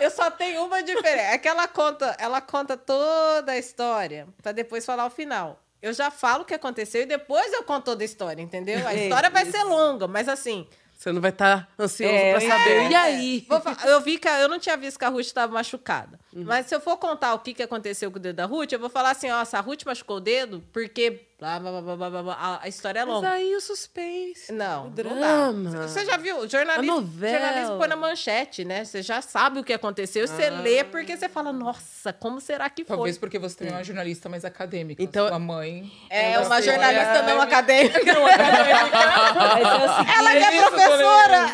eu 0.00 0.10
só 0.10 0.30
tenho 0.30 0.64
uma 0.64 0.82
diferença. 0.82 1.34
É 1.34 1.38
que 1.38 1.48
ela 1.48 1.66
conta, 1.68 2.16
ela 2.18 2.40
conta 2.40 2.76
toda 2.76 3.52
a 3.52 3.58
história 3.58 4.26
para 4.42 4.52
depois 4.52 4.84
falar 4.84 5.06
o 5.06 5.10
final. 5.10 5.60
Eu 5.82 5.92
já 5.92 6.10
falo 6.10 6.42
o 6.42 6.44
que 6.44 6.54
aconteceu 6.54 7.02
e 7.02 7.06
depois 7.06 7.52
eu 7.52 7.62
conto 7.62 7.84
toda 7.84 8.02
a 8.02 8.06
história, 8.06 8.40
entendeu? 8.42 8.86
A 8.86 8.94
É, 8.94 9.04
história 9.04 9.30
vai 9.30 9.44
ser 9.46 9.62
longa, 9.62 10.06
mas 10.08 10.28
assim. 10.28 10.66
Você 10.96 11.12
não 11.12 11.20
vai 11.20 11.30
estar 11.30 11.68
ansioso 11.78 12.14
É, 12.14 12.30
pra 12.32 12.40
saber. 12.40 12.70
é. 12.70 12.88
E 12.90 12.94
aí? 12.94 13.46
Vou 13.48 13.62
eu 13.84 14.00
vi 14.00 14.18
que 14.18 14.26
a- 14.26 14.40
eu 14.40 14.48
não 14.48 14.58
tinha 14.58 14.76
visto 14.78 14.98
que 14.98 15.04
a 15.04 15.08
Ruth 15.10 15.26
estava 15.26 15.52
machucada. 15.52 16.18
Uhum. 16.36 16.44
Mas 16.44 16.66
se 16.66 16.74
eu 16.74 16.80
for 16.80 16.96
contar 16.98 17.32
o 17.34 17.38
que, 17.38 17.54
que 17.54 17.62
aconteceu 17.62 18.10
com 18.10 18.18
o 18.18 18.20
dedo 18.20 18.36
da 18.36 18.44
Ruth, 18.44 18.70
eu 18.72 18.78
vou 18.78 18.90
falar 18.90 19.10
assim: 19.12 19.30
ó, 19.30 19.42
a 19.50 19.60
Ruth 19.60 19.84
machucou 19.86 20.18
o 20.18 20.20
dedo 20.20 20.62
porque. 20.72 21.22
Blá, 21.38 21.60
blá, 21.60 21.70
blá, 21.82 21.96
blá, 21.96 22.10
blá, 22.10 22.22
blá. 22.22 22.34
A, 22.34 22.62
a 22.64 22.68
história 22.68 23.00
é 23.00 23.04
Mas 23.04 23.14
longa. 23.14 23.28
aí 23.30 23.54
o 23.54 23.60
suspense. 23.60 24.50
Não, 24.50 24.82
o 24.82 24.84
não 24.86 24.90
drama. 24.90 25.70
dá. 25.70 25.86
Você 25.86 26.02
já 26.06 26.16
viu? 26.16 26.38
O 26.38 26.48
jornalista, 26.48 26.92
A 26.94 26.96
novela. 26.96 27.38
jornalista 27.46 27.76
põe 27.76 27.88
na 27.88 27.96
manchete, 27.96 28.64
né? 28.64 28.84
Você 28.86 29.02
já 29.02 29.20
sabe 29.20 29.60
o 29.60 29.64
que 29.64 29.74
aconteceu. 29.74 30.26
Você 30.26 30.44
Ah. 30.44 30.60
lê 30.62 30.82
porque 30.82 31.14
você 31.14 31.28
fala, 31.28 31.52
nossa, 31.52 32.10
como 32.10 32.40
será 32.40 32.70
que 32.70 32.84
foi? 32.86 32.96
Talvez 32.96 33.18
porque 33.18 33.38
você 33.38 33.54
também 33.54 33.74
é 33.74 33.76
uma 33.76 33.84
jornalista 33.84 34.30
mais 34.30 34.46
acadêmica. 34.46 35.02
Então- 35.02 35.28
Sua 35.28 35.38
mãe. 35.38 35.92
É 36.08 36.32
ela 36.32 36.46
uma 36.46 36.62
jornalista 36.62 37.22
não 37.28 37.38
acadêmica. 37.42 38.00
Mas 38.00 39.62
é 39.62 39.74
o 39.74 39.94
seguinte, 39.96 40.18
Ela 40.18 40.30
que 40.32 40.38
é 40.38 40.60
professora. 40.62 41.50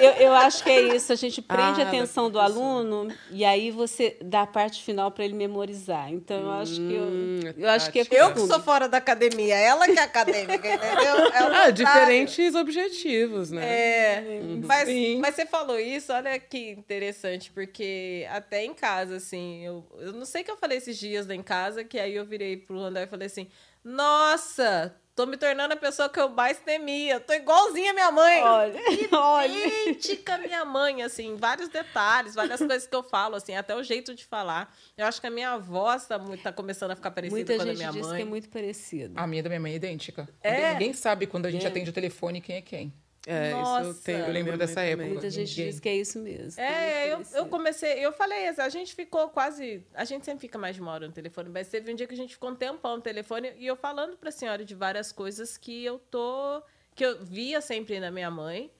eu, 0.00 0.10
eu 0.26 0.32
acho 0.34 0.62
que 0.64 0.70
é 0.70 0.80
isso. 0.96 1.12
A 1.12 1.16
gente 1.16 1.40
prende 1.40 1.80
Ah, 1.80 1.84
a 1.86 1.88
atenção 1.88 2.24
do 2.30 2.38
professora. 2.38 2.60
aluno 2.62 3.08
e 3.30 3.42
aí 3.44 3.70
você 3.70 4.13
dá 4.22 4.42
a 4.42 4.46
parte 4.46 4.82
final 4.82 5.10
para 5.10 5.24
ele 5.24 5.34
memorizar. 5.34 6.12
Então, 6.12 6.36
eu 6.40 6.50
acho 6.52 6.74
que 6.74 6.80
Hum, 6.80 7.40
eu, 7.42 7.50
é 7.50 7.54
eu 7.56 7.70
acho 7.70 7.90
que 7.90 8.00
é. 8.00 8.06
Eu 8.10 8.32
que 8.32 8.40
sou 8.40 8.60
fora 8.60 8.88
da 8.88 8.98
academia, 8.98 9.56
ela 9.56 9.86
que 9.86 9.98
é 9.98 10.02
acadêmica, 10.02 10.68
entendeu? 10.68 11.16
É 11.32 11.44
o 11.44 11.54
Ah, 11.54 11.70
diferentes 11.70 12.54
objetivos, 12.54 13.50
né? 13.50 13.64
É, 13.66 14.40
mas, 14.64 14.88
Sim. 14.88 15.18
mas 15.18 15.34
você 15.34 15.46
falou 15.46 15.78
isso, 15.78 16.12
olha 16.12 16.38
que 16.38 16.70
interessante, 16.70 17.50
porque 17.50 18.26
até 18.30 18.64
em 18.64 18.74
casa, 18.74 19.16
assim, 19.16 19.64
eu, 19.64 19.84
eu 19.98 20.12
não 20.12 20.24
sei 20.26 20.42
o 20.42 20.44
que 20.44 20.50
eu 20.50 20.56
falei 20.56 20.78
esses 20.78 20.98
dias 20.98 21.26
lá 21.26 21.34
em 21.34 21.42
casa, 21.42 21.84
que 21.84 21.98
aí 21.98 22.14
eu 22.14 22.24
virei 22.24 22.56
pro 22.56 22.78
André 22.78 23.04
e 23.04 23.06
falei 23.06 23.26
assim, 23.26 23.48
nossa, 23.82 24.94
tô 25.14 25.26
me 25.26 25.36
tornando 25.36 25.74
a 25.74 25.76
pessoa 25.76 26.08
que 26.08 26.18
eu 26.18 26.28
mais 26.28 26.58
temia, 26.58 27.20
tô 27.20 27.32
igualzinha 27.32 27.90
a 27.90 27.94
minha 27.94 28.10
mãe. 28.10 28.42
Olha, 28.42 28.80
olha. 29.12 29.66
idêntica 29.66 30.34
à 30.34 30.38
minha 30.38 30.64
mãe, 30.64 31.02
assim, 31.02 31.36
vários 31.36 31.68
detalhes, 31.68 32.34
várias 32.34 32.58
coisas 32.58 32.86
que 32.86 32.94
eu 32.96 33.02
falo, 33.02 33.36
assim, 33.36 33.54
até 33.54 33.74
o 33.76 33.82
jeito 33.82 34.14
de 34.14 34.24
falar. 34.24 34.74
Eu 34.96 35.06
acho 35.06 35.20
que 35.20 35.26
a 35.26 35.30
minha 35.30 35.56
voz 35.56 36.06
tá, 36.06 36.18
muito, 36.18 36.42
tá 36.42 36.52
começando 36.52 36.90
a 36.90 36.96
ficar 36.96 37.10
parecida 37.12 37.36
Muita 37.36 37.54
com 37.56 37.62
a 37.62 37.64
da 37.64 37.70
gente 37.70 37.78
minha 37.78 37.92
diz 37.92 38.06
mãe. 38.06 38.16
que 38.16 38.22
é 38.22 38.24
muito 38.24 38.48
parecido. 38.48 39.14
A 39.16 39.26
minha 39.26 39.42
da 39.42 39.48
minha 39.48 39.60
mãe 39.60 39.72
é 39.72 39.76
idêntica. 39.76 40.28
É? 40.42 40.72
Ninguém 40.72 40.92
sabe 40.92 41.26
quando 41.26 41.46
a 41.46 41.50
gente 41.50 41.64
É. 41.64 41.68
atende 41.68 41.90
o 41.90 41.92
telefone 41.92 42.40
quem 42.40 42.56
é 42.56 42.60
quem. 42.62 42.92
É, 43.26 43.62
isso 43.62 43.78
eu 43.78 43.84
Nossa. 43.84 44.02
tenho. 44.02 44.26
Eu 44.26 44.32
lembro 44.32 44.58
dessa 44.58 44.82
época. 44.82 45.08
Muita 45.08 45.30
gente 45.30 45.48
Ninguém. 45.50 45.70
diz 45.70 45.80
que 45.80 45.88
é 45.88 45.96
isso 45.96 46.18
mesmo. 46.18 46.60
É, 46.60 47.12
eu, 47.12 47.22
eu 47.32 47.46
comecei, 47.46 48.04
eu 48.04 48.12
falei, 48.12 48.48
a 48.48 48.68
gente 48.68 48.94
ficou 48.94 49.28
quase. 49.30 49.82
A 49.94 50.04
gente 50.04 50.24
sempre 50.26 50.42
fica 50.42 50.58
mais 50.58 50.76
de 50.76 50.82
uma 50.82 50.92
hora 50.92 51.06
no 51.06 51.12
telefone, 51.12 51.48
mas 51.48 51.68
teve 51.68 51.90
um 51.90 51.94
dia 51.94 52.06
que 52.06 52.14
a 52.14 52.16
gente 52.16 52.34
ficou 52.34 52.50
um 52.50 52.54
tempão 52.54 52.96
no 52.96 53.02
telefone 53.02 53.52
e 53.58 53.66
eu 53.66 53.76
falando 53.76 54.16
pra 54.16 54.30
senhora 54.30 54.64
de 54.64 54.74
várias 54.74 55.10
coisas 55.12 55.56
que 55.56 55.84
eu 55.84 55.98
tô. 55.98 56.62
que 56.94 57.04
eu 57.04 57.24
via 57.24 57.60
sempre 57.62 57.98
na 57.98 58.10
minha 58.10 58.30
mãe 58.30 58.70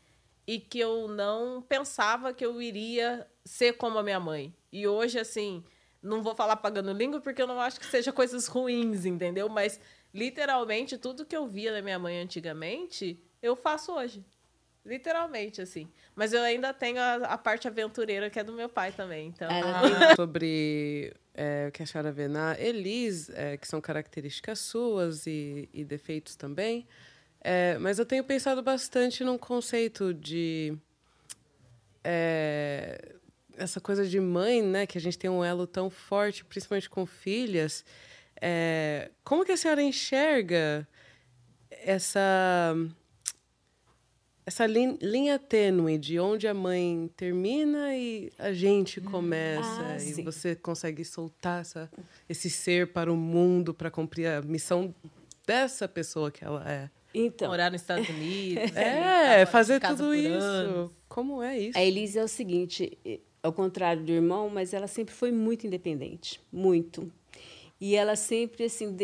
e 0.46 0.60
que 0.60 0.78
eu 0.78 1.08
não 1.08 1.62
pensava 1.62 2.34
que 2.34 2.44
eu 2.44 2.60
iria 2.60 3.26
ser 3.46 3.74
como 3.74 3.98
a 3.98 4.02
minha 4.02 4.20
mãe. 4.20 4.54
E 4.70 4.86
hoje, 4.86 5.18
assim, 5.18 5.64
Não 6.02 6.22
vou 6.22 6.34
falar 6.34 6.56
pagando 6.56 6.92
língua 6.92 7.18
porque 7.20 7.40
eu 7.40 7.46
não 7.46 7.58
acho 7.58 7.80
que 7.80 7.86
seja 7.86 8.12
coisas 8.12 8.46
ruins, 8.46 9.06
entendeu? 9.06 9.48
Mas 9.48 9.80
literalmente 10.12 10.98
tudo 10.98 11.24
que 11.24 11.34
eu 11.36 11.46
via 11.46 11.72
da 11.72 11.80
minha 11.82 11.98
mãe 11.98 12.20
antigamente, 12.20 13.18
eu 13.42 13.56
faço 13.56 13.92
hoje. 13.92 14.22
Literalmente, 14.84 15.62
assim. 15.62 15.88
Mas 16.14 16.32
eu 16.32 16.42
ainda 16.42 16.72
tenho 16.74 17.00
a, 17.00 17.14
a 17.14 17.38
parte 17.38 17.66
aventureira 17.66 18.28
que 18.28 18.38
é 18.38 18.44
do 18.44 18.52
meu 18.52 18.68
pai 18.68 18.92
também. 18.92 19.28
Então, 19.28 19.48
ah. 19.50 20.14
sobre 20.14 21.14
é, 21.32 21.66
o 21.68 21.72
que 21.72 21.82
a 21.82 21.86
senhora 21.86 22.12
vê 22.12 22.28
na 22.28 22.58
Elis, 22.60 23.30
é, 23.30 23.56
que 23.56 23.66
são 23.66 23.80
características 23.80 24.58
suas 24.58 25.26
e, 25.26 25.68
e 25.72 25.84
defeitos 25.84 26.36
também. 26.36 26.86
É, 27.40 27.78
mas 27.78 27.98
eu 27.98 28.04
tenho 28.04 28.24
pensado 28.24 28.62
bastante 28.62 29.24
num 29.24 29.38
conceito 29.38 30.12
de. 30.12 30.76
É, 32.02 33.14
essa 33.56 33.80
coisa 33.80 34.06
de 34.06 34.20
mãe, 34.20 34.62
né? 34.62 34.86
Que 34.86 34.98
a 34.98 35.00
gente 35.00 35.18
tem 35.18 35.30
um 35.30 35.42
elo 35.42 35.66
tão 35.66 35.88
forte, 35.88 36.44
principalmente 36.44 36.90
com 36.90 37.06
filhas. 37.06 37.84
É, 38.38 39.10
como 39.22 39.44
que 39.44 39.52
a 39.52 39.56
senhora 39.56 39.82
enxerga 39.82 40.86
essa 41.70 42.76
essa 44.46 44.66
linha 44.66 45.38
tênue 45.38 45.96
de 45.96 46.18
onde 46.18 46.46
a 46.46 46.52
mãe 46.52 47.10
termina 47.16 47.96
e 47.96 48.30
a 48.38 48.52
gente 48.52 49.00
hum. 49.00 49.04
começa 49.04 49.86
ah, 49.86 49.96
e 49.96 50.00
sim. 50.00 50.22
você 50.22 50.54
consegue 50.54 51.04
soltar 51.04 51.62
essa, 51.62 51.90
esse 52.28 52.50
ser 52.50 52.92
para 52.92 53.10
o 53.12 53.16
mundo 53.16 53.72
para 53.72 53.90
cumprir 53.90 54.26
a 54.26 54.42
missão 54.42 54.94
dessa 55.46 55.88
pessoa 55.88 56.30
que 56.30 56.44
ela 56.44 56.62
é. 56.70 56.90
Então, 57.14 57.48
morar 57.48 57.70
nos 57.70 57.80
Estados 57.80 58.08
Unidos, 58.08 58.74
é, 58.76 59.46
fazer 59.46 59.80
tudo 59.80 60.14
isso. 60.14 60.36
Anos. 60.36 60.92
Como 61.08 61.42
é 61.42 61.58
isso? 61.58 61.78
A 61.78 61.82
Elise 61.82 62.18
é 62.18 62.24
o 62.24 62.28
seguinte, 62.28 62.98
ao 63.42 63.52
contrário 63.52 64.02
do 64.02 64.10
irmão, 64.10 64.50
mas 64.50 64.74
ela 64.74 64.88
sempre 64.88 65.14
foi 65.14 65.30
muito 65.30 65.66
independente, 65.66 66.40
muito. 66.52 67.10
E 67.80 67.94
ela 67.94 68.16
sempre, 68.16 68.64
assim, 68.64 68.96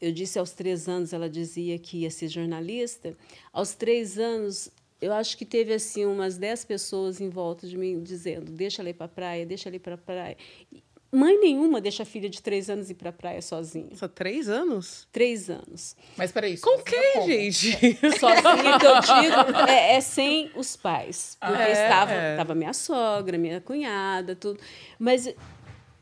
eu 0.00 0.12
disse 0.12 0.38
aos 0.38 0.52
três 0.52 0.88
anos, 0.88 1.12
ela 1.12 1.28
dizia 1.28 1.78
que 1.78 1.98
ia 1.98 2.10
ser 2.10 2.28
jornalista. 2.28 3.16
Aos 3.52 3.74
três 3.74 4.18
anos, 4.18 4.70
eu 5.02 5.12
acho 5.12 5.36
que 5.36 5.44
teve 5.44 5.74
assim 5.74 6.06
umas 6.06 6.38
dez 6.38 6.64
pessoas 6.64 7.20
em 7.20 7.28
volta 7.28 7.66
de 7.66 7.76
mim 7.76 8.00
dizendo: 8.00 8.52
deixa 8.52 8.80
ela 8.80 8.90
ir 8.90 8.94
para 8.94 9.06
a 9.06 9.08
praia, 9.08 9.44
deixa 9.44 9.68
ela 9.68 9.74
ir 9.74 9.80
para 9.80 9.94
a 9.94 9.98
praia. 9.98 10.36
Mãe 11.14 11.38
nenhuma 11.38 11.78
deixa 11.78 12.04
a 12.04 12.06
filha 12.06 12.30
de 12.30 12.40
três 12.40 12.70
anos 12.70 12.88
ir 12.88 12.94
para 12.94 13.10
a 13.10 13.12
praia 13.12 13.42
sozinha. 13.42 13.94
Só 13.96 14.08
três 14.08 14.48
anos? 14.48 15.06
Três 15.12 15.50
anos. 15.50 15.94
Mas 16.16 16.32
peraí. 16.32 16.56
Com 16.56 16.78
quem, 16.78 17.50
gente? 17.50 17.98
Sozinha, 18.18 18.78
que 18.78 18.86
eu 18.86 19.00
digo, 19.00 19.58
é, 19.68 19.96
é 19.96 20.00
sem 20.00 20.50
os 20.56 20.74
pais. 20.74 21.36
Porque 21.38 21.62
ah, 21.62 21.68
é, 21.68 21.72
estava, 21.72 22.12
é. 22.12 22.30
estava 22.30 22.54
minha 22.54 22.72
sogra, 22.72 23.36
minha 23.36 23.60
cunhada, 23.60 24.34
tudo. 24.34 24.58
Mas 24.98 25.28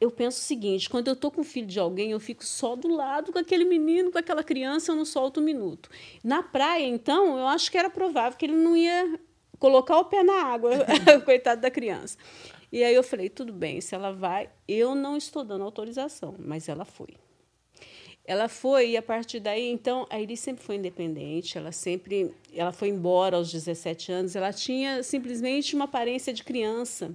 eu 0.00 0.10
penso 0.10 0.38
o 0.38 0.42
seguinte: 0.42 0.88
quando 0.88 1.08
eu 1.08 1.14
estou 1.14 1.30
com 1.30 1.42
o 1.42 1.44
filho 1.44 1.66
de 1.66 1.78
alguém, 1.78 2.12
eu 2.12 2.20
fico 2.20 2.44
só 2.44 2.74
do 2.74 2.88
lado 2.88 3.32
com 3.32 3.38
aquele 3.38 3.64
menino, 3.64 4.10
com 4.10 4.18
aquela 4.18 4.42
criança, 4.42 4.92
eu 4.92 4.96
não 4.96 5.04
solto 5.04 5.40
um 5.40 5.44
minuto. 5.44 5.90
Na 6.24 6.42
praia, 6.42 6.86
então, 6.86 7.38
eu 7.38 7.46
acho 7.46 7.70
que 7.70 7.76
era 7.76 7.90
provável 7.90 8.38
que 8.38 8.46
ele 8.46 8.56
não 8.56 8.76
ia 8.76 9.20
colocar 9.58 9.98
o 9.98 10.06
pé 10.06 10.22
na 10.22 10.42
água, 10.44 10.70
coitado 11.24 11.60
da 11.60 11.70
criança. 11.70 12.16
E 12.72 12.82
aí 12.82 12.94
eu 12.94 13.02
falei: 13.02 13.28
tudo 13.28 13.52
bem, 13.52 13.80
se 13.80 13.94
ela 13.94 14.12
vai, 14.12 14.48
eu 14.66 14.94
não 14.94 15.16
estou 15.16 15.44
dando 15.44 15.64
autorização, 15.64 16.34
mas 16.38 16.68
ela 16.68 16.84
foi. 16.84 17.14
Ela 18.24 18.48
foi 18.48 18.90
e 18.90 18.96
a 18.96 19.02
partir 19.02 19.40
daí, 19.40 19.70
então, 19.70 20.06
a 20.08 20.20
Iris 20.20 20.40
sempre 20.40 20.62
foi 20.62 20.76
independente, 20.76 21.58
ela 21.58 21.72
sempre, 21.72 22.32
ela 22.54 22.70
foi 22.70 22.88
embora 22.88 23.36
aos 23.36 23.50
17 23.50 24.12
anos, 24.12 24.36
ela 24.36 24.52
tinha 24.52 25.02
simplesmente 25.02 25.74
uma 25.74 25.86
aparência 25.86 26.32
de 26.32 26.44
criança. 26.44 27.12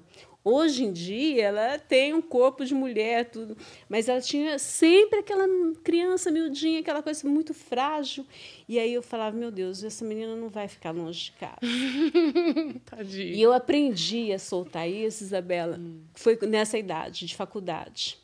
Hoje 0.48 0.84
em 0.84 0.94
dia, 0.94 1.46
ela 1.46 1.80
tem 1.80 2.14
um 2.14 2.22
corpo 2.22 2.64
de 2.64 2.76
mulher, 2.76 3.26
tudo, 3.32 3.58
mas 3.90 4.08
ela 4.08 4.22
tinha 4.22 4.60
sempre 4.60 5.18
aquela 5.18 5.48
criança 5.84 6.30
miudinha, 6.30 6.82
aquela 6.82 7.02
coisa 7.02 7.28
muito 7.28 7.52
frágil. 7.52 8.24
E 8.70 8.78
aí 8.78 8.94
eu 8.94 9.02
falava, 9.02 9.36
meu 9.36 9.50
Deus, 9.50 9.84
essa 9.84 10.06
menina 10.06 10.36
não 10.36 10.48
vai 10.48 10.68
ficar 10.68 10.92
longe 10.92 11.26
de 11.26 11.32
casa. 11.32 11.58
Tadinha. 12.86 13.34
E 13.34 13.42
eu 13.42 13.52
aprendi 13.52 14.32
a 14.32 14.38
soltar 14.38 14.88
isso, 14.88 15.24
Isabela, 15.24 15.78
hum. 15.80 16.02
foi 16.14 16.38
nessa 16.44 16.78
idade, 16.78 17.26
de 17.26 17.36
faculdade. 17.36 18.20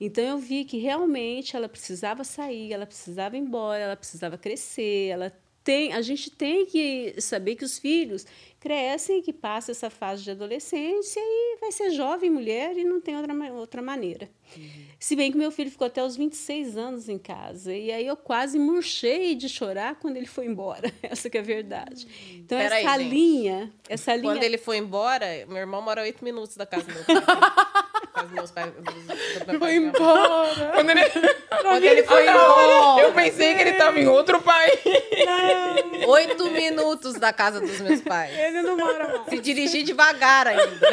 Então 0.00 0.24
eu 0.24 0.38
vi 0.38 0.64
que 0.64 0.78
realmente 0.78 1.54
ela 1.54 1.68
precisava 1.68 2.24
sair, 2.24 2.72
ela 2.72 2.86
precisava 2.86 3.36
ir 3.36 3.40
embora, 3.40 3.78
ela 3.78 3.96
precisava 3.96 4.36
crescer, 4.36 5.10
ela 5.10 5.32
tem, 5.64 5.92
a 5.92 6.02
gente 6.02 6.30
tem 6.30 6.66
que 6.66 7.14
saber 7.20 7.56
que 7.56 7.64
os 7.64 7.78
filhos 7.78 8.26
crescem, 8.58 9.20
que 9.20 9.32
passa 9.32 9.72
essa 9.72 9.90
fase 9.90 10.22
de 10.22 10.30
adolescência 10.30 11.20
e 11.20 11.58
vai 11.60 11.72
ser 11.72 11.90
jovem 11.90 12.30
mulher 12.30 12.76
e 12.76 12.84
não 12.84 13.00
tem 13.00 13.16
outra, 13.16 13.52
outra 13.52 13.82
maneira. 13.82 14.30
Uhum. 14.56 14.84
Se 15.00 15.16
bem 15.16 15.32
que 15.32 15.36
meu 15.36 15.50
filho 15.50 15.70
ficou 15.70 15.86
até 15.86 16.02
os 16.04 16.16
26 16.16 16.76
anos 16.76 17.08
em 17.08 17.18
casa. 17.18 17.74
E 17.74 17.90
aí 17.90 18.06
eu 18.06 18.16
quase 18.16 18.58
murchei 18.58 19.34
de 19.34 19.48
chorar 19.48 19.96
quando 19.96 20.16
ele 20.16 20.26
foi 20.26 20.46
embora. 20.46 20.92
Essa 21.02 21.28
que 21.28 21.38
é 21.38 21.40
a 21.40 21.44
verdade. 21.44 22.06
Então, 22.34 22.56
Pera 22.56 22.78
essa 22.78 22.92
aí, 22.92 23.08
linha, 23.08 23.72
essa 23.88 24.14
linha. 24.14 24.32
Quando 24.32 24.44
ele 24.44 24.58
foi 24.58 24.76
embora, 24.76 25.26
meu 25.48 25.58
irmão 25.58 25.82
mora 25.82 26.02
oito 26.02 26.24
minutos 26.24 26.56
da 26.56 26.64
casa 26.64 26.84
do 26.84 26.92
meu 26.92 27.04
pai. 27.04 27.16
meus 28.30 28.50
pais. 28.50 28.72
Foi 29.58 29.76
embora. 29.76 30.70
Quando 30.74 30.90
ele, 30.90 31.10
quando 31.62 31.84
ele 31.84 32.02
foi 32.04 32.28
embora. 32.28 33.02
Eu 33.02 33.12
pensei 33.12 33.54
que 33.54 33.60
ele 33.60 33.70
estava 33.70 33.98
em 33.98 34.06
outro 34.06 34.40
país. 34.42 34.78
Oito 36.06 36.50
minutos 36.50 37.14
da 37.14 37.32
casa 37.32 37.60
dos 37.60 37.80
meus 37.80 38.00
pais. 38.00 38.36
Ele 38.38 38.62
não 38.62 38.76
mora 38.76 39.08
mais. 39.08 39.28
Se 39.28 39.38
dirigir 39.38 39.84
devagar 39.84 40.46
ainda. 40.46 40.88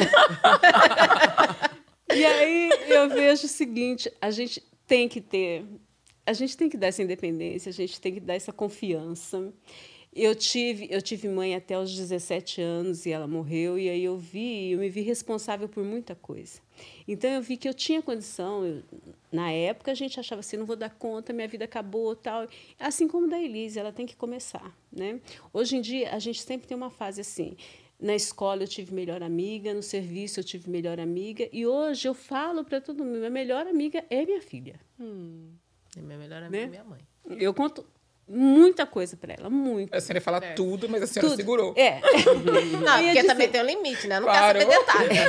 E 2.13 2.26
aí 2.26 2.70
eu 2.88 3.10
vejo 3.10 3.46
o 3.46 3.50
seguinte: 3.50 4.12
a 4.22 4.32
gente 4.32 4.63
tem 4.88 5.08
que 5.08 5.22
ter. 5.22 5.65
A 6.26 6.34
gente 6.34 6.56
tem 6.56 6.70
que 6.70 6.78
dar 6.78 6.88
essa 6.88 7.02
independência, 7.02 7.70
a 7.70 7.74
gente 7.74 8.00
tem 8.00 8.13
que 8.13 8.20
dar 8.20 8.36
essa 8.36 8.52
confiança. 8.52 9.52
Eu 10.12 10.34
tive, 10.34 10.88
eu 10.89 11.02
tive 11.04 11.30
mãe 11.30 11.54
até 11.54 11.78
os 11.78 11.95
17 11.95 12.62
anos 12.62 13.06
e 13.06 13.12
ela 13.12 13.28
morreu, 13.28 13.78
e 13.78 13.88
aí 13.88 14.04
eu 14.04 14.17
vi, 14.17 14.72
eu 14.72 14.80
me 14.80 14.89
vi 14.89 15.02
responsável 15.02 15.69
por 15.69 15.84
muita 15.84 16.15
coisa. 16.15 16.60
Então 17.08 17.30
eu 17.30 17.41
vi 17.41 17.58
que 17.58 17.69
eu 17.69 17.74
tinha 17.76 18.02
condição. 18.02 18.65
Eu, 18.65 18.84
na 19.32 19.52
época 19.52 19.91
a 19.91 19.93
gente 19.93 20.19
achava 20.19 20.39
assim, 20.39 20.58
não 20.58 20.65
vou 20.65 20.76
dar 20.76 20.89
conta, 20.89 21.32
minha 21.32 21.48
vida 21.48 21.65
acabou, 21.65 22.15
tal. 22.15 22.48
Assim 22.80 23.08
como 23.08 23.28
da 23.30 23.39
Elise, 23.39 23.78
ela 23.78 23.91
tem 23.91 24.08
que 24.08 24.15
começar, 24.15 24.76
né? 24.91 25.22
Hoje 25.54 25.78
em 25.78 25.82
dia 25.82 26.12
a 26.12 26.17
gente 26.17 26.41
sempre 26.41 26.67
tem 26.67 26.76
uma 26.76 26.89
fase 26.89 27.22
assim. 27.22 27.56
Na 28.00 28.15
escola 28.15 28.63
eu 28.63 28.67
tive 28.67 28.93
melhor 28.93 29.22
amiga, 29.22 29.74
no 29.74 29.84
serviço 29.84 30.39
eu 30.39 30.43
tive 30.43 30.69
melhor 30.69 31.00
amiga, 31.00 31.48
e 31.52 31.67
hoje 31.67 32.08
eu 32.08 32.15
falo 32.15 32.63
para 32.63 32.82
todo 32.82 33.04
mundo, 33.04 33.17
minha 33.17 33.30
melhor 33.30 33.67
amiga 33.67 34.04
é 34.10 34.26
minha 34.26 34.41
filha. 34.41 34.80
Hum. 35.00 35.52
Minha 35.98 36.17
melhor 36.17 36.43
amiga 36.43 36.58
é 36.58 36.62
né? 36.62 36.65
é 36.65 36.69
minha 36.69 36.84
mãe. 36.84 37.00
Eu 37.38 37.54
conto 37.54 37.86
muita 38.30 38.86
coisa 38.86 39.18
para 39.18 39.34
ela, 39.34 39.50
muito. 39.50 39.94
A 39.94 40.00
senhora 40.00 40.18
ia 40.18 40.22
falar 40.22 40.44
é. 40.44 40.54
tudo, 40.54 40.88
mas 40.88 41.02
a 41.02 41.08
senhora 41.08 41.30
tudo. 41.30 41.38
segurou. 41.38 41.74
É. 41.76 42.00
Não, 42.80 42.98
porque 42.98 43.13
dizer... 43.13 43.28
também 43.28 43.50
tem 43.50 43.62
um 43.62 43.65
limite, 43.65 44.08
né? 44.08 44.20
Não 44.20 44.28
claro. 44.28 44.60
quer 44.60 44.65
saber 44.65 44.80
detalhes. 44.80 45.20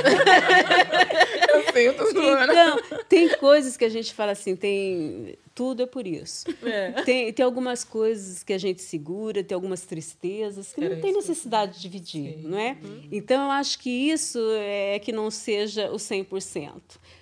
eu 1.49 1.73
sei, 1.73 1.87
eu 1.87 1.93
tô 1.95 2.11
zoando. 2.11 2.51
Então, 2.51 3.03
tem 3.09 3.29
coisas 3.37 3.75
que 3.75 3.85
a 3.85 3.89
gente 3.89 4.13
fala 4.13 4.33
assim, 4.33 4.55
tem... 4.55 5.37
Tudo 5.53 5.83
é 5.83 5.85
por 5.85 6.07
isso. 6.07 6.45
É. 6.63 6.91
Tem, 7.03 7.33
tem 7.33 7.45
algumas 7.45 7.83
coisas 7.83 8.41
que 8.41 8.53
a 8.53 8.57
gente 8.57 8.81
segura, 8.81 9.43
tem 9.43 9.53
algumas 9.53 9.81
tristezas 9.81 10.71
que 10.73 10.81
Era 10.81 10.95
não 10.95 11.01
tem 11.01 11.11
necessidade 11.11 11.73
de 11.73 11.81
dividir, 11.81 12.35
Sim. 12.35 12.47
não 12.47 12.57
é? 12.57 12.77
Uhum. 12.81 13.07
Então, 13.11 13.45
eu 13.45 13.51
acho 13.51 13.77
que 13.79 13.89
isso 13.89 14.39
é 14.57 14.97
que 14.99 15.11
não 15.11 15.29
seja 15.29 15.91
o 15.91 15.95
100%. 15.95 16.71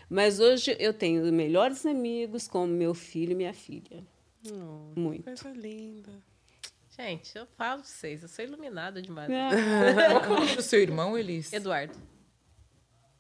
Mas 0.09 0.39
hoje 0.39 0.75
eu 0.79 0.93
tenho 0.93 1.23
melhores 1.31 1.85
amigos 1.85 2.47
como 2.47 2.67
meu 2.67 2.93
filho 2.93 3.31
e 3.31 3.35
minha 3.35 3.53
filha. 3.53 4.03
Oh, 4.47 4.99
Muito. 4.99 5.23
Coisa 5.23 5.49
linda. 5.49 6.11
Gente, 6.97 7.37
eu 7.37 7.45
falo 7.57 7.81
pra 7.81 7.87
vocês, 7.87 8.23
eu 8.23 8.29
sou 8.29 8.43
iluminada 8.43 9.01
demais. 9.01 9.29
Qual 9.31 10.23
é 10.23 10.27
o 10.27 10.29
nome 10.29 10.55
do 10.55 10.61
seu 10.61 10.81
irmão, 10.81 11.17
Elis? 11.17 11.53
Eduardo. 11.53 11.97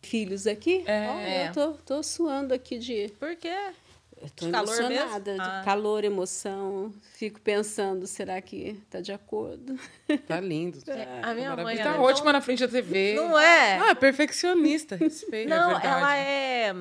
Filhos 0.01 0.47
aqui? 0.47 0.83
É. 0.85 1.07
Oh, 1.09 1.47
eu 1.47 1.53
tô, 1.53 1.73
tô 1.83 2.03
suando 2.03 2.53
aqui 2.53 2.77
de. 2.77 3.09
Por 3.19 3.35
quê? 3.35 3.73
Eu 4.21 4.29
tô 4.31 4.45
de 4.47 4.51
calor 4.51 4.89
mesmo? 4.89 5.19
de 5.21 5.31
ah. 5.39 5.61
calor, 5.63 6.03
emoção. 6.03 6.93
Fico 7.13 7.39
pensando, 7.39 8.05
será 8.05 8.41
que 8.41 8.81
tá 8.89 8.99
de 8.99 9.13
acordo? 9.13 9.79
Tá 10.27 10.39
lindo. 10.41 10.79
É. 10.87 11.21
A 11.21 11.33
minha 11.33 11.55
mãe 11.55 11.77
tá 11.77 12.01
ótima 12.01 12.33
na 12.33 12.41
frente 12.41 12.59
da 12.59 12.67
TV. 12.67 13.15
Não 13.15 13.39
é? 13.39 13.77
Ah, 13.77 13.95
perfeccionista. 13.95 14.95
Respeito. 14.95 15.49
Não, 15.49 15.79
é 15.79 15.85
ela 15.85 16.17
é. 16.17 16.73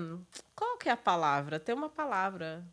Qual 0.57 0.68
que 0.79 0.89
é 0.89 0.93
a 0.93 0.97
palavra? 0.97 1.59
Tem 1.61 1.75
uma 1.75 1.89
palavra. 1.89 2.65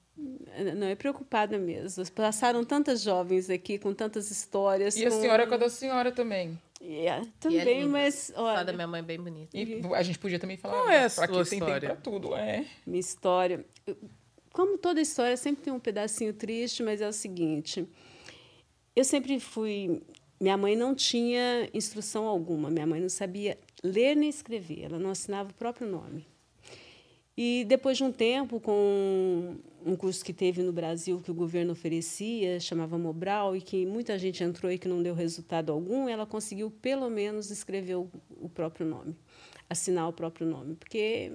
Não, 0.75 0.87
é 0.87 0.95
preocupada 0.95 1.57
mesmo. 1.57 2.03
Passaram 2.11 2.63
tantas 2.63 3.01
jovens 3.01 3.49
aqui 3.49 3.77
com 3.77 3.93
tantas 3.93 4.31
histórias. 4.31 4.95
E 4.95 5.01
com... 5.01 5.07
a 5.07 5.11
senhora 5.11 5.47
com 5.47 5.53
a 5.55 5.57
da 5.57 5.69
senhora 5.69 6.11
também. 6.11 6.57
Yeah, 6.81 7.25
também, 7.39 7.81
é 7.81 7.85
mas. 7.85 8.31
Olha, 8.35 8.59
a 8.59 8.63
da 8.63 8.71
minha 8.71 8.87
mãe 8.87 8.99
é 8.99 9.03
bem 9.03 9.19
bonita. 9.19 9.57
E 9.57 9.81
a 9.93 10.03
gente 10.03 10.19
podia 10.19 10.39
também 10.39 10.55
falar. 10.55 10.75
Qual 10.75 10.89
é 10.89 11.05
a 11.05 11.09
sua 11.09 11.41
história? 11.41 11.89
Tem 11.95 11.97
tudo, 11.97 12.35
é. 12.35 12.65
Minha 12.85 12.99
história. 12.99 13.65
Como 14.53 14.77
toda 14.77 15.01
história, 15.01 15.35
sempre 15.35 15.63
tem 15.63 15.73
um 15.73 15.79
pedacinho 15.79 16.33
triste, 16.33 16.83
mas 16.83 17.01
é 17.01 17.07
o 17.07 17.13
seguinte. 17.13 17.87
Eu 18.95 19.03
sempre 19.03 19.39
fui. 19.39 20.01
Minha 20.39 20.57
mãe 20.57 20.75
não 20.75 20.93
tinha 20.93 21.69
instrução 21.73 22.25
alguma. 22.25 22.69
Minha 22.69 22.85
mãe 22.85 23.01
não 23.01 23.09
sabia 23.09 23.57
ler 23.83 24.15
nem 24.15 24.29
escrever. 24.29 24.83
Ela 24.83 24.99
não 24.99 25.09
assinava 25.09 25.49
o 25.49 25.53
próprio 25.53 25.87
nome. 25.87 26.27
E 27.37 27.65
depois 27.65 27.97
de 27.97 28.03
um 28.03 28.11
tempo, 28.11 28.59
com 28.61 29.57
um 29.85 29.95
curso 29.95 30.23
que 30.23 30.33
teve 30.33 30.63
no 30.63 30.71
Brasil 30.71 31.21
que 31.21 31.29
o 31.29 31.33
governo 31.33 31.73
oferecia, 31.73 32.59
chamava 32.59 32.97
Mobral, 32.97 33.55
e 33.55 33.61
que 33.61 33.85
muita 33.85 34.17
gente 34.17 34.43
entrou 34.43 34.71
e 34.71 34.77
que 34.77 34.87
não 34.87 35.03
deu 35.03 35.13
resultado 35.13 35.71
algum, 35.71 36.07
ela 36.07 36.25
conseguiu 36.25 36.71
pelo 36.71 37.09
menos 37.09 37.51
escrever 37.51 37.95
o, 37.95 38.09
o 38.41 38.47
próprio 38.47 38.85
nome, 38.85 39.15
assinar 39.69 40.07
o 40.07 40.13
próprio 40.13 40.47
nome, 40.47 40.75
porque 40.75 41.33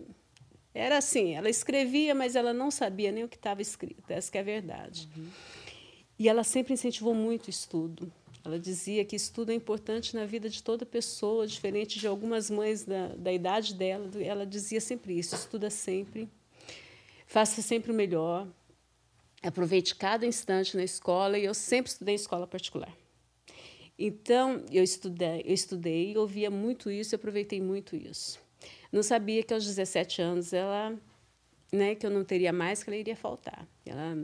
era 0.74 0.96
assim, 0.96 1.34
ela 1.34 1.50
escrevia, 1.50 2.14
mas 2.14 2.34
ela 2.34 2.54
não 2.54 2.70
sabia 2.70 3.12
nem 3.12 3.24
o 3.24 3.28
que 3.28 3.36
estava 3.36 3.60
escrito, 3.60 4.10
essa 4.10 4.36
é 4.38 4.40
a 4.40 4.44
verdade. 4.44 5.08
Uhum. 5.16 5.26
E 6.18 6.28
ela 6.28 6.44
sempre 6.44 6.74
incentivou 6.74 7.14
muito 7.14 7.46
o 7.46 7.50
estudo. 7.50 8.12
Ela 8.44 8.58
dizia 8.58 9.04
que 9.04 9.14
estudo 9.16 9.52
é 9.52 9.54
importante 9.54 10.14
na 10.14 10.24
vida 10.24 10.48
de 10.48 10.62
toda 10.62 10.86
pessoa, 10.86 11.46
diferente 11.46 11.98
de 11.98 12.06
algumas 12.06 12.50
mães 12.50 12.84
da, 12.84 13.08
da 13.08 13.32
idade 13.32 13.74
dela. 13.74 14.10
Ela 14.22 14.46
dizia 14.46 14.80
sempre 14.80 15.18
isso: 15.18 15.34
estuda 15.34 15.68
sempre, 15.68 16.28
faça 17.26 17.60
sempre 17.60 17.92
o 17.92 17.94
melhor, 17.94 18.46
aproveite 19.42 19.94
cada 19.94 20.26
instante 20.26 20.76
na 20.76 20.82
escola. 20.82 21.38
E 21.38 21.44
eu 21.44 21.52
sempre 21.54 21.90
estudei 21.90 22.14
em 22.14 22.16
escola 22.16 22.46
particular. 22.46 22.96
Então, 23.98 24.64
eu 24.72 24.82
estudei, 24.82 25.42
eu 25.44 25.52
estudei, 25.52 26.16
ouvia 26.16 26.50
muito 26.50 26.90
isso, 26.90 27.14
aproveitei 27.14 27.60
muito 27.60 27.94
isso. 27.94 28.40
Não 28.90 29.02
sabia 29.02 29.42
que 29.42 29.52
aos 29.52 29.66
17 29.66 30.22
anos 30.22 30.54
ela, 30.54 30.98
né, 31.70 31.94
que 31.94 32.06
eu 32.06 32.10
não 32.10 32.24
teria 32.24 32.50
mais, 32.50 32.82
que 32.82 32.88
ela 32.88 32.96
iria 32.96 33.14
faltar. 33.14 33.68
Ela 33.84 34.16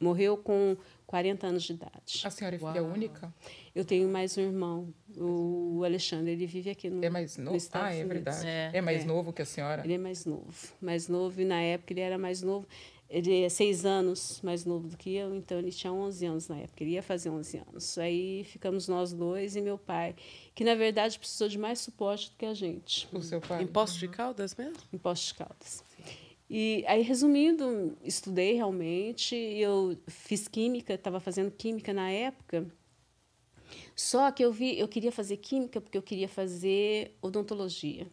morreu 0.00 0.36
com 0.36 0.76
40 1.06 1.46
anos 1.46 1.62
de 1.62 1.72
idade. 1.72 2.22
A 2.24 2.30
senhora 2.30 2.56
é 2.56 2.58
filha 2.58 2.82
Uau. 2.82 2.92
única? 2.92 3.32
Eu 3.74 3.84
tenho 3.84 4.08
mais 4.08 4.36
um 4.38 4.40
irmão, 4.42 4.94
o 5.16 5.82
Alexandre, 5.84 6.32
ele 6.32 6.46
vive 6.46 6.70
aqui 6.70 6.88
no 6.88 7.04
É 7.04 7.10
mais 7.10 7.36
novo? 7.36 7.58
ah, 7.72 7.94
é 7.94 8.04
verdade. 8.04 8.46
É, 8.46 8.70
é 8.74 8.80
mais 8.80 9.02
é. 9.02 9.04
novo 9.04 9.32
que 9.32 9.42
a 9.42 9.44
senhora? 9.44 9.82
Ele 9.84 9.94
é 9.94 9.98
mais 9.98 10.24
novo. 10.24 10.52
Mais 10.80 11.08
novo, 11.08 11.40
e 11.40 11.44
na 11.44 11.60
época 11.60 11.92
ele 11.92 12.00
era 12.00 12.18
mais 12.18 12.42
novo. 12.42 12.66
Ele 13.08 13.42
é 13.42 13.48
seis 13.48 13.84
anos 13.84 14.40
mais 14.42 14.64
novo 14.64 14.88
do 14.88 14.96
que 14.96 15.14
eu, 15.14 15.34
então 15.36 15.58
ele 15.58 15.70
tinha 15.70 15.92
11 15.92 16.26
anos 16.26 16.48
na 16.48 16.56
época, 16.56 16.82
ele 16.82 16.92
ia 16.92 17.02
fazer 17.02 17.28
11 17.30 17.58
anos. 17.58 17.98
Aí 17.98 18.44
ficamos 18.44 18.88
nós 18.88 19.12
dois 19.12 19.54
e 19.54 19.60
meu 19.60 19.76
pai, 19.78 20.16
que 20.54 20.64
na 20.64 20.74
verdade 20.74 21.18
precisou 21.18 21.48
de 21.48 21.58
mais 21.58 21.78
suporte 21.80 22.30
do 22.30 22.36
que 22.36 22.46
a 22.46 22.54
gente. 22.54 23.06
O 23.12 23.20
seu 23.22 23.40
pai? 23.40 23.62
Em 23.62 23.66
Poços 23.66 23.98
de 23.98 24.08
Caldas 24.08 24.56
mesmo? 24.56 24.78
Em 24.92 24.98
Poços 24.98 25.26
de 25.28 25.34
Caldas. 25.34 25.84
E 26.56 26.84
aí, 26.86 27.02
resumindo, 27.02 27.98
estudei 28.04 28.52
realmente, 28.52 29.34
eu 29.34 29.98
fiz 30.06 30.46
química, 30.46 30.94
estava 30.94 31.18
fazendo 31.18 31.50
química 31.50 31.92
na 31.92 32.08
época. 32.08 32.64
Só 33.96 34.30
que 34.30 34.44
eu 34.44 34.52
vi, 34.52 34.78
eu 34.78 34.86
queria 34.86 35.10
fazer 35.10 35.38
química 35.38 35.80
porque 35.80 35.98
eu 35.98 36.02
queria 36.02 36.28
fazer 36.28 37.16
odontologia. 37.20 38.06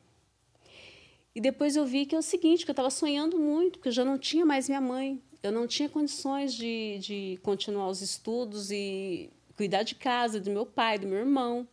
E 1.35 1.39
depois 1.39 1.75
eu 1.75 1.85
vi 1.85 2.07
que 2.07 2.15
é 2.15 2.17
o 2.17 2.23
seguinte, 2.23 2.65
que 2.65 2.71
eu 2.71 2.73
estava 2.73 2.89
sonhando 2.89 3.37
muito, 3.37 3.73
porque 3.73 3.89
eu 3.89 3.93
já 3.93 4.03
não 4.03 4.17
tinha 4.17 4.43
mais 4.43 4.67
minha 4.67 4.81
mãe, 4.81 5.21
eu 5.43 5.51
não 5.51 5.67
tinha 5.67 5.87
condições 5.87 6.55
de, 6.55 6.97
de 6.97 7.39
continuar 7.43 7.89
os 7.89 8.01
estudos 8.01 8.71
e 8.71 9.29
cuidar 9.55 9.83
de 9.83 9.93
casa, 9.93 10.39
do 10.39 10.49
meu 10.49 10.65
pai, 10.65 10.97
do 10.97 11.05
meu 11.05 11.19
irmão. 11.19 11.67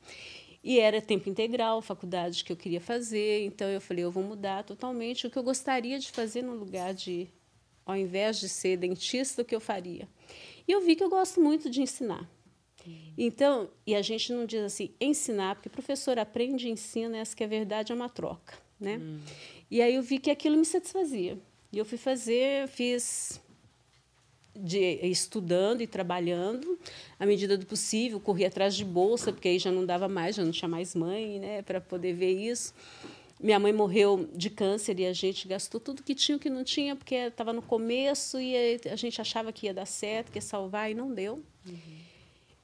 E 0.69 0.79
era 0.79 1.01
tempo 1.01 1.31
integral, 1.31 1.81
faculdade 1.81 2.45
que 2.45 2.53
eu 2.53 2.57
queria 2.57 2.79
fazer. 2.79 3.43
Então 3.47 3.67
eu 3.69 3.81
falei, 3.81 4.05
eu 4.05 4.11
vou 4.11 4.23
mudar 4.23 4.63
totalmente 4.65 5.27
o 5.27 5.31
que 5.31 5.39
eu 5.39 5.43
gostaria 5.43 5.99
de 5.99 6.11
fazer 6.11 6.43
no 6.43 6.53
lugar 6.53 6.93
de, 6.93 7.27
ao 7.87 7.97
invés 7.97 8.39
de 8.39 8.51
ser 8.51 8.77
dentista, 8.77 9.41
o 9.41 9.45
que 9.47 9.57
eu 9.57 9.61
faria. 9.61 10.07
E 10.69 10.73
eu 10.73 10.83
vi 10.83 10.95
que 10.95 11.03
eu 11.03 11.09
gosto 11.09 11.41
muito 11.41 11.71
de 11.71 11.81
ensinar. 11.81 12.31
Então, 13.17 13.71
e 13.87 13.95
a 13.95 14.03
gente 14.03 14.31
não 14.31 14.45
diz 14.45 14.61
assim, 14.61 14.91
ensinar, 15.01 15.55
porque 15.55 15.71
professor 15.71 16.19
aprende 16.19 16.69
e 16.69 16.71
ensina, 16.71 17.17
essa 17.17 17.35
que 17.35 17.43
é 17.43 17.47
a 17.47 17.49
verdade, 17.49 17.91
é 17.91 17.95
uma 17.95 18.11
troca, 18.11 18.59
né? 18.79 18.99
Hum. 18.99 19.21
E 19.71 19.81
aí 19.81 19.95
eu 19.95 20.03
vi 20.03 20.19
que 20.19 20.31
aquilo 20.31 20.59
me 20.59 20.67
satisfazia. 20.67 21.39
E 21.73 21.79
eu 21.79 21.85
fui 21.87 21.97
fazer, 21.97 22.69
fiz 22.69 23.41
de, 24.63 24.99
estudando 25.03 25.81
e 25.81 25.87
trabalhando 25.87 26.79
à 27.19 27.27
medida 27.27 27.57
do 27.57 27.67
possível, 27.67 28.21
corri 28.21 28.45
atrás 28.45 28.75
de 28.75 28.85
bolsa, 28.85 29.33
porque 29.33 29.49
aí 29.49 29.59
já 29.59 29.71
não 29.71 29.85
dava 29.85 30.09
mais, 30.09 30.37
já 30.37 30.45
não 30.45 30.53
tinha 30.53 30.69
mais 30.69 30.95
mãe, 30.95 31.39
né, 31.39 31.63
para 31.63 31.81
poder 31.81 32.13
ver 32.13 32.33
isso. 32.33 32.75
Minha 33.41 33.59
mãe 33.59 33.73
morreu 33.73 34.29
de 34.35 34.51
câncer 34.51 34.99
e 34.99 35.07
a 35.07 35.13
gente 35.13 35.47
gastou 35.47 35.81
tudo 35.81 36.03
que 36.03 36.15
tinha 36.15 36.37
e 36.37 36.39
que 36.39 36.51
não 36.51 36.65
tinha, 36.65 36.97
porque 36.97 37.15
estava 37.15 37.53
no 37.53 37.63
começo 37.63 38.41
e 38.41 38.79
a 38.91 38.97
gente 38.97 39.21
achava 39.21 39.53
que 39.53 39.67
ia 39.67 39.75
dar 39.75 39.87
certo, 39.87 40.33
que 40.33 40.39
ia 40.39 40.43
salvar, 40.43 40.91
e 40.91 40.95
não 40.95 41.15
deu. 41.15 41.43
Uhum. 41.65 41.99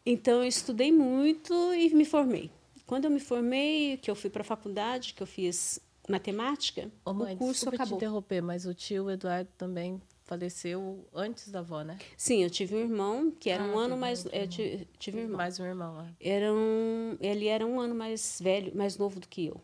Então, 0.04 0.42
eu 0.42 0.48
estudei 0.48 0.90
muito 0.90 1.54
e 1.74 1.94
me 1.94 2.04
formei. 2.04 2.50
Quando 2.86 3.04
eu 3.04 3.10
me 3.10 3.20
formei, 3.20 3.96
que 3.96 4.10
eu 4.10 4.16
fui 4.16 4.28
para 4.28 4.42
a 4.42 4.44
faculdade, 4.44 5.14
que 5.14 5.22
eu 5.22 5.26
fiz 5.26 5.78
matemática, 6.08 6.90
Ô, 7.04 7.14
mãe, 7.14 7.34
o 7.34 7.38
curso 7.38 7.68
acabou. 7.68 7.86
te 7.86 7.94
interromper, 7.94 8.42
mas 8.42 8.66
o 8.66 8.74
tio 8.74 9.08
Eduardo 9.08 9.48
também 9.56 10.02
faleceu 10.24 11.06
antes 11.14 11.50
da 11.50 11.60
avó, 11.60 11.82
né? 11.82 11.98
Sim, 12.16 12.42
eu 12.42 12.50
tive 12.50 12.74
um 12.74 12.80
irmão 12.80 13.30
que 13.30 13.50
era 13.50 13.62
ah, 13.62 13.68
um 13.68 13.78
ano 13.78 13.96
mais. 13.96 14.26
É, 14.26 14.46
tive, 14.46 14.88
tive 14.98 15.18
um 15.18 15.22
irmão. 15.22 15.36
Mais 15.36 15.60
um 15.60 15.64
irmão, 15.64 16.00
é. 16.00 16.28
Era 16.28 16.52
um, 16.52 17.16
ele 17.20 17.46
era 17.46 17.64
um 17.66 17.80
ano 17.80 17.94
mais 17.94 18.40
velho, 18.42 18.74
mais 18.76 18.96
novo 18.96 19.20
do 19.20 19.28
que 19.28 19.46
eu. 19.46 19.60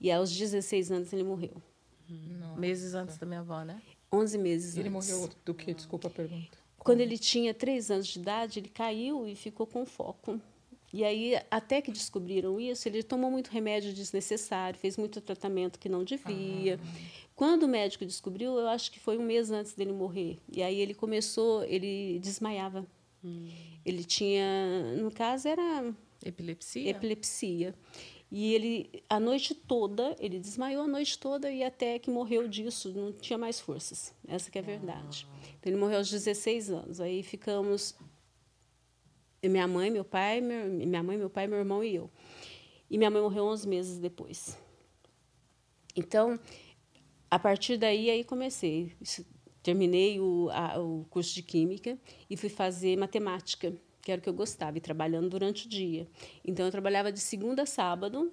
E 0.00 0.10
aos 0.10 0.30
16 0.36 0.92
anos 0.92 1.12
ele 1.12 1.24
morreu. 1.24 1.60
Nossa. 2.08 2.60
Meses 2.60 2.94
antes 2.94 3.16
da 3.16 3.26
minha 3.26 3.40
avó, 3.40 3.62
né? 3.62 3.80
11 4.12 4.38
meses 4.38 4.76
ele 4.76 4.88
antes. 4.88 5.08
Ele 5.08 5.16
morreu 5.18 5.34
do 5.44 5.54
que? 5.54 5.72
Desculpa 5.72 6.08
a 6.08 6.10
pergunta. 6.10 6.58
Quando 6.78 7.00
ele 7.00 7.16
tinha 7.16 7.54
3 7.54 7.90
anos 7.90 8.06
de 8.08 8.18
idade, 8.18 8.58
ele 8.58 8.68
caiu 8.68 9.26
e 9.26 9.34
ficou 9.34 9.66
com 9.66 9.86
foco. 9.86 10.40
E 10.92 11.04
aí, 11.04 11.40
até 11.50 11.80
que 11.80 11.90
descobriram 11.90 12.60
isso, 12.60 12.86
ele 12.86 13.02
tomou 13.02 13.30
muito 13.30 13.48
remédio 13.48 13.94
desnecessário, 13.94 14.78
fez 14.78 14.98
muito 14.98 15.22
tratamento 15.22 15.78
que 15.78 15.88
não 15.88 16.04
devia. 16.04 16.78
Ah. 16.82 17.21
Quando 17.42 17.64
o 17.64 17.68
médico 17.68 18.06
descobriu, 18.06 18.56
eu 18.56 18.68
acho 18.68 18.92
que 18.92 19.00
foi 19.00 19.18
um 19.18 19.24
mês 19.24 19.50
antes 19.50 19.74
dele 19.74 19.90
morrer. 19.92 20.38
E 20.48 20.62
aí 20.62 20.78
ele 20.78 20.94
começou, 20.94 21.64
ele 21.64 22.20
desmaiava. 22.20 22.86
Hum. 23.24 23.48
Ele 23.84 24.04
tinha, 24.04 24.94
no 25.02 25.10
caso 25.10 25.48
era 25.48 25.92
epilepsia. 26.24 26.88
Epilepsia. 26.88 27.74
E 28.30 28.54
ele 28.54 29.02
a 29.08 29.18
noite 29.18 29.56
toda, 29.56 30.14
ele 30.20 30.38
desmaiou 30.38 30.84
a 30.84 30.86
noite 30.86 31.18
toda 31.18 31.50
e 31.50 31.64
até 31.64 31.98
que 31.98 32.08
morreu 32.12 32.46
disso, 32.46 32.92
não 32.94 33.12
tinha 33.12 33.36
mais 33.36 33.58
forças. 33.58 34.14
Essa 34.28 34.48
que 34.48 34.58
é 34.58 34.62
a 34.62 34.64
verdade. 34.64 35.26
Ah. 35.28 35.36
Então, 35.58 35.72
ele 35.72 35.80
morreu 35.80 35.98
aos 35.98 36.08
16 36.08 36.70
anos. 36.70 37.00
Aí 37.00 37.24
ficamos 37.24 37.96
minha 39.42 39.66
mãe, 39.66 39.90
meu 39.90 40.04
pai, 40.04 40.40
meu, 40.40 40.68
minha 40.68 41.02
mãe, 41.02 41.18
meu 41.18 41.28
pai, 41.28 41.48
meu 41.48 41.58
irmão 41.58 41.82
e 41.82 41.92
eu. 41.92 42.08
E 42.88 42.96
minha 42.96 43.10
mãe 43.10 43.20
morreu 43.20 43.46
11 43.46 43.66
meses 43.66 43.98
depois. 43.98 44.56
Então, 45.96 46.38
a 47.32 47.38
partir 47.38 47.78
daí, 47.78 48.10
aí 48.10 48.22
comecei. 48.22 48.92
Terminei 49.62 50.20
o, 50.20 50.50
a, 50.50 50.78
o 50.78 51.06
curso 51.08 51.34
de 51.34 51.42
Química 51.42 51.98
e 52.28 52.36
fui 52.36 52.50
fazer 52.50 52.94
matemática, 52.98 53.72
que 54.02 54.12
era 54.12 54.18
o 54.18 54.22
que 54.22 54.28
eu 54.28 54.34
gostava, 54.34 54.76
e 54.76 54.82
trabalhando 54.82 55.30
durante 55.30 55.64
o 55.64 55.68
dia. 55.68 56.06
Então, 56.44 56.66
eu 56.66 56.70
trabalhava 56.70 57.10
de 57.10 57.20
segunda 57.20 57.62
a 57.62 57.66
sábado, 57.66 58.30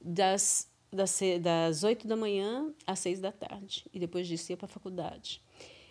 das, 0.00 0.68
das, 0.92 1.20
das 1.40 1.84
8 1.84 2.08
da 2.08 2.16
manhã 2.16 2.74
às 2.84 2.98
6 2.98 3.20
da 3.20 3.30
tarde. 3.30 3.86
E 3.94 4.00
depois 4.00 4.26
disso 4.26 4.50
ia 4.50 4.56
para 4.56 4.66
a 4.66 4.70
faculdade. 4.70 5.40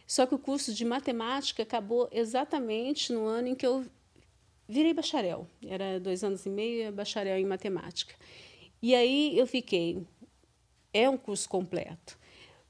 Só 0.05 0.25
que 0.25 0.36
o 0.36 0.39
curso 0.39 0.73
de 0.73 0.83
matemática 0.83 1.63
acabou 1.63 2.09
exatamente 2.11 3.13
no 3.13 3.25
ano 3.27 3.47
em 3.47 3.55
que 3.55 3.65
eu 3.65 3.86
virei 4.67 4.93
bacharel. 4.93 5.47
Era 5.65 6.01
dois 6.01 6.21
anos 6.21 6.45
e 6.45 6.49
meio, 6.49 6.91
bacharel 6.91 7.38
em 7.38 7.45
matemática. 7.45 8.13
E 8.81 8.93
aí 8.93 9.39
eu 9.39 9.47
fiquei. 9.47 10.05
É 10.93 11.09
um 11.09 11.15
curso 11.17 11.47
completo. 11.47 12.24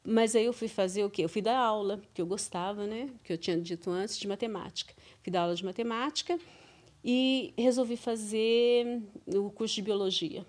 Mas 0.06 0.36
aí 0.36 0.46
eu 0.46 0.54
fui 0.54 0.68
fazer 0.68 1.04
o 1.04 1.10
quê? 1.10 1.24
Eu 1.24 1.30
fui 1.30 1.42
dar 1.42 1.58
aula, 1.58 2.00
que 2.14 2.22
eu 2.22 2.28
gostava, 2.28 2.86
né? 2.86 3.10
Que 3.24 3.34
eu 3.34 3.38
tinha 3.38 3.60
dito 3.60 3.90
antes, 3.90 4.18
de 4.18 4.28
matemática. 4.28 4.94
Fui 5.24 5.32
dar 5.32 5.42
aula 5.42 5.56
de 5.56 5.66
matemática 5.66 6.40
e 7.04 7.54
resolvi 7.58 7.98
fazer 7.98 9.02
o 9.28 9.50
curso 9.50 9.76
de 9.76 9.82
biologia, 9.82 10.46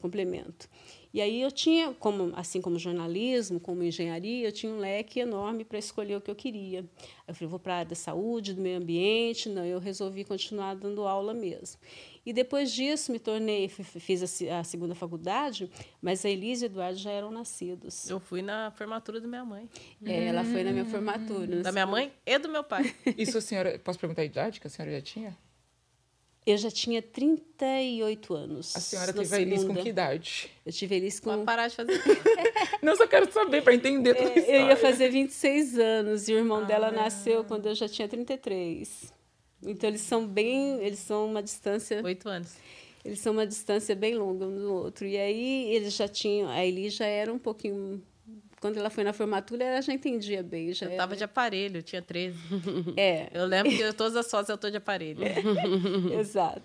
complemento. 0.00 0.68
E 1.14 1.20
aí 1.20 1.42
eu 1.42 1.52
tinha, 1.52 1.92
como, 1.92 2.32
assim 2.34 2.60
como 2.60 2.78
jornalismo, 2.78 3.60
como 3.60 3.82
engenharia, 3.82 4.48
eu 4.48 4.52
tinha 4.52 4.72
um 4.72 4.78
leque 4.78 5.20
enorme 5.20 5.62
para 5.62 5.78
escolher 5.78 6.16
o 6.16 6.20
que 6.22 6.30
eu 6.30 6.34
queria. 6.34 6.84
Eu 7.28 7.34
falei, 7.34 7.50
vou 7.50 7.58
para 7.58 7.74
a 7.74 7.76
área 7.78 7.90
da 7.90 7.94
saúde, 7.94 8.54
do 8.54 8.62
meio 8.62 8.78
ambiente, 8.78 9.48
não, 9.48 9.64
eu 9.64 9.78
resolvi 9.78 10.24
continuar 10.24 10.74
dando 10.74 11.06
aula 11.06 11.34
mesmo. 11.34 11.78
E 12.24 12.32
depois 12.32 12.70
disso 12.70 13.10
me 13.10 13.18
tornei, 13.18 13.68
fiz 13.68 14.22
a, 14.22 14.60
a 14.60 14.64
segunda 14.64 14.94
faculdade, 14.94 15.68
mas 16.00 16.24
a 16.24 16.30
Elise 16.30 16.64
e 16.64 16.66
o 16.66 16.70
Eduardo 16.70 16.98
já 16.98 17.10
eram 17.10 17.32
nascidos. 17.32 18.08
Eu 18.08 18.20
fui 18.20 18.42
na 18.42 18.70
formatura 18.70 19.20
da 19.20 19.26
minha 19.26 19.44
mãe. 19.44 19.68
É, 20.04 20.26
ela 20.26 20.44
foi 20.44 20.62
na 20.62 20.70
minha 20.70 20.84
formatura. 20.84 21.62
Da 21.62 21.72
minha 21.72 21.86
mãe 21.86 22.12
e 22.24 22.38
do 22.38 22.48
meu 22.48 22.62
pai. 22.62 22.94
Isso 23.18 23.38
a 23.38 23.40
senhora, 23.40 23.78
posso 23.78 23.98
perguntar 23.98 24.22
a 24.22 24.24
idade 24.24 24.60
que 24.60 24.66
a 24.66 24.70
senhora 24.70 24.92
já 24.92 25.00
tinha? 25.00 25.36
Eu 26.44 26.56
já 26.56 26.70
tinha 26.70 27.00
38 27.00 28.34
anos. 28.34 28.76
A 28.76 28.80
senhora 28.80 29.12
teve 29.12 29.26
segunda. 29.26 29.54
Elis 29.54 29.64
com 29.64 29.74
que 29.76 29.88
idade? 29.88 30.50
Eu 30.66 30.72
tive 30.72 30.96
Elis 30.96 31.20
com. 31.20 31.30
Pode 31.30 31.44
parar 31.44 31.68
de 31.68 31.76
fazer. 31.76 32.00
Não, 32.82 32.96
só 32.96 33.06
quero 33.06 33.32
saber 33.32 33.62
para 33.62 33.74
entender 33.74 34.14
tudo 34.14 34.30
é, 34.36 34.62
Eu 34.62 34.66
ia 34.66 34.76
fazer 34.76 35.08
26 35.08 35.78
anos 35.78 36.28
e 36.28 36.34
o 36.34 36.38
irmão 36.38 36.58
ah. 36.58 36.64
dela 36.64 36.90
nasceu 36.90 37.44
quando 37.44 37.66
eu 37.66 37.74
já 37.76 37.88
tinha 37.88 38.08
33. 38.08 39.12
Então 39.64 39.88
eles 39.88 40.02
são 40.02 40.26
bem. 40.26 40.82
Eles 40.84 40.98
são 40.98 41.26
uma 41.26 41.42
distância. 41.42 42.00
Oito 42.04 42.28
anos. 42.28 42.56
Eles 43.04 43.18
são 43.18 43.32
uma 43.32 43.46
distância 43.46 43.96
bem 43.96 44.14
longa 44.14 44.46
um 44.46 44.54
do 44.54 44.72
outro. 44.72 45.06
E 45.06 45.16
aí 45.16 45.74
eles 45.74 45.94
já 45.94 46.06
tinham. 46.06 46.48
A 46.48 46.64
Elis 46.64 46.94
já 46.94 47.06
era 47.06 47.32
um 47.32 47.38
pouquinho 47.38 48.02
quando 48.62 48.78
ela 48.78 48.90
foi 48.90 49.02
na 49.02 49.12
formatura, 49.12 49.64
ela 49.64 49.82
já 49.82 49.92
entendia 49.92 50.40
bem. 50.40 50.72
Já 50.72 50.86
eu 50.86 50.96
tava 50.96 51.16
de 51.16 51.24
aparelho, 51.24 51.78
eu 51.78 51.82
tinha 51.82 52.00
13. 52.00 52.38
É. 52.96 53.28
Eu 53.34 53.44
lembro 53.44 53.72
que 53.72 53.92
todas 53.92 54.14
as 54.14 54.30
fotos 54.30 54.48
eu 54.48 54.56
tô 54.56 54.70
de 54.70 54.76
aparelho. 54.76 55.24
É. 55.24 55.34
Exato. 56.20 56.62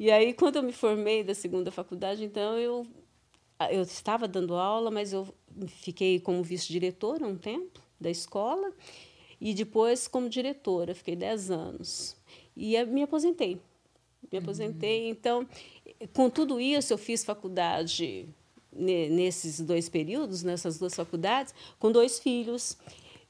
E 0.00 0.10
aí, 0.10 0.32
quando 0.32 0.56
eu 0.56 0.62
me 0.62 0.72
formei 0.72 1.22
da 1.22 1.34
segunda 1.34 1.70
faculdade, 1.70 2.24
então 2.24 2.58
eu, 2.58 2.86
eu 3.70 3.82
estava 3.82 4.26
dando 4.26 4.56
aula, 4.56 4.90
mas 4.90 5.12
eu 5.12 5.28
fiquei 5.68 6.18
como 6.18 6.42
vice-diretora 6.42 7.26
um 7.26 7.36
tempo 7.36 7.80
da 8.00 8.10
escola 8.10 8.72
e 9.40 9.52
depois 9.52 10.08
como 10.08 10.28
diretora, 10.28 10.94
fiquei 10.94 11.14
10 11.14 11.50
anos. 11.50 12.16
E 12.56 12.82
me 12.84 13.02
aposentei. 13.02 13.60
Me 14.30 14.38
aposentei. 14.38 15.04
Uhum. 15.04 15.10
Então, 15.10 15.48
com 16.12 16.30
tudo 16.30 16.60
isso, 16.60 16.92
eu 16.92 16.98
fiz 16.98 17.24
faculdade 17.24 18.28
nesses 18.72 19.60
dois 19.60 19.88
períodos, 19.88 20.42
nessas 20.42 20.78
duas 20.78 20.94
faculdades, 20.94 21.54
com 21.78 21.92
dois 21.92 22.18
filhos, 22.18 22.76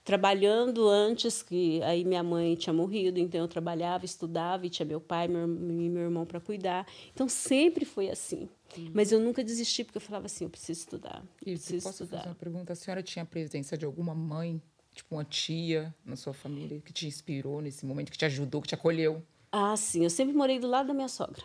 trabalhando 0.05 0.89
antes 0.89 1.43
que 1.43 1.83
aí 1.83 2.05
minha 2.05 2.23
mãe 2.23 2.55
tinha 2.55 2.73
morrido, 2.73 3.19
então 3.19 3.41
eu 3.41 3.49
trabalhava, 3.49 4.05
estudava 4.05 4.67
e 4.67 4.71
tinha 4.71 4.87
meu 4.87 5.01
pai 5.01 5.29
meu, 5.29 5.45
e 5.45 5.89
meu 5.89 6.03
irmão 6.03 6.27
para 6.27 6.41
cuidar. 6.41 6.87
Então 7.13 7.29
sempre 7.29 7.85
foi 7.85 8.11
assim. 8.11 8.49
Uhum. 8.77 8.91
Mas 8.93 9.13
eu 9.13 9.21
nunca 9.21 9.43
desisti 9.43 9.85
porque 9.85 9.99
eu 9.99 10.03
falava 10.03 10.27
assim, 10.27 10.45
eu 10.45 10.51
preciso 10.51 10.81
estudar. 10.81 11.23
Eu 11.45 11.55
e 11.55 11.57
preciso 11.57 11.85
posso 11.85 12.03
estudar. 12.03 12.19
fazer 12.19 12.29
uma 12.31 12.35
pergunta? 12.35 12.73
A 12.73 12.77
senhora 12.77 13.03
tinha 13.03 13.23
a 13.23 13.27
presença 13.27 13.79
de 13.79 13.85
alguma 13.85 14.15
mãe, 14.15 14.61
tipo 14.95 15.15
uma 15.15 15.25
tia 15.25 15.95
na 16.05 16.17
sua 16.17 16.33
família 16.33 16.81
que 16.81 16.93
te 16.93 17.07
inspirou 17.07 17.61
nesse 17.61 17.85
momento, 17.85 18.11
que 18.11 18.19
te 18.19 18.25
ajudou, 18.25 18.63
que 18.63 18.69
te 18.69 18.75
acolheu? 18.75 19.23
Ah, 19.51 19.77
sim. 19.77 20.05
Eu 20.05 20.11
sempre 20.11 20.35
morei 20.35 20.59
do 20.59 20.67
lado 20.67 20.87
da 20.89 20.95
minha 20.95 21.09
sogra. 21.09 21.43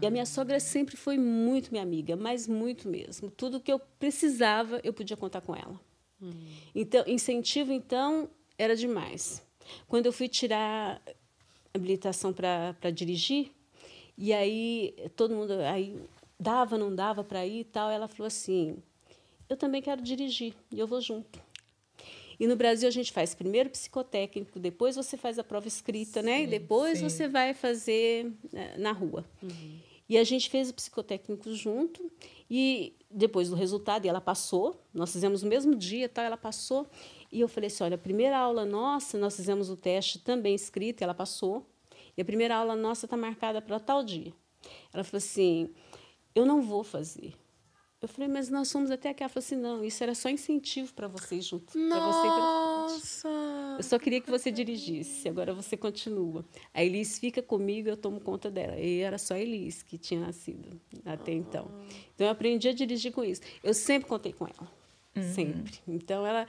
E 0.00 0.06
a 0.06 0.10
minha 0.10 0.26
sogra 0.26 0.60
sempre 0.60 0.96
foi 0.96 1.16
muito 1.16 1.70
minha 1.70 1.82
amiga, 1.82 2.14
mas 2.14 2.46
muito 2.46 2.88
mesmo. 2.88 3.30
Tudo 3.30 3.60
que 3.60 3.72
eu 3.72 3.78
precisava, 3.78 4.80
eu 4.84 4.92
podia 4.92 5.16
contar 5.16 5.40
com 5.40 5.54
ela. 5.54 5.80
Hum. 6.20 6.30
Então, 6.74 7.04
incentivo, 7.06 7.72
então, 7.72 8.28
era 8.58 8.76
demais. 8.76 9.42
Quando 9.88 10.06
eu 10.06 10.12
fui 10.12 10.28
tirar 10.28 11.00
habilitação 11.72 12.32
para 12.32 12.90
dirigir, 12.92 13.50
e 14.16 14.32
aí 14.32 14.94
todo 15.16 15.34
mundo 15.34 15.52
aí 15.52 15.96
dava, 16.38 16.76
não 16.76 16.94
dava 16.94 17.24
para 17.24 17.46
ir 17.46 17.60
e 17.60 17.64
tal, 17.64 17.90
ela 17.90 18.08
falou 18.08 18.26
assim: 18.26 18.76
"Eu 19.48 19.56
também 19.56 19.80
quero 19.80 20.02
dirigir 20.02 20.54
e 20.70 20.78
eu 20.78 20.86
vou 20.86 21.00
junto". 21.00 21.40
E 22.42 22.46
no 22.48 22.56
Brasil 22.56 22.88
a 22.88 22.90
gente 22.90 23.12
faz 23.12 23.36
primeiro 23.36 23.70
psicotécnico, 23.70 24.58
depois 24.58 24.96
você 24.96 25.16
faz 25.16 25.38
a 25.38 25.44
prova 25.44 25.68
escrita, 25.68 26.18
sim, 26.18 26.26
né? 26.26 26.42
E 26.42 26.46
depois 26.48 26.98
sim. 26.98 27.08
você 27.08 27.28
vai 27.28 27.54
fazer 27.54 28.32
né, 28.52 28.74
na 28.78 28.90
rua. 28.90 29.24
Uhum. 29.40 29.78
E 30.08 30.18
a 30.18 30.24
gente 30.24 30.50
fez 30.50 30.68
o 30.68 30.74
psicotécnico 30.74 31.54
junto 31.54 32.10
e 32.50 32.96
depois 33.08 33.48
do 33.48 33.54
resultado, 33.54 34.06
e 34.06 34.08
ela 34.08 34.20
passou, 34.20 34.82
nós 34.92 35.12
fizemos 35.12 35.44
no 35.44 35.48
mesmo 35.48 35.76
dia, 35.76 36.08
tal, 36.08 36.24
ela 36.24 36.36
passou. 36.36 36.84
E 37.30 37.38
eu 37.38 37.46
falei 37.46 37.68
assim, 37.68 37.84
olha, 37.84 37.94
a 37.94 37.98
primeira 37.98 38.36
aula 38.36 38.64
nossa, 38.64 39.16
nós 39.16 39.36
fizemos 39.36 39.70
o 39.70 39.76
teste 39.76 40.18
também 40.18 40.52
escrito, 40.52 41.00
e 41.00 41.04
ela 41.04 41.14
passou. 41.14 41.64
E 42.16 42.22
a 42.22 42.24
primeira 42.24 42.56
aula 42.56 42.74
nossa 42.74 43.06
está 43.06 43.16
marcada 43.16 43.62
para 43.62 43.78
tal 43.78 44.02
dia. 44.02 44.32
Ela 44.92 45.04
falou 45.04 45.18
assim, 45.18 45.70
eu 46.34 46.44
não 46.44 46.60
vou 46.60 46.82
fazer. 46.82 47.34
Eu 48.02 48.08
falei, 48.08 48.28
mas 48.28 48.48
nós 48.48 48.70
fomos 48.70 48.90
até 48.90 49.10
aqui. 49.10 49.22
Ela 49.22 49.28
falou 49.28 49.44
assim: 49.44 49.54
não, 49.54 49.84
isso 49.84 50.02
era 50.02 50.12
só 50.12 50.28
incentivo 50.28 50.92
para 50.92 51.06
vocês 51.06 51.44
juntos. 51.44 51.72
Nossa! 51.76 53.28
Você 53.76 53.78
eu 53.78 53.82
só 53.84 53.96
queria 53.96 54.20
que 54.20 54.28
você 54.28 54.50
dirigisse, 54.50 55.28
agora 55.28 55.54
você 55.54 55.76
continua. 55.76 56.44
A 56.74 56.82
Elis 56.84 57.20
fica 57.20 57.40
comigo 57.40 57.88
eu 57.88 57.96
tomo 57.96 58.20
conta 58.20 58.50
dela. 58.50 58.76
E 58.76 58.98
era 58.98 59.18
só 59.18 59.34
a 59.34 59.38
Elis 59.38 59.84
que 59.84 59.96
tinha 59.96 60.20
nascido 60.20 60.80
até 61.06 61.30
ah. 61.30 61.34
então. 61.36 61.70
Então 62.12 62.26
eu 62.26 62.32
aprendi 62.32 62.68
a 62.68 62.72
dirigir 62.72 63.12
com 63.12 63.22
isso. 63.22 63.40
Eu 63.62 63.72
sempre 63.72 64.08
contei 64.08 64.32
com 64.32 64.46
ela. 64.46 64.68
Uhum. 65.14 65.32
Sempre. 65.32 65.74
Então 65.86 66.26
ela. 66.26 66.44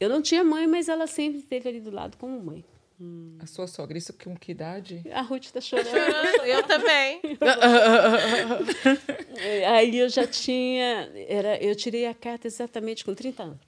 Eu 0.00 0.08
não 0.08 0.20
tinha 0.20 0.42
mãe, 0.42 0.66
mas 0.66 0.88
ela 0.88 1.06
sempre 1.06 1.38
esteve 1.38 1.68
ali 1.68 1.80
do 1.80 1.92
lado 1.92 2.16
como 2.16 2.40
mãe. 2.40 2.64
Hum. 3.00 3.36
A 3.38 3.46
sua 3.46 3.68
sogra, 3.68 3.96
isso 3.96 4.12
com 4.12 4.36
que 4.36 4.50
idade? 4.50 5.02
A 5.12 5.22
Ruth 5.22 5.44
está 5.44 5.60
chorando. 5.60 5.88
eu 6.44 6.62
também. 6.64 7.20
Aí 9.72 9.96
eu 9.96 10.08
já 10.08 10.26
tinha. 10.26 11.10
Era, 11.28 11.62
eu 11.62 11.76
tirei 11.76 12.06
a 12.06 12.14
carta 12.14 12.48
exatamente 12.48 13.04
com 13.04 13.14
30 13.14 13.42
anos. 13.42 13.60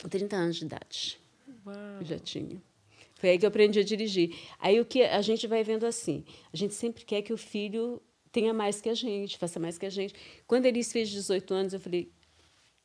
Com 0.00 0.08
30 0.08 0.36
anos 0.36 0.56
de 0.56 0.64
idade. 0.64 1.18
Uau. 1.66 1.76
Eu 2.00 2.06
já 2.06 2.18
tinha. 2.18 2.62
Foi 3.16 3.30
aí 3.30 3.38
que 3.38 3.44
eu 3.44 3.48
aprendi 3.48 3.80
a 3.80 3.82
dirigir. 3.82 4.36
Aí 4.60 4.80
o 4.80 4.84
que 4.84 5.02
a 5.02 5.20
gente 5.22 5.48
vai 5.48 5.64
vendo 5.64 5.84
assim: 5.84 6.24
a 6.52 6.56
gente 6.56 6.72
sempre 6.72 7.04
quer 7.04 7.22
que 7.22 7.32
o 7.32 7.36
filho 7.36 8.00
tenha 8.30 8.54
mais 8.54 8.80
que 8.80 8.88
a 8.88 8.94
gente, 8.94 9.38
faça 9.38 9.58
mais 9.58 9.76
que 9.76 9.86
a 9.86 9.90
gente. 9.90 10.14
Quando 10.46 10.66
ele 10.66 10.84
fez 10.84 11.08
18 11.08 11.52
anos, 11.52 11.72
eu 11.72 11.80
falei: 11.80 12.12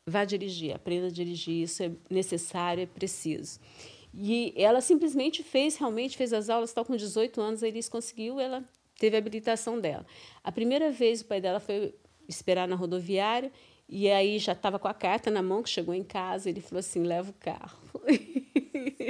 vá 0.07 0.25
dirigir, 0.25 0.75
aprenda 0.75 1.07
a 1.07 1.11
dirigir, 1.11 1.63
isso 1.63 1.83
é 1.83 1.91
necessário, 2.09 2.81
é 2.81 2.87
preciso. 2.87 3.59
E 4.13 4.53
ela 4.55 4.79
simplesmente 4.79 5.41
fez, 5.41 5.75
realmente 5.75 6.15
fez 6.15 6.31
as 6.33 6.49
aulas, 6.49 6.71
tal 6.71 6.85
com 6.85 6.95
18 6.95 7.41
anos, 7.41 7.63
a 7.63 7.67
Elis 7.67 7.89
conseguiu, 7.89 8.39
ela 8.39 8.63
teve 8.99 9.15
a 9.15 9.19
habilitação 9.19 9.79
dela. 9.79 10.05
A 10.43 10.51
primeira 10.51 10.91
vez 10.91 11.21
o 11.21 11.25
pai 11.25 11.41
dela 11.41 11.59
foi 11.59 11.95
esperar 12.27 12.67
na 12.67 12.75
rodoviária 12.75 13.51
e 13.89 14.09
aí 14.09 14.39
já 14.39 14.53
estava 14.53 14.79
com 14.79 14.87
a 14.87 14.93
carta 14.93 15.29
na 15.29 15.41
mão, 15.41 15.61
que 15.61 15.69
chegou 15.69 15.93
em 15.93 16.03
casa, 16.03 16.49
ele 16.49 16.61
falou 16.61 16.79
assim, 16.79 17.03
leva 17.03 17.31
o 17.31 17.33
carro. 17.33 17.79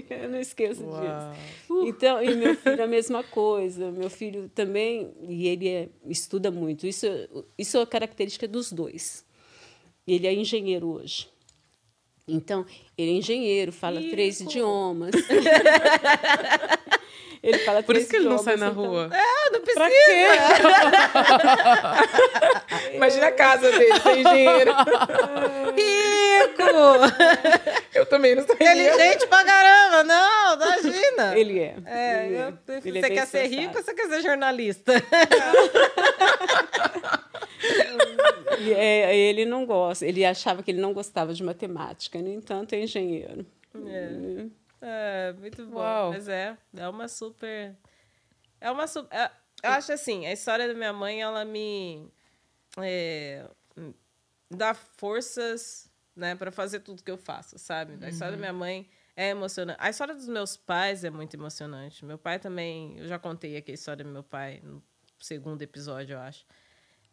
Eu 0.09 0.29
não 0.29 0.39
esqueço 0.39 0.83
Uau. 0.83 1.01
disso. 1.01 1.87
Então, 1.87 2.23
e 2.23 2.35
meu 2.35 2.55
filho 2.55 2.83
a 2.83 2.87
mesma 2.87 3.23
coisa. 3.23 3.91
Meu 3.91 4.09
filho 4.09 4.49
também, 4.49 5.11
e 5.27 5.47
ele 5.47 5.67
é, 5.67 5.89
estuda 6.05 6.51
muito. 6.51 6.85
Isso, 6.85 7.05
isso 7.57 7.77
é 7.77 7.81
a 7.81 7.85
característica 7.85 8.47
dos 8.47 8.71
dois. 8.71 9.25
Ele 10.07 10.27
é 10.27 10.33
engenheiro 10.33 10.87
hoje. 10.87 11.27
Então, 12.27 12.65
ele 12.97 13.11
é 13.11 13.13
engenheiro, 13.15 13.71
fala 13.73 13.99
três 13.99 14.39
idiomas. 14.39 15.11
ele 17.43 17.57
fala 17.59 17.83
Por 17.83 17.95
isso 17.97 18.09
que 18.09 18.15
ele 18.15 18.29
não 18.29 18.37
sai 18.37 18.55
na 18.55 18.67
então... 18.67 18.81
rua. 18.81 19.09
É, 19.11 19.49
não 19.49 19.59
precisa. 19.59 19.83
Imagina 22.95 23.27
a 23.27 23.31
casa 23.33 23.69
dele, 23.71 23.99
ser 23.99 24.19
engenheiro. 24.19 24.71
Rico! 25.75 26.63
Eu 27.93 28.05
também 28.05 28.35
não 28.35 28.45
sou 28.45 28.55
Inteligente 28.55 29.27
pra 29.27 29.43
caramba, 29.43 30.05
não, 30.05 30.53
imagina. 30.55 31.37
Ele 31.37 31.59
é. 31.59 31.75
é 31.85 32.25
ele 32.25 32.35
é. 32.35 32.53
Eu, 32.67 32.81
ele 32.85 33.01
você 33.01 33.05
é 33.05 33.09
quer 33.09 33.27
ser 33.27 33.47
rico 33.47 33.77
ou 33.77 33.83
você 33.83 33.93
quer 33.93 34.07
ser 34.07 34.21
jornalista? 34.21 34.93
E, 38.59 38.73
é, 38.73 39.15
ele 39.15 39.45
não 39.45 39.65
gosta, 39.65 40.05
ele 40.05 40.25
achava 40.25 40.61
que 40.61 40.71
ele 40.71 40.81
não 40.81 40.93
gostava 40.93 41.33
de 41.33 41.43
matemática, 41.43 42.21
no 42.21 42.29
entanto, 42.29 42.73
é 42.73 42.81
engenheiro. 42.81 43.45
É, 43.85 44.47
é 44.81 45.33
muito 45.33 45.65
bom. 45.65 45.79
Uau. 45.79 46.11
Mas 46.11 46.27
é, 46.27 46.57
é 46.75 46.87
uma 46.87 47.07
super. 47.07 47.75
É 48.59 48.71
uma 48.71 48.87
super. 48.87 49.15
É, 49.15 49.31
eu 49.63 49.71
acho 49.71 49.91
assim, 49.93 50.25
a 50.25 50.33
história 50.33 50.67
da 50.67 50.73
minha 50.73 50.93
mãe, 50.93 51.21
ela 51.21 51.45
me 51.45 52.11
é, 52.77 53.45
dá 54.49 54.73
forças 54.73 55.89
né, 56.15 56.35
para 56.35 56.51
fazer 56.51 56.81
tudo 56.81 57.03
que 57.03 57.11
eu 57.11 57.17
faço, 57.17 57.57
sabe? 57.57 57.93
A 58.03 58.09
história 58.09 58.31
da 58.31 58.37
uhum. 58.37 58.39
minha 58.39 58.53
mãe 58.53 58.89
é 59.15 59.29
emocionante. 59.29 59.77
A 59.81 59.89
história 59.89 60.13
dos 60.13 60.27
meus 60.27 60.57
pais 60.57 61.03
é 61.03 61.09
muito 61.09 61.35
emocionante. 61.35 62.03
Meu 62.05 62.17
pai 62.17 62.39
também, 62.39 62.97
eu 62.97 63.07
já 63.07 63.19
contei 63.19 63.57
aqui 63.57 63.71
a 63.71 63.73
história 63.73 64.03
do 64.03 64.11
meu 64.11 64.23
pai 64.23 64.61
no 64.63 64.83
segundo 65.19 65.61
episódio, 65.61 66.15
eu 66.15 66.19
acho. 66.19 66.45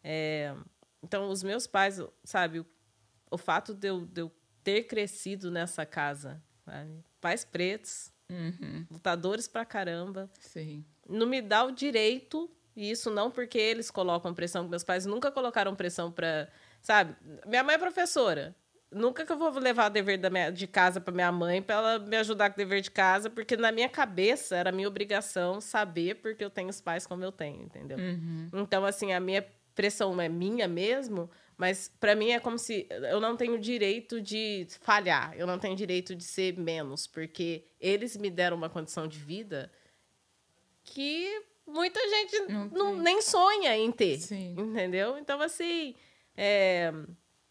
É, 0.02 0.54
então, 1.02 1.28
os 1.28 1.42
meus 1.42 1.66
pais, 1.66 2.00
sabe, 2.24 2.60
o, 2.60 2.66
o 3.30 3.38
fato 3.38 3.74
de 3.74 3.88
eu, 3.88 4.06
de 4.06 4.22
eu, 4.22 4.32
ter 4.62 4.84
crescido 4.84 5.50
nessa 5.50 5.86
casa, 5.86 6.42
sabe? 6.64 7.02
pais 7.20 7.44
pretos, 7.44 8.12
uhum. 8.30 8.86
lutadores 8.90 9.48
pra 9.48 9.64
caramba, 9.64 10.30
Sim. 10.38 10.84
não 11.08 11.26
me 11.26 11.40
dá 11.40 11.64
o 11.64 11.72
direito, 11.72 12.50
e 12.76 12.90
isso 12.90 13.10
não 13.10 13.30
porque 13.30 13.58
eles 13.58 13.90
colocam 13.90 14.34
pressão, 14.34 14.68
meus 14.68 14.84
pais 14.84 15.06
nunca 15.06 15.30
colocaram 15.30 15.74
pressão 15.74 16.12
para, 16.12 16.48
sabe? 16.82 17.16
Minha 17.46 17.64
mãe 17.64 17.74
é 17.74 17.78
professora. 17.78 18.54
Nunca 18.92 19.24
que 19.24 19.30
eu 19.30 19.38
vou 19.38 19.50
levar 19.60 19.86
o 19.86 19.90
dever 19.90 20.18
minha, 20.32 20.50
de 20.50 20.66
casa 20.66 21.00
para 21.00 21.14
minha 21.14 21.30
mãe 21.30 21.62
para 21.62 21.76
ela 21.76 21.98
me 22.00 22.16
ajudar 22.16 22.50
com 22.50 22.54
o 22.54 22.56
dever 22.56 22.80
de 22.80 22.90
casa, 22.90 23.30
porque 23.30 23.56
na 23.56 23.70
minha 23.70 23.88
cabeça 23.88 24.56
era 24.56 24.72
minha 24.72 24.88
obrigação 24.88 25.60
saber 25.60 26.16
porque 26.16 26.44
eu 26.44 26.50
tenho 26.50 26.68
os 26.68 26.80
pais 26.80 27.06
como 27.06 27.22
eu 27.22 27.30
tenho, 27.30 27.62
entendeu? 27.62 27.96
Uhum. 27.96 28.48
Então, 28.52 28.84
assim, 28.84 29.12
a 29.12 29.20
minha 29.20 29.46
pressão 29.74 30.20
é 30.20 30.28
minha 30.28 30.68
mesmo, 30.68 31.30
mas 31.56 31.92
para 32.00 32.14
mim 32.14 32.30
é 32.30 32.40
como 32.40 32.58
se 32.58 32.86
eu 32.90 33.20
não 33.20 33.36
tenho 33.36 33.58
direito 33.58 34.20
de 34.20 34.66
falhar, 34.80 35.34
eu 35.36 35.46
não 35.46 35.58
tenho 35.58 35.76
direito 35.76 36.14
de 36.14 36.24
ser 36.24 36.56
menos, 36.58 37.06
porque 37.06 37.64
eles 37.78 38.16
me 38.16 38.30
deram 38.30 38.56
uma 38.56 38.70
condição 38.70 39.06
de 39.06 39.18
vida 39.18 39.70
que 40.82 41.42
muita 41.66 42.00
gente 42.00 42.40
não, 42.48 42.66
não 42.66 42.96
nem 42.96 43.20
sonha 43.20 43.76
em 43.76 43.92
ter, 43.92 44.18
Sim. 44.18 44.54
entendeu? 44.58 45.18
Então 45.18 45.40
assim, 45.40 45.94
é, 46.36 46.92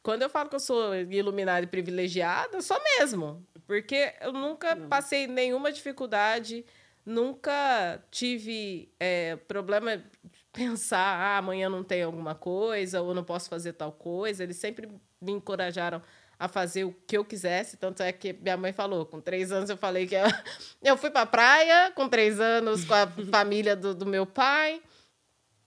quando 0.02 0.24
eu 0.24 0.30
falo 0.30 0.50
que 0.50 0.56
eu 0.56 0.60
sou 0.60 0.96
iluminada 0.96 1.64
e 1.64 1.68
privilegiada, 1.68 2.62
só 2.62 2.82
mesmo, 2.98 3.46
porque 3.68 4.14
eu 4.22 4.34
nunca 4.34 4.74
não. 4.74 4.88
passei 4.88 5.28
nenhuma 5.28 5.72
dificuldade, 5.72 6.66
nunca 7.06 8.04
tive 8.10 8.92
é, 9.00 9.36
problema 9.36 10.04
pensar, 10.52 10.98
ah, 10.98 11.38
amanhã 11.38 11.70
não 11.70 11.84
tem 11.84 12.04
alguma 12.04 12.36
coisa, 12.36 13.02
ou 13.02 13.14
não 13.14 13.24
posso 13.24 13.50
fazer 13.50 13.74
tal 13.74 13.92
coisa. 13.92 14.44
Eles 14.44 14.58
sempre 14.58 14.90
me 15.22 15.32
encorajaram 15.32 16.02
a 16.40 16.48
fazer 16.48 16.86
o 16.86 16.96
que 17.06 17.18
eu 17.18 17.26
quisesse. 17.26 17.78
Tanto 17.78 18.02
é 18.02 18.12
que 18.12 18.34
minha 18.34 18.56
mãe 18.56 18.72
falou, 18.72 19.06
com 19.06 19.20
três 19.20 19.52
anos 19.52 19.70
eu 19.70 19.78
falei 19.78 20.08
que 20.08 20.16
eu, 20.16 20.24
eu 20.82 20.98
fui 20.98 21.12
para 21.12 21.22
a 21.22 21.26
praia, 21.26 21.92
com 21.92 22.08
três 22.08 22.40
anos, 22.40 22.86
com 22.86 22.94
a 22.94 23.08
família 23.30 23.76
do, 23.76 23.94
do 23.94 24.06
meu 24.06 24.26
pai. 24.26 24.82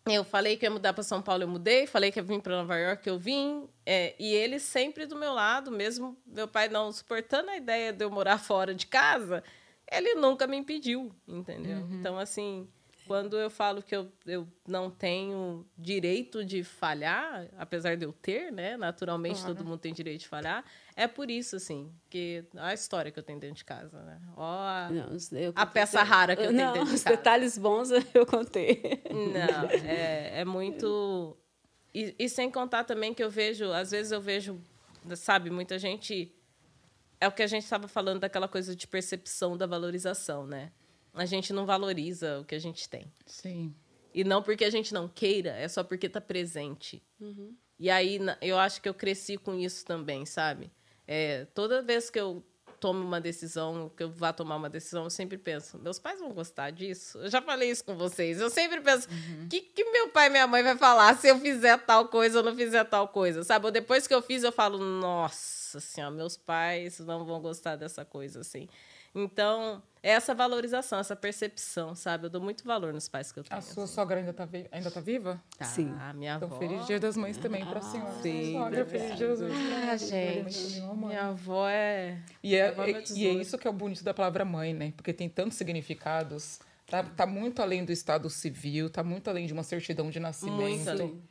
Eu 0.07 0.25
falei 0.25 0.57
que 0.57 0.67
ia 0.67 0.71
mudar 0.71 0.93
para 0.93 1.05
São 1.05 1.23
Paulo, 1.23 1.45
eu 1.45 1.49
mudei. 1.49 1.87
Falei 1.87 2.11
que 2.11 2.19
ia 2.19 2.23
vir 2.23 2.41
para 2.41 2.57
Nova 2.57 2.77
York, 2.77 3.07
eu 3.07 3.19
vim. 3.19 3.69
É, 3.87 4.15
e 4.19 4.35
ele 4.35 4.59
sempre 4.59 5.07
do 5.07 5.15
meu 5.15 5.33
lado, 5.33 5.71
mesmo 5.71 6.17
meu 6.27 6.49
pai 6.49 6.69
não 6.69 6.91
suportando 6.91 7.51
a 7.51 7.57
ideia 7.57 7.93
de 7.93 8.05
eu 8.05 8.11
morar 8.11 8.39
fora 8.41 8.75
de 8.75 8.87
casa, 8.87 9.45
ele 9.91 10.15
nunca 10.15 10.47
me 10.47 10.57
impediu, 10.57 11.13
entendeu? 11.29 11.79
Uhum. 11.79 12.01
Então, 12.01 12.19
assim, 12.19 12.67
quando 13.13 13.37
eu 13.37 13.51
falo 13.51 13.83
que 13.83 13.95
eu, 13.95 14.11
eu 14.25 14.49
não 14.67 14.91
tenho 14.91 15.67
direito 15.77 16.43
de 16.43 16.65
falhar, 16.65 17.47
apesar 17.59 17.95
de 17.95 18.07
eu 18.07 18.13
ter, 18.15 18.51
né? 18.51 18.75
Naturalmente, 18.75 19.41
claro. 19.41 19.55
todo 19.55 19.67
mundo 19.67 19.81
tem 19.81 19.93
direito 19.93 20.21
de 20.21 20.29
falhar. 20.29 20.65
É 20.97 21.07
por 21.07 21.31
isso, 21.31 21.57
assim, 21.57 21.93
que 22.09 22.43
a 22.57 22.73
história 22.73 23.13
que 23.13 23.19
eu 23.19 23.23
tenho 23.23 23.39
dentro 23.39 23.57
de 23.57 23.67
casa, 23.67 24.01
né? 24.01 24.19
Ó, 24.35 24.43
a, 24.43 24.89
não, 24.91 25.09
a 25.55 25.67
peça 25.67 26.03
rara 26.03 26.35
que 26.35 26.41
eu 26.41 26.57
tenho 26.57 26.73
dentro 26.73 26.85
de 26.85 26.93
casa. 26.93 26.95
Os 26.95 27.05
detalhes 27.05 27.59
bons 27.59 27.91
eu 28.15 28.25
contei. 28.25 28.81
Não, 29.11 29.69
é, 29.87 30.41
é 30.41 30.45
muito... 30.47 31.37
E, 31.93 32.15
e 32.19 32.31
sem 32.31 32.51
contar 32.51 32.85
também 32.85 33.13
que 33.13 33.23
eu 33.23 33.29
vejo... 33.29 33.71
Às 33.73 33.91
vezes 33.91 34.11
eu 34.11 34.23
vejo, 34.23 34.59
sabe, 35.17 35.51
muita 35.51 35.79
gente... 35.79 36.35
É 37.21 37.29
o 37.29 37.33
que 37.33 37.43
a 37.43 37.47
gente 37.47 37.65
estava 37.65 37.87
falando 37.87 38.21
daquela 38.21 38.49
coisa 38.49 38.75
de 38.75 38.87
percepção 38.87 39.55
da 39.55 39.67
valorização, 39.67 40.47
né? 40.47 40.73
A 41.15 41.25
gente 41.25 41.53
não 41.53 41.67
valoriza 41.67 42.41
o 42.41 42.45
que 42.45 42.55
a 42.55 42.59
gente 42.59 42.89
tem. 42.89 43.13
Sim. 43.27 43.75
E 44.15 44.25
não 44.25 44.43
porque 44.43 44.65
a 44.65 44.71
gente 44.71 44.93
não 44.93 45.09
queira, 45.09 45.51
é 45.51 45.69
só 45.69 45.83
porque 45.83 46.07
está 46.07 46.21
presente. 46.21 47.03
Uhum. 47.21 47.55
E 47.79 47.91
aí 47.91 48.19
eu 48.41 48.59
acho 48.59 48.81
que 48.81 48.89
eu 48.89 48.95
cresci 48.95 49.37
com 49.37 49.59
isso 49.59 49.85
também, 49.85 50.25
sabe? 50.25 50.71
É, 51.07 51.47
toda 51.55 51.83
vez 51.83 52.11
que 52.11 52.21
eu 52.21 52.45
tomo 52.79 53.01
uma 53.01 53.21
decisão, 53.21 53.91
que 53.97 54.03
eu 54.03 54.11
vá 54.11 54.33
tomar 54.33 54.57
uma 54.57 54.69
decisão, 54.69 55.05
eu 55.05 55.11
sempre 55.11 55.39
penso, 55.39 55.79
meus 55.79 56.01
pais 56.01 56.19
vão 56.19 56.33
gostar 56.33 56.71
disso? 56.71 57.17
Eu 57.19 57.31
já 57.31 57.41
falei 57.41 57.71
isso 57.71 57.85
com 57.85 57.97
vocês. 57.97 58.41
Eu 58.41 58.51
sempre 58.51 58.81
penso, 58.81 59.09
o 59.09 59.13
uhum. 59.13 59.49
que, 59.49 59.61
que 59.61 59.85
meu 59.85 60.09
pai 60.09 60.27
e 60.27 60.31
minha 60.31 60.49
mãe 60.49 60.65
vai 60.65 60.77
falar 60.77 61.17
se 61.17 61.29
eu 61.29 61.39
fizer 61.39 61.79
tal 61.79 62.09
coisa 62.09 62.39
ou 62.39 62.45
não 62.45 62.57
fizer 62.57 62.83
tal 62.85 63.07
coisa, 63.07 63.45
sabe? 63.45 63.67
Ou 63.67 63.71
depois 63.71 64.09
que 64.09 64.13
eu 64.13 64.21
fiz, 64.21 64.43
eu 64.43 64.51
falo, 64.51 64.79
nossa 64.79 65.79
senhora, 65.79 66.13
meus 66.13 66.37
pais 66.37 66.99
não 66.99 67.25
vão 67.25 67.41
gostar 67.41 67.77
dessa 67.77 68.05
coisa, 68.05 68.41
assim. 68.41 68.69
Então, 69.15 69.83
é 70.03 70.11
essa 70.11 70.35
valorização, 70.35 70.99
essa 70.99 71.15
percepção, 71.15 71.95
sabe? 71.95 72.27
Eu 72.27 72.31
dou 72.31 72.41
muito 72.41 72.65
valor 72.65 72.93
nos 72.93 73.09
pais 73.09 73.31
que 73.31 73.39
eu 73.39 73.45
tenho. 73.45 73.59
A 73.59 73.63
sua 73.63 73.85
assim. 73.85 73.95
sogra 73.95 74.19
ainda 74.19 74.31
está 74.31 74.45
vi 74.45 74.67
ainda 74.73 74.91
tá 74.91 75.01
viva? 75.01 75.41
Tá, 75.57 75.65
Sim. 75.65 75.95
A 76.01 76.13
minha 76.13 76.37
então, 76.37 76.49
avó. 76.49 76.59
feliz 76.59 76.87
Dia 76.87 76.99
das 76.99 77.17
Mães 77.17 77.37
também 77.37 77.65
para 77.65 77.79
a 77.79 77.83
senhora. 77.83 78.23
Sim. 78.23 78.53
Sogra, 78.55 78.87
feliz 78.87 79.17
Dia 79.17 79.29
das 79.29 79.41
Mães. 79.41 79.53
Ah, 79.89 79.97
gente. 79.97 80.81
Minha 80.97 81.29
avó 81.29 81.69
é. 81.69 82.19
E 82.43 82.57
é, 82.57 82.69
é 82.69 83.05
e 83.15 83.27
é 83.29 83.33
isso 83.33 83.57
que 83.59 83.67
é 83.67 83.71
o 83.71 83.73
bonito 83.73 84.03
da 84.03 84.13
palavra 84.13 84.45
mãe, 84.45 84.75
né? 84.75 84.93
Porque 84.97 85.13
tem 85.13 85.29
tantos 85.29 85.57
significados. 85.57 86.59
Tá, 86.87 87.03
tá 87.05 87.27
muito 87.27 87.63
além 87.63 87.85
do 87.85 87.93
estado 87.93 88.29
civil, 88.29 88.91
tá 88.91 89.03
muito 89.03 89.31
além 89.31 89.47
de 89.47 89.53
uma 89.53 89.63
certidão 89.63 90.11
de 90.11 90.19
nascimento. 90.19 90.57
Muito 90.57 90.91
além. 90.91 91.23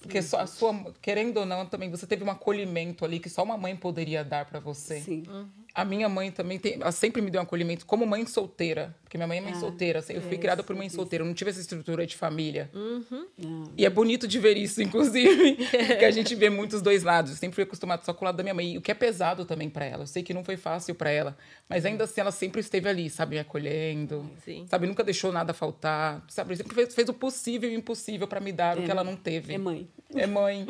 Porque 0.00 0.22
só 0.22 0.40
a 0.40 0.46
sua, 0.46 0.92
querendo 1.00 1.38
ou 1.38 1.46
não, 1.46 1.66
também 1.66 1.90
você 1.90 2.06
teve 2.06 2.22
um 2.24 2.30
acolhimento 2.30 3.04
ali 3.04 3.18
que 3.18 3.28
só 3.28 3.42
uma 3.42 3.56
mãe 3.56 3.76
poderia 3.76 4.24
dar 4.24 4.44
para 4.44 4.60
você. 4.60 5.00
Sim. 5.00 5.24
Uhum. 5.28 5.48
A 5.78 5.84
minha 5.84 6.08
mãe 6.08 6.32
também 6.32 6.58
tem, 6.58 6.76
sempre 6.90 7.22
me 7.22 7.30
deu 7.30 7.40
um 7.40 7.44
acolhimento 7.44 7.86
como 7.86 8.04
mãe 8.04 8.26
solteira, 8.26 8.96
porque 9.04 9.16
minha 9.16 9.28
mãe 9.28 9.38
é 9.38 9.40
mãe 9.40 9.52
ah, 9.52 9.60
solteira. 9.60 10.04
Eu 10.08 10.20
fui 10.22 10.34
é, 10.34 10.38
criada 10.38 10.60
por 10.60 10.74
mãe 10.74 10.88
solteira, 10.88 11.22
eu 11.22 11.26
não 11.28 11.34
tive 11.34 11.50
essa 11.50 11.60
estrutura 11.60 12.04
de 12.04 12.16
família. 12.16 12.68
Uhum. 12.74 13.64
E 13.76 13.86
é 13.86 13.88
bonito 13.88 14.26
de 14.26 14.40
ver 14.40 14.56
isso, 14.56 14.82
inclusive, 14.82 15.54
que 15.96 16.04
a 16.04 16.10
gente 16.10 16.34
vê 16.34 16.50
muitos 16.50 16.82
dois 16.82 17.04
lados. 17.04 17.30
Eu 17.30 17.36
sempre 17.36 17.54
fui 17.54 17.62
acostumada 17.62 18.02
só 18.04 18.12
com 18.12 18.24
o 18.24 18.26
lado 18.26 18.34
da 18.34 18.42
minha 18.42 18.54
mãe, 18.54 18.76
o 18.76 18.82
que 18.82 18.90
é 18.90 18.94
pesado 18.94 19.44
também 19.44 19.70
para 19.70 19.84
ela. 19.84 20.02
Eu 20.02 20.08
sei 20.08 20.24
que 20.24 20.34
não 20.34 20.42
foi 20.42 20.56
fácil 20.56 20.96
para 20.96 21.10
ela, 21.10 21.38
mas 21.68 21.86
ainda 21.86 22.02
assim 22.02 22.22
ela 22.22 22.32
sempre 22.32 22.60
esteve 22.60 22.88
ali, 22.88 23.08
sabe, 23.08 23.36
me 23.36 23.40
acolhendo, 23.40 24.28
Sim. 24.44 24.66
sabe, 24.68 24.84
nunca 24.84 25.04
deixou 25.04 25.30
nada 25.30 25.54
faltar, 25.54 26.24
sabe, 26.26 26.56
sempre 26.56 26.74
fez, 26.74 26.92
fez 26.92 27.08
o 27.08 27.14
possível 27.14 27.70
e 27.70 27.76
o 27.76 27.78
impossível 27.78 28.26
para 28.26 28.40
me 28.40 28.50
dar 28.50 28.76
é, 28.76 28.80
o 28.80 28.84
que 28.84 28.90
ela 28.90 29.04
não 29.04 29.14
teve. 29.14 29.54
É 29.54 29.58
mãe. 29.58 29.88
É 30.12 30.26
mãe. 30.26 30.66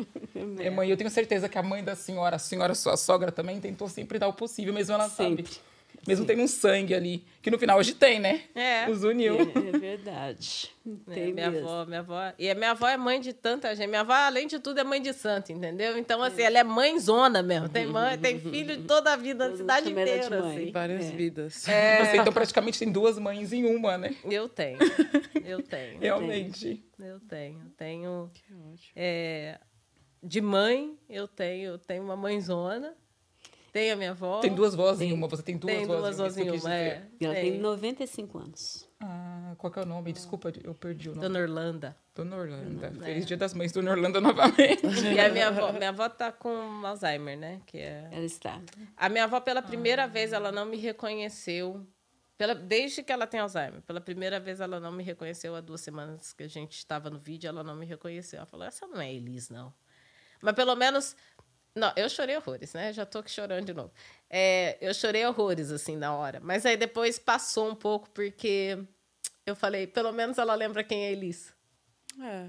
É 0.59 0.69
mãe. 0.69 0.89
Eu 0.89 0.97
tenho 0.97 1.09
certeza 1.09 1.47
que 1.49 1.57
a 1.57 1.63
mãe 1.63 1.83
da 1.83 1.95
senhora, 1.95 2.35
a 2.35 2.39
senhora 2.39 2.75
sua 2.75 2.97
sogra 2.97 3.31
também 3.31 3.59
tentou 3.59 3.87
sempre 3.87 4.19
dar 4.19 4.27
o 4.27 4.33
possível, 4.33 4.73
mesmo 4.73 4.93
ela 4.93 5.09
sempre. 5.09 5.45
sabe 5.45 5.69
mesmo 6.07 6.23
Sim. 6.23 6.27
tendo 6.27 6.43
um 6.43 6.47
sangue 6.47 6.93
ali. 6.93 7.23
Que 7.41 7.49
no 7.49 7.57
final 7.57 7.77
hoje 7.77 7.93
tem, 7.93 8.19
né? 8.19 8.41
É. 8.55 8.89
Os 8.89 9.03
uniu. 9.03 9.35
É, 9.35 9.75
é 9.75 9.79
verdade. 9.79 10.71
É, 11.07 11.13
tem 11.13 11.33
minha 11.33 11.51
mesmo. 11.51 11.69
avó, 11.69 11.85
minha 11.85 11.99
avó. 11.99 12.33
E 12.37 12.49
a 12.49 12.55
minha 12.55 12.71
avó 12.71 12.87
é 12.87 12.97
mãe 12.97 13.19
de 13.19 13.33
tanta 13.33 13.73
gente. 13.75 13.87
Minha 13.87 14.01
avó, 14.01 14.13
além 14.13 14.47
de 14.47 14.59
tudo, 14.59 14.79
é 14.79 14.83
mãe 14.83 15.01
de 15.01 15.13
santo, 15.13 15.51
entendeu? 15.51 15.97
Então, 15.97 16.21
assim, 16.21 16.41
é. 16.41 16.45
ela 16.45 16.59
é 16.59 16.63
mãezona 16.63 17.41
mesmo. 17.41 17.69
Tem 17.69 17.85
mãe, 17.85 18.17
tem 18.17 18.39
filho 18.41 18.77
de 18.77 18.83
toda 18.83 19.13
a 19.13 19.15
vida, 19.15 19.49
da 19.49 19.57
cidade 19.57 19.91
inteira. 19.91 20.39
Assim. 20.39 20.71
Várias 20.71 21.05
é. 21.05 21.11
vidas. 21.11 21.67
É. 21.67 22.05
Você, 22.05 22.17
então, 22.17 22.33
praticamente 22.33 22.79
tem 22.79 22.91
duas 22.91 23.17
mães 23.17 23.53
em 23.53 23.65
uma, 23.65 23.97
né? 23.97 24.15
Eu 24.23 24.49
tenho. 24.49 24.79
Eu 25.45 25.61
tenho. 25.63 25.99
Realmente. 25.99 26.83
Eu 26.99 27.19
tenho. 27.19 27.59
Eu 27.59 27.71
tenho. 27.77 28.31
Que 28.33 28.53
ótimo. 28.53 28.91
É, 28.95 29.59
de 30.21 30.41
mãe, 30.41 30.97
eu 31.09 31.27
tenho, 31.27 31.71
eu 31.71 31.77
tenho 31.77 32.03
uma 32.03 32.15
mãezona. 32.15 32.95
Tem 33.71 33.91
a 33.91 33.95
minha 33.95 34.11
avó. 34.11 34.39
Tem 34.39 34.53
duas 34.53 34.73
vozes 34.73 35.01
em 35.01 35.13
uma, 35.13 35.27
você 35.27 35.43
tem 35.43 35.55
duas 35.55 35.73
tem 35.73 35.85
vozes. 35.85 36.01
duas 36.01 36.17
vozes 36.17 36.37
em 36.37 36.49
uma, 36.49 36.73
é. 36.73 37.07
Ela 37.21 37.35
tem. 37.35 37.51
tem 37.51 37.59
95 37.59 38.37
anos. 38.37 38.89
Ah, 38.99 39.53
qual 39.57 39.71
que 39.71 39.79
é 39.79 39.83
o 39.83 39.85
nome? 39.85 40.11
Desculpa, 40.11 40.51
eu 40.63 40.73
perdi 40.73 41.09
o 41.09 41.15
nome. 41.15 41.27
Dona 41.27 41.39
Orlando. 41.39 41.95
Dona 42.15 42.35
Orlando. 42.35 42.83
É. 42.83 42.91
Feliz 42.91 43.25
Dia 43.25 43.37
das 43.37 43.53
Mães, 43.53 43.71
Dona 43.71 43.91
Orlando, 43.91 44.19
novamente. 44.21 44.85
E 44.85 45.19
a 45.19 45.29
minha 45.29 45.49
avó, 45.49 45.71
minha 45.71 45.89
avó 45.89 46.09
tá 46.09 46.31
com 46.31 46.49
Alzheimer, 46.83 47.37
né? 47.37 47.61
Que 47.65 47.77
é... 47.77 48.09
Ela 48.11 48.25
está. 48.25 48.59
A 48.97 49.07
minha 49.07 49.25
avó, 49.25 49.39
pela 49.39 49.61
primeira 49.61 50.05
ah. 50.05 50.07
vez, 50.07 50.33
ela 50.33 50.51
não 50.51 50.65
me 50.65 50.77
reconheceu. 50.77 51.85
Pela, 52.37 52.55
desde 52.55 53.03
que 53.03 53.11
ela 53.11 53.27
tem 53.27 53.39
Alzheimer. 53.39 53.81
Pela 53.83 54.01
primeira 54.01 54.39
vez, 54.39 54.59
ela 54.59 54.79
não 54.79 54.91
me 54.91 55.03
reconheceu. 55.03 55.55
Há 55.55 55.61
duas 55.61 55.81
semanas 55.81 56.33
que 56.33 56.43
a 56.43 56.47
gente 56.47 56.77
estava 56.77 57.09
no 57.09 57.19
vídeo, 57.19 57.47
ela 57.47 57.63
não 57.63 57.75
me 57.75 57.85
reconheceu. 57.85 58.37
Ela 58.37 58.45
falou, 58.47 58.65
essa 58.65 58.87
não 58.87 58.99
é 58.99 59.13
Elis, 59.13 59.49
não. 59.49 59.71
Mas 60.41 60.55
pelo 60.55 60.75
menos 60.75 61.15
não, 61.75 61.93
eu 61.95 62.09
chorei 62.09 62.35
horrores, 62.35 62.73
né? 62.73 62.91
Já 62.91 63.05
tô 63.05 63.19
aqui 63.19 63.31
chorando 63.31 63.65
de 63.65 63.73
novo. 63.73 63.91
É, 64.29 64.77
eu 64.81 64.93
chorei 64.93 65.25
horrores, 65.25 65.71
assim, 65.71 65.95
na 65.95 66.13
hora. 66.13 66.39
Mas 66.41 66.65
aí 66.65 66.75
depois 66.75 67.19
passou 67.19 67.69
um 67.69 67.75
pouco, 67.75 68.09
porque 68.09 68.77
eu 69.45 69.55
falei, 69.55 69.87
pelo 69.87 70.11
menos 70.11 70.37
ela 70.37 70.55
lembra 70.55 70.83
quem 70.83 71.05
é 71.05 71.11
Elis. 71.11 71.53
É. 72.21 72.47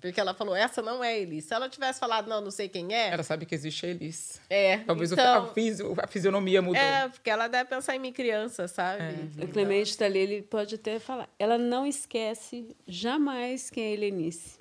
Porque 0.00 0.20
ela 0.20 0.34
falou, 0.34 0.54
essa 0.54 0.82
não 0.82 1.02
é 1.02 1.18
Elis. 1.18 1.46
Se 1.46 1.54
ela 1.54 1.68
tivesse 1.68 1.98
falado, 1.98 2.28
não, 2.28 2.42
não 2.42 2.50
sei 2.50 2.68
quem 2.68 2.92
é. 2.92 3.08
Ela 3.08 3.22
sabe 3.22 3.46
que 3.46 3.54
existe 3.54 3.86
a 3.86 3.88
Elis. 3.88 4.40
É. 4.50 4.78
Talvez 4.78 5.12
então, 5.12 5.44
a, 5.44 5.54
fisi, 5.54 5.82
a 6.02 6.06
fisionomia 6.06 6.60
mudou. 6.60 6.82
É, 6.82 7.08
porque 7.08 7.30
ela 7.30 7.48
deve 7.48 7.70
pensar 7.70 7.96
em 7.96 7.98
mim 7.98 8.12
criança, 8.12 8.68
sabe? 8.68 9.02
É. 9.02 9.12
Então, 9.12 9.44
o 9.44 9.48
Clemente 9.48 9.90
está 9.90 10.04
ali, 10.04 10.18
ele 10.18 10.42
pode 10.42 10.74
até 10.74 10.98
falar. 10.98 11.28
Ela 11.38 11.56
não 11.56 11.86
esquece 11.86 12.76
jamais 12.86 13.70
quem 13.70 13.84
é 13.84 13.92
Helenice. 13.92 14.57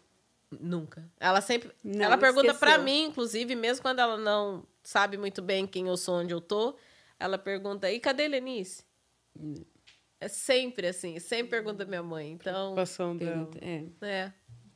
Nunca. 0.52 1.10
Ela 1.20 1.42
sempre. 1.42 1.72
Não, 1.84 2.06
ela 2.06 2.18
pergunta 2.18 2.54
para 2.54 2.78
mim, 2.78 3.06
inclusive, 3.06 3.54
mesmo 3.56 3.82
quando 3.82 4.00
ela 4.00 4.18
não 4.18 4.66
sabe 4.82 5.18
muito 5.18 5.42
bem 5.42 5.68
quem 5.68 5.88
eu 5.88 5.98
sou, 5.98 6.16
onde 6.20 6.34
eu 6.34 6.40
tô. 6.40 6.78
Ela 7.20 7.38
pergunta: 7.38 7.92
e 7.92 8.00
cadê 8.00 8.28
Lenice? 8.28 8.84
Hum. 9.38 9.56
É 10.20 10.28
sempre 10.28 10.88
assim, 10.88 11.20
sempre 11.20 11.52
pergunta 11.52 11.86
minha 11.86 12.02
mãe. 12.02 12.32
Então. 12.32 12.74
Passando 12.76 13.20
pergunta, 13.20 13.60
é. 13.62 13.86
é. 14.02 14.34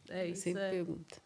É 0.09 0.28
isso. 0.28 0.43
Sempre 0.43 0.61
é. 0.61 0.69
pergunta. 0.69 1.17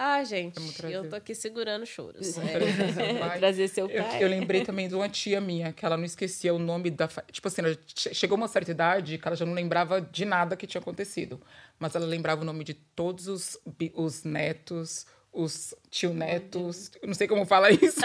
Ah, 0.00 0.22
gente, 0.22 0.60
eu 0.84 1.10
tô 1.10 1.16
aqui 1.16 1.34
segurando 1.34 1.84
choros. 1.84 2.38
É. 2.38 3.36
Trazer 3.36 3.66
seu 3.66 3.88
pai. 3.88 3.98
Eu, 4.22 4.22
eu, 4.22 4.28
lembrei 4.28 4.64
também 4.64 4.86
de 4.86 4.94
uma 4.94 5.08
tia 5.08 5.40
minha, 5.40 5.72
que 5.72 5.84
ela 5.84 5.96
não 5.96 6.04
esquecia 6.04 6.54
o 6.54 6.58
nome 6.58 6.88
da. 6.88 7.08
Tipo 7.32 7.48
assim, 7.48 7.62
chegou 7.96 8.38
uma 8.38 8.46
certa 8.46 8.70
idade 8.70 9.18
que 9.18 9.26
ela 9.26 9.34
já 9.34 9.44
não 9.44 9.52
lembrava 9.52 10.00
de 10.00 10.24
nada 10.24 10.56
que 10.56 10.68
tinha 10.68 10.80
acontecido. 10.80 11.40
Mas 11.80 11.96
ela 11.96 12.06
lembrava 12.06 12.42
o 12.42 12.44
nome 12.44 12.62
de 12.62 12.74
todos 12.74 13.26
os, 13.26 13.58
os 13.94 14.22
netos, 14.22 15.04
os 15.32 15.74
tio-netos, 15.90 16.92
não 17.02 17.14
sei 17.14 17.26
como 17.26 17.44
fala 17.44 17.68
isso. 17.72 18.00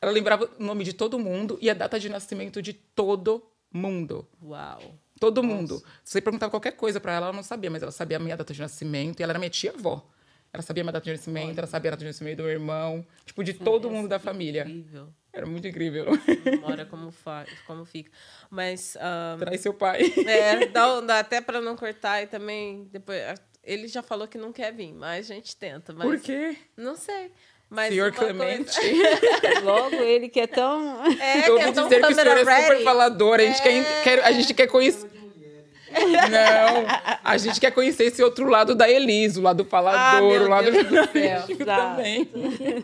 Ela 0.00 0.10
lembrava 0.10 0.50
o 0.58 0.62
nome 0.62 0.82
de 0.82 0.92
todo 0.92 1.20
mundo 1.20 1.56
e 1.62 1.70
a 1.70 1.74
data 1.74 2.00
de 2.00 2.08
nascimento 2.08 2.60
de 2.60 2.72
todo 2.72 3.46
mundo. 3.72 4.26
Uau! 4.42 4.98
Todo 5.20 5.40
Nossa. 5.40 5.54
mundo. 5.54 5.82
Se 6.02 6.14
você 6.14 6.20
perguntava 6.20 6.50
qualquer 6.50 6.72
coisa 6.72 6.98
para 6.98 7.12
ela, 7.12 7.26
ela 7.26 7.36
não 7.36 7.44
sabia, 7.44 7.70
mas 7.70 7.80
ela 7.80 7.92
sabia 7.92 8.16
a 8.16 8.20
minha 8.20 8.36
data 8.36 8.52
de 8.52 8.60
nascimento 8.60 9.20
e 9.20 9.22
ela 9.22 9.30
era 9.30 9.38
minha 9.38 9.50
tia-avó. 9.50 10.04
Ela 10.52 10.62
sabia 10.62 10.82
a 10.82 10.84
minha 10.84 10.92
data 10.92 11.04
de 11.04 11.12
nascimento, 11.12 11.48
Olha. 11.48 11.60
ela 11.60 11.66
sabia 11.66 11.90
a 11.90 11.92
data 11.92 12.00
de 12.00 12.06
nascimento 12.06 12.36
do 12.38 12.42
meu 12.42 12.52
irmão, 12.52 13.06
tipo, 13.24 13.42
de 13.42 13.54
todo 13.54 13.90
mundo 13.90 14.08
da 14.08 14.18
família. 14.18 14.62
Incrível. 14.62 15.08
Era 15.32 15.46
muito 15.46 15.66
incrível. 15.66 16.06
Memória 16.44 16.84
como, 16.84 17.10
fa 17.10 17.46
como 17.66 17.86
fica. 17.86 18.10
Mas. 18.50 18.96
Um, 18.96 19.38
Traz 19.38 19.62
seu 19.62 19.72
pai. 19.72 20.02
É, 20.26 20.66
dá, 20.66 21.00
dá 21.00 21.18
até 21.20 21.40
para 21.40 21.60
não 21.60 21.74
cortar 21.74 22.22
e 22.22 22.26
também. 22.26 22.86
Depois, 22.92 23.18
ele 23.64 23.88
já 23.88 24.02
falou 24.02 24.28
que 24.28 24.36
não 24.36 24.52
quer 24.52 24.74
vir, 24.74 24.92
mas 24.92 25.30
a 25.30 25.34
gente 25.34 25.56
tenta. 25.56 25.94
Mas, 25.94 26.06
Por 26.06 26.20
quê? 26.20 26.56
Não 26.76 26.96
sei. 26.96 27.32
Mas 27.70 27.88
Senhor 27.88 28.12
Clemente. 28.12 28.78
Coisa... 28.78 29.60
Logo 29.64 29.96
ele 29.96 30.28
que 30.28 30.40
é 30.40 30.46
tão. 30.46 31.02
É, 31.18 31.48
Eu 31.48 31.54
ouvi 31.54 31.68
é 31.68 31.70
dizer 31.72 32.00
que 32.00 32.12
o 32.12 32.14
senhor 32.14 32.36
é 32.36 32.62
super 32.62 32.84
falador. 32.84 33.40
A 33.40 33.44
gente, 33.44 33.60
é... 33.60 33.62
quer, 33.62 34.02
quer, 34.04 34.24
a 34.24 34.32
gente 34.32 34.52
quer 34.52 34.66
conhecer. 34.66 35.08
Não, 35.92 37.20
a 37.22 37.36
gente 37.36 37.60
quer 37.60 37.70
conhecer 37.70 38.04
esse 38.04 38.22
outro 38.22 38.48
lado 38.48 38.74
da 38.74 38.88
Elise, 38.88 39.38
o 39.38 39.42
lado 39.42 39.64
falador, 39.64 40.40
ah, 40.40 40.44
o 40.44 40.48
lado 40.48 40.70
Deus 40.70 40.88
do 40.88 41.06
céu. 41.12 41.42
também. 41.64 42.28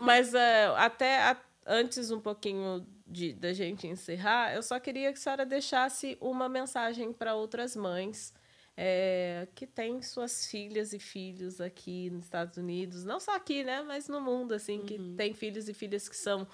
Mas 0.01 0.33
uh, 0.33 0.75
até, 0.77 1.35
antes 1.65 2.11
um 2.11 2.19
pouquinho 2.19 2.85
de, 3.05 3.33
da 3.33 3.53
gente 3.53 3.87
encerrar, 3.87 4.53
eu 4.53 4.61
só 4.61 4.79
queria 4.79 5.11
que 5.11 5.17
a 5.19 5.21
senhora 5.21 5.45
deixasse 5.45 6.17
uma 6.21 6.47
mensagem 6.47 7.11
para 7.11 7.35
outras 7.35 7.75
mães 7.75 8.33
é, 8.81 9.45
que 9.55 9.67
têm 9.67 10.01
suas 10.01 10.45
filhas 10.45 10.93
e 10.93 10.99
filhos 10.99 11.59
aqui 11.59 12.09
nos 12.09 12.23
Estados 12.23 12.55
Unidos, 12.57 13.03
não 13.03 13.19
só 13.19 13.35
aqui, 13.35 13.61
né, 13.61 13.81
mas 13.81 14.07
no 14.07 14.21
mundo, 14.21 14.53
assim, 14.53 14.79
uhum. 14.79 14.85
que 14.85 14.97
tem 15.17 15.33
filhos 15.33 15.67
e 15.67 15.73
filhas 15.73 16.07
que 16.07 16.15
são 16.15 16.47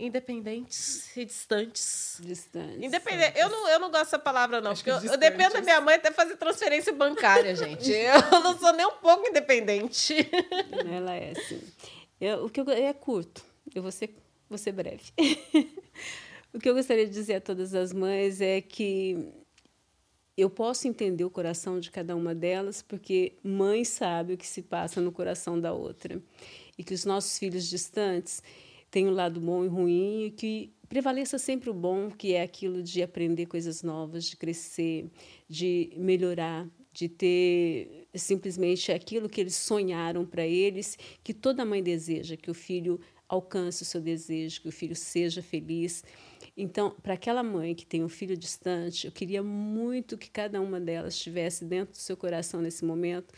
independentes 0.00 1.14
e 1.16 1.24
distantes. 1.24 2.18
Distantes. 2.22 2.82
Independente. 2.82 3.38
Eu 3.38 3.48
não, 3.48 3.68
eu 3.68 3.78
não 3.78 3.90
gosto 3.90 4.04
dessa 4.04 4.18
palavra, 4.18 4.60
não. 4.60 4.70
Acho 4.70 4.82
porque 4.82 5.06
eu, 5.06 5.12
eu, 5.12 5.18
dependo 5.18 5.54
da 5.54 5.60
minha 5.60 5.80
mãe 5.80 5.96
até 5.96 6.10
fazer 6.10 6.36
transferência 6.36 6.92
bancária, 6.92 7.54
gente. 7.54 7.90
Eu 7.92 8.40
não 8.40 8.58
sou 8.58 8.72
nem 8.72 8.86
um 8.86 8.96
pouco 8.96 9.26
independente. 9.26 10.16
Ela 10.90 11.14
é 11.14 11.32
assim. 11.32 11.62
Eu, 12.20 12.46
o 12.46 12.50
que 12.50 12.60
eu, 12.60 12.68
é 12.70 12.92
curto. 12.92 13.42
Eu 13.74 13.82
vou 13.82 13.92
ser, 13.92 14.16
vou 14.48 14.58
ser 14.58 14.72
breve. 14.72 15.12
o 16.52 16.58
que 16.58 16.68
eu 16.68 16.74
gostaria 16.74 17.06
de 17.06 17.12
dizer 17.12 17.36
a 17.36 17.40
todas 17.40 17.74
as 17.74 17.92
mães 17.92 18.40
é 18.40 18.60
que 18.60 19.32
eu 20.36 20.48
posso 20.48 20.88
entender 20.88 21.24
o 21.24 21.30
coração 21.30 21.78
de 21.78 21.90
cada 21.90 22.16
uma 22.16 22.34
delas, 22.34 22.82
porque 22.82 23.34
mãe 23.42 23.84
sabe 23.84 24.34
o 24.34 24.38
que 24.38 24.46
se 24.46 24.62
passa 24.62 25.00
no 25.00 25.12
coração 25.12 25.60
da 25.60 25.72
outra. 25.72 26.20
E 26.78 26.84
que 26.84 26.94
os 26.94 27.04
nossos 27.04 27.38
filhos 27.38 27.68
distantes 27.68 28.42
tem 28.90 29.06
um 29.06 29.12
lado 29.12 29.40
bom 29.40 29.64
e 29.64 29.68
ruim, 29.68 30.24
e 30.24 30.30
que 30.30 30.72
prevaleça 30.88 31.38
sempre 31.38 31.70
o 31.70 31.74
bom, 31.74 32.10
que 32.10 32.34
é 32.34 32.42
aquilo 32.42 32.82
de 32.82 33.02
aprender 33.02 33.46
coisas 33.46 33.82
novas, 33.82 34.24
de 34.24 34.36
crescer, 34.36 35.08
de 35.48 35.92
melhorar, 35.96 36.68
de 36.92 37.08
ter 37.08 38.08
simplesmente 38.14 38.90
aquilo 38.90 39.28
que 39.28 39.40
eles 39.40 39.54
sonharam 39.54 40.26
para 40.26 40.46
eles, 40.46 40.98
que 41.22 41.32
toda 41.32 41.64
mãe 41.64 41.82
deseja, 41.82 42.36
que 42.36 42.50
o 42.50 42.54
filho 42.54 43.00
alcance 43.28 43.82
o 43.82 43.86
seu 43.86 44.00
desejo, 44.00 44.62
que 44.62 44.68
o 44.68 44.72
filho 44.72 44.96
seja 44.96 45.40
feliz. 45.40 46.02
Então, 46.56 46.96
para 47.00 47.14
aquela 47.14 47.44
mãe 47.44 47.76
que 47.76 47.86
tem 47.86 48.02
um 48.02 48.08
filho 48.08 48.36
distante, 48.36 49.06
eu 49.06 49.12
queria 49.12 49.40
muito 49.40 50.18
que 50.18 50.28
cada 50.28 50.60
uma 50.60 50.80
delas 50.80 51.16
tivesse 51.16 51.64
dentro 51.64 51.92
do 51.92 51.98
seu 51.98 52.16
coração 52.16 52.60
nesse 52.60 52.84
momento 52.84 53.32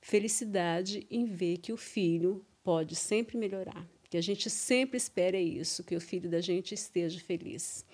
felicidade 0.00 1.06
em 1.10 1.24
ver 1.24 1.58
que 1.58 1.72
o 1.72 1.76
filho 1.76 2.44
pode 2.62 2.94
sempre 2.94 3.36
melhorar, 3.36 3.88
que 4.08 4.16
a 4.16 4.20
gente 4.20 4.48
sempre 4.48 4.96
espere 4.96 5.38
isso, 5.40 5.84
que 5.84 5.94
o 5.94 6.00
filho 6.00 6.28
da 6.28 6.40
gente 6.40 6.74
esteja 6.74 7.20
feliz. 7.20 7.84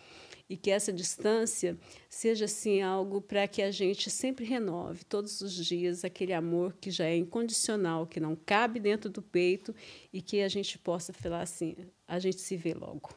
E 0.49 0.57
que 0.57 0.71
essa 0.71 0.93
distância 0.93 1.77
seja 2.09 2.45
assim 2.45 2.83
algo 2.83 3.21
para 3.21 3.49
que 3.49 3.63
a 3.63 3.71
gente 3.71 4.11
sempre 4.11 4.45
renove 4.45 5.03
todos 5.05 5.41
os 5.41 5.55
dias 5.55 6.05
aquele 6.05 6.35
amor 6.35 6.77
que 6.79 6.91
já 6.91 7.07
é 7.07 7.17
incondicional, 7.17 8.07
que 8.07 8.21
não 8.21 8.37
cabe 8.37 8.79
dentro 8.79 9.09
do 9.09 9.23
peito 9.23 9.75
e 10.13 10.21
que 10.21 10.43
a 10.43 10.49
gente 10.49 10.79
possa 10.79 11.15
falar 11.15 11.41
assim, 11.41 11.75
a 12.07 12.19
gente 12.19 12.41
se 12.41 12.57
vê 12.57 12.75
logo. 12.75 13.11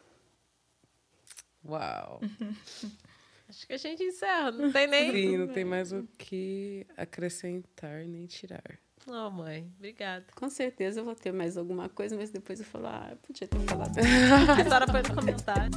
Uau. 1.65 2.21
Acho 3.49 3.65
que 3.65 3.73
a 3.73 3.77
gente 3.77 4.03
encerra, 4.03 4.51
não 4.51 4.71
tem 4.71 4.87
nem. 4.87 5.11
Sim, 5.11 5.37
não 5.37 5.47
tem 5.53 5.63
mais 5.63 5.91
o 5.93 6.07
que 6.17 6.85
acrescentar 6.97 8.05
nem 8.05 8.25
tirar. 8.25 8.79
Oh, 9.09 9.29
mãe, 9.29 9.71
obrigada. 9.77 10.25
Com 10.35 10.49
certeza 10.49 10.99
eu 10.99 11.05
vou 11.05 11.15
ter 11.15 11.31
mais 11.31 11.57
alguma 11.57 11.87
coisa, 11.87 12.15
mas 12.15 12.29
depois 12.29 12.59
eu 12.59 12.65
falo, 12.65 12.87
ah, 12.87 13.07
eu 13.11 13.17
podia 13.17 13.47
ter 13.47 13.59
falado. 13.59 13.93
a 13.97 14.63
senhora 14.63 14.85
pode 14.85 15.11
comentar. 15.13 15.69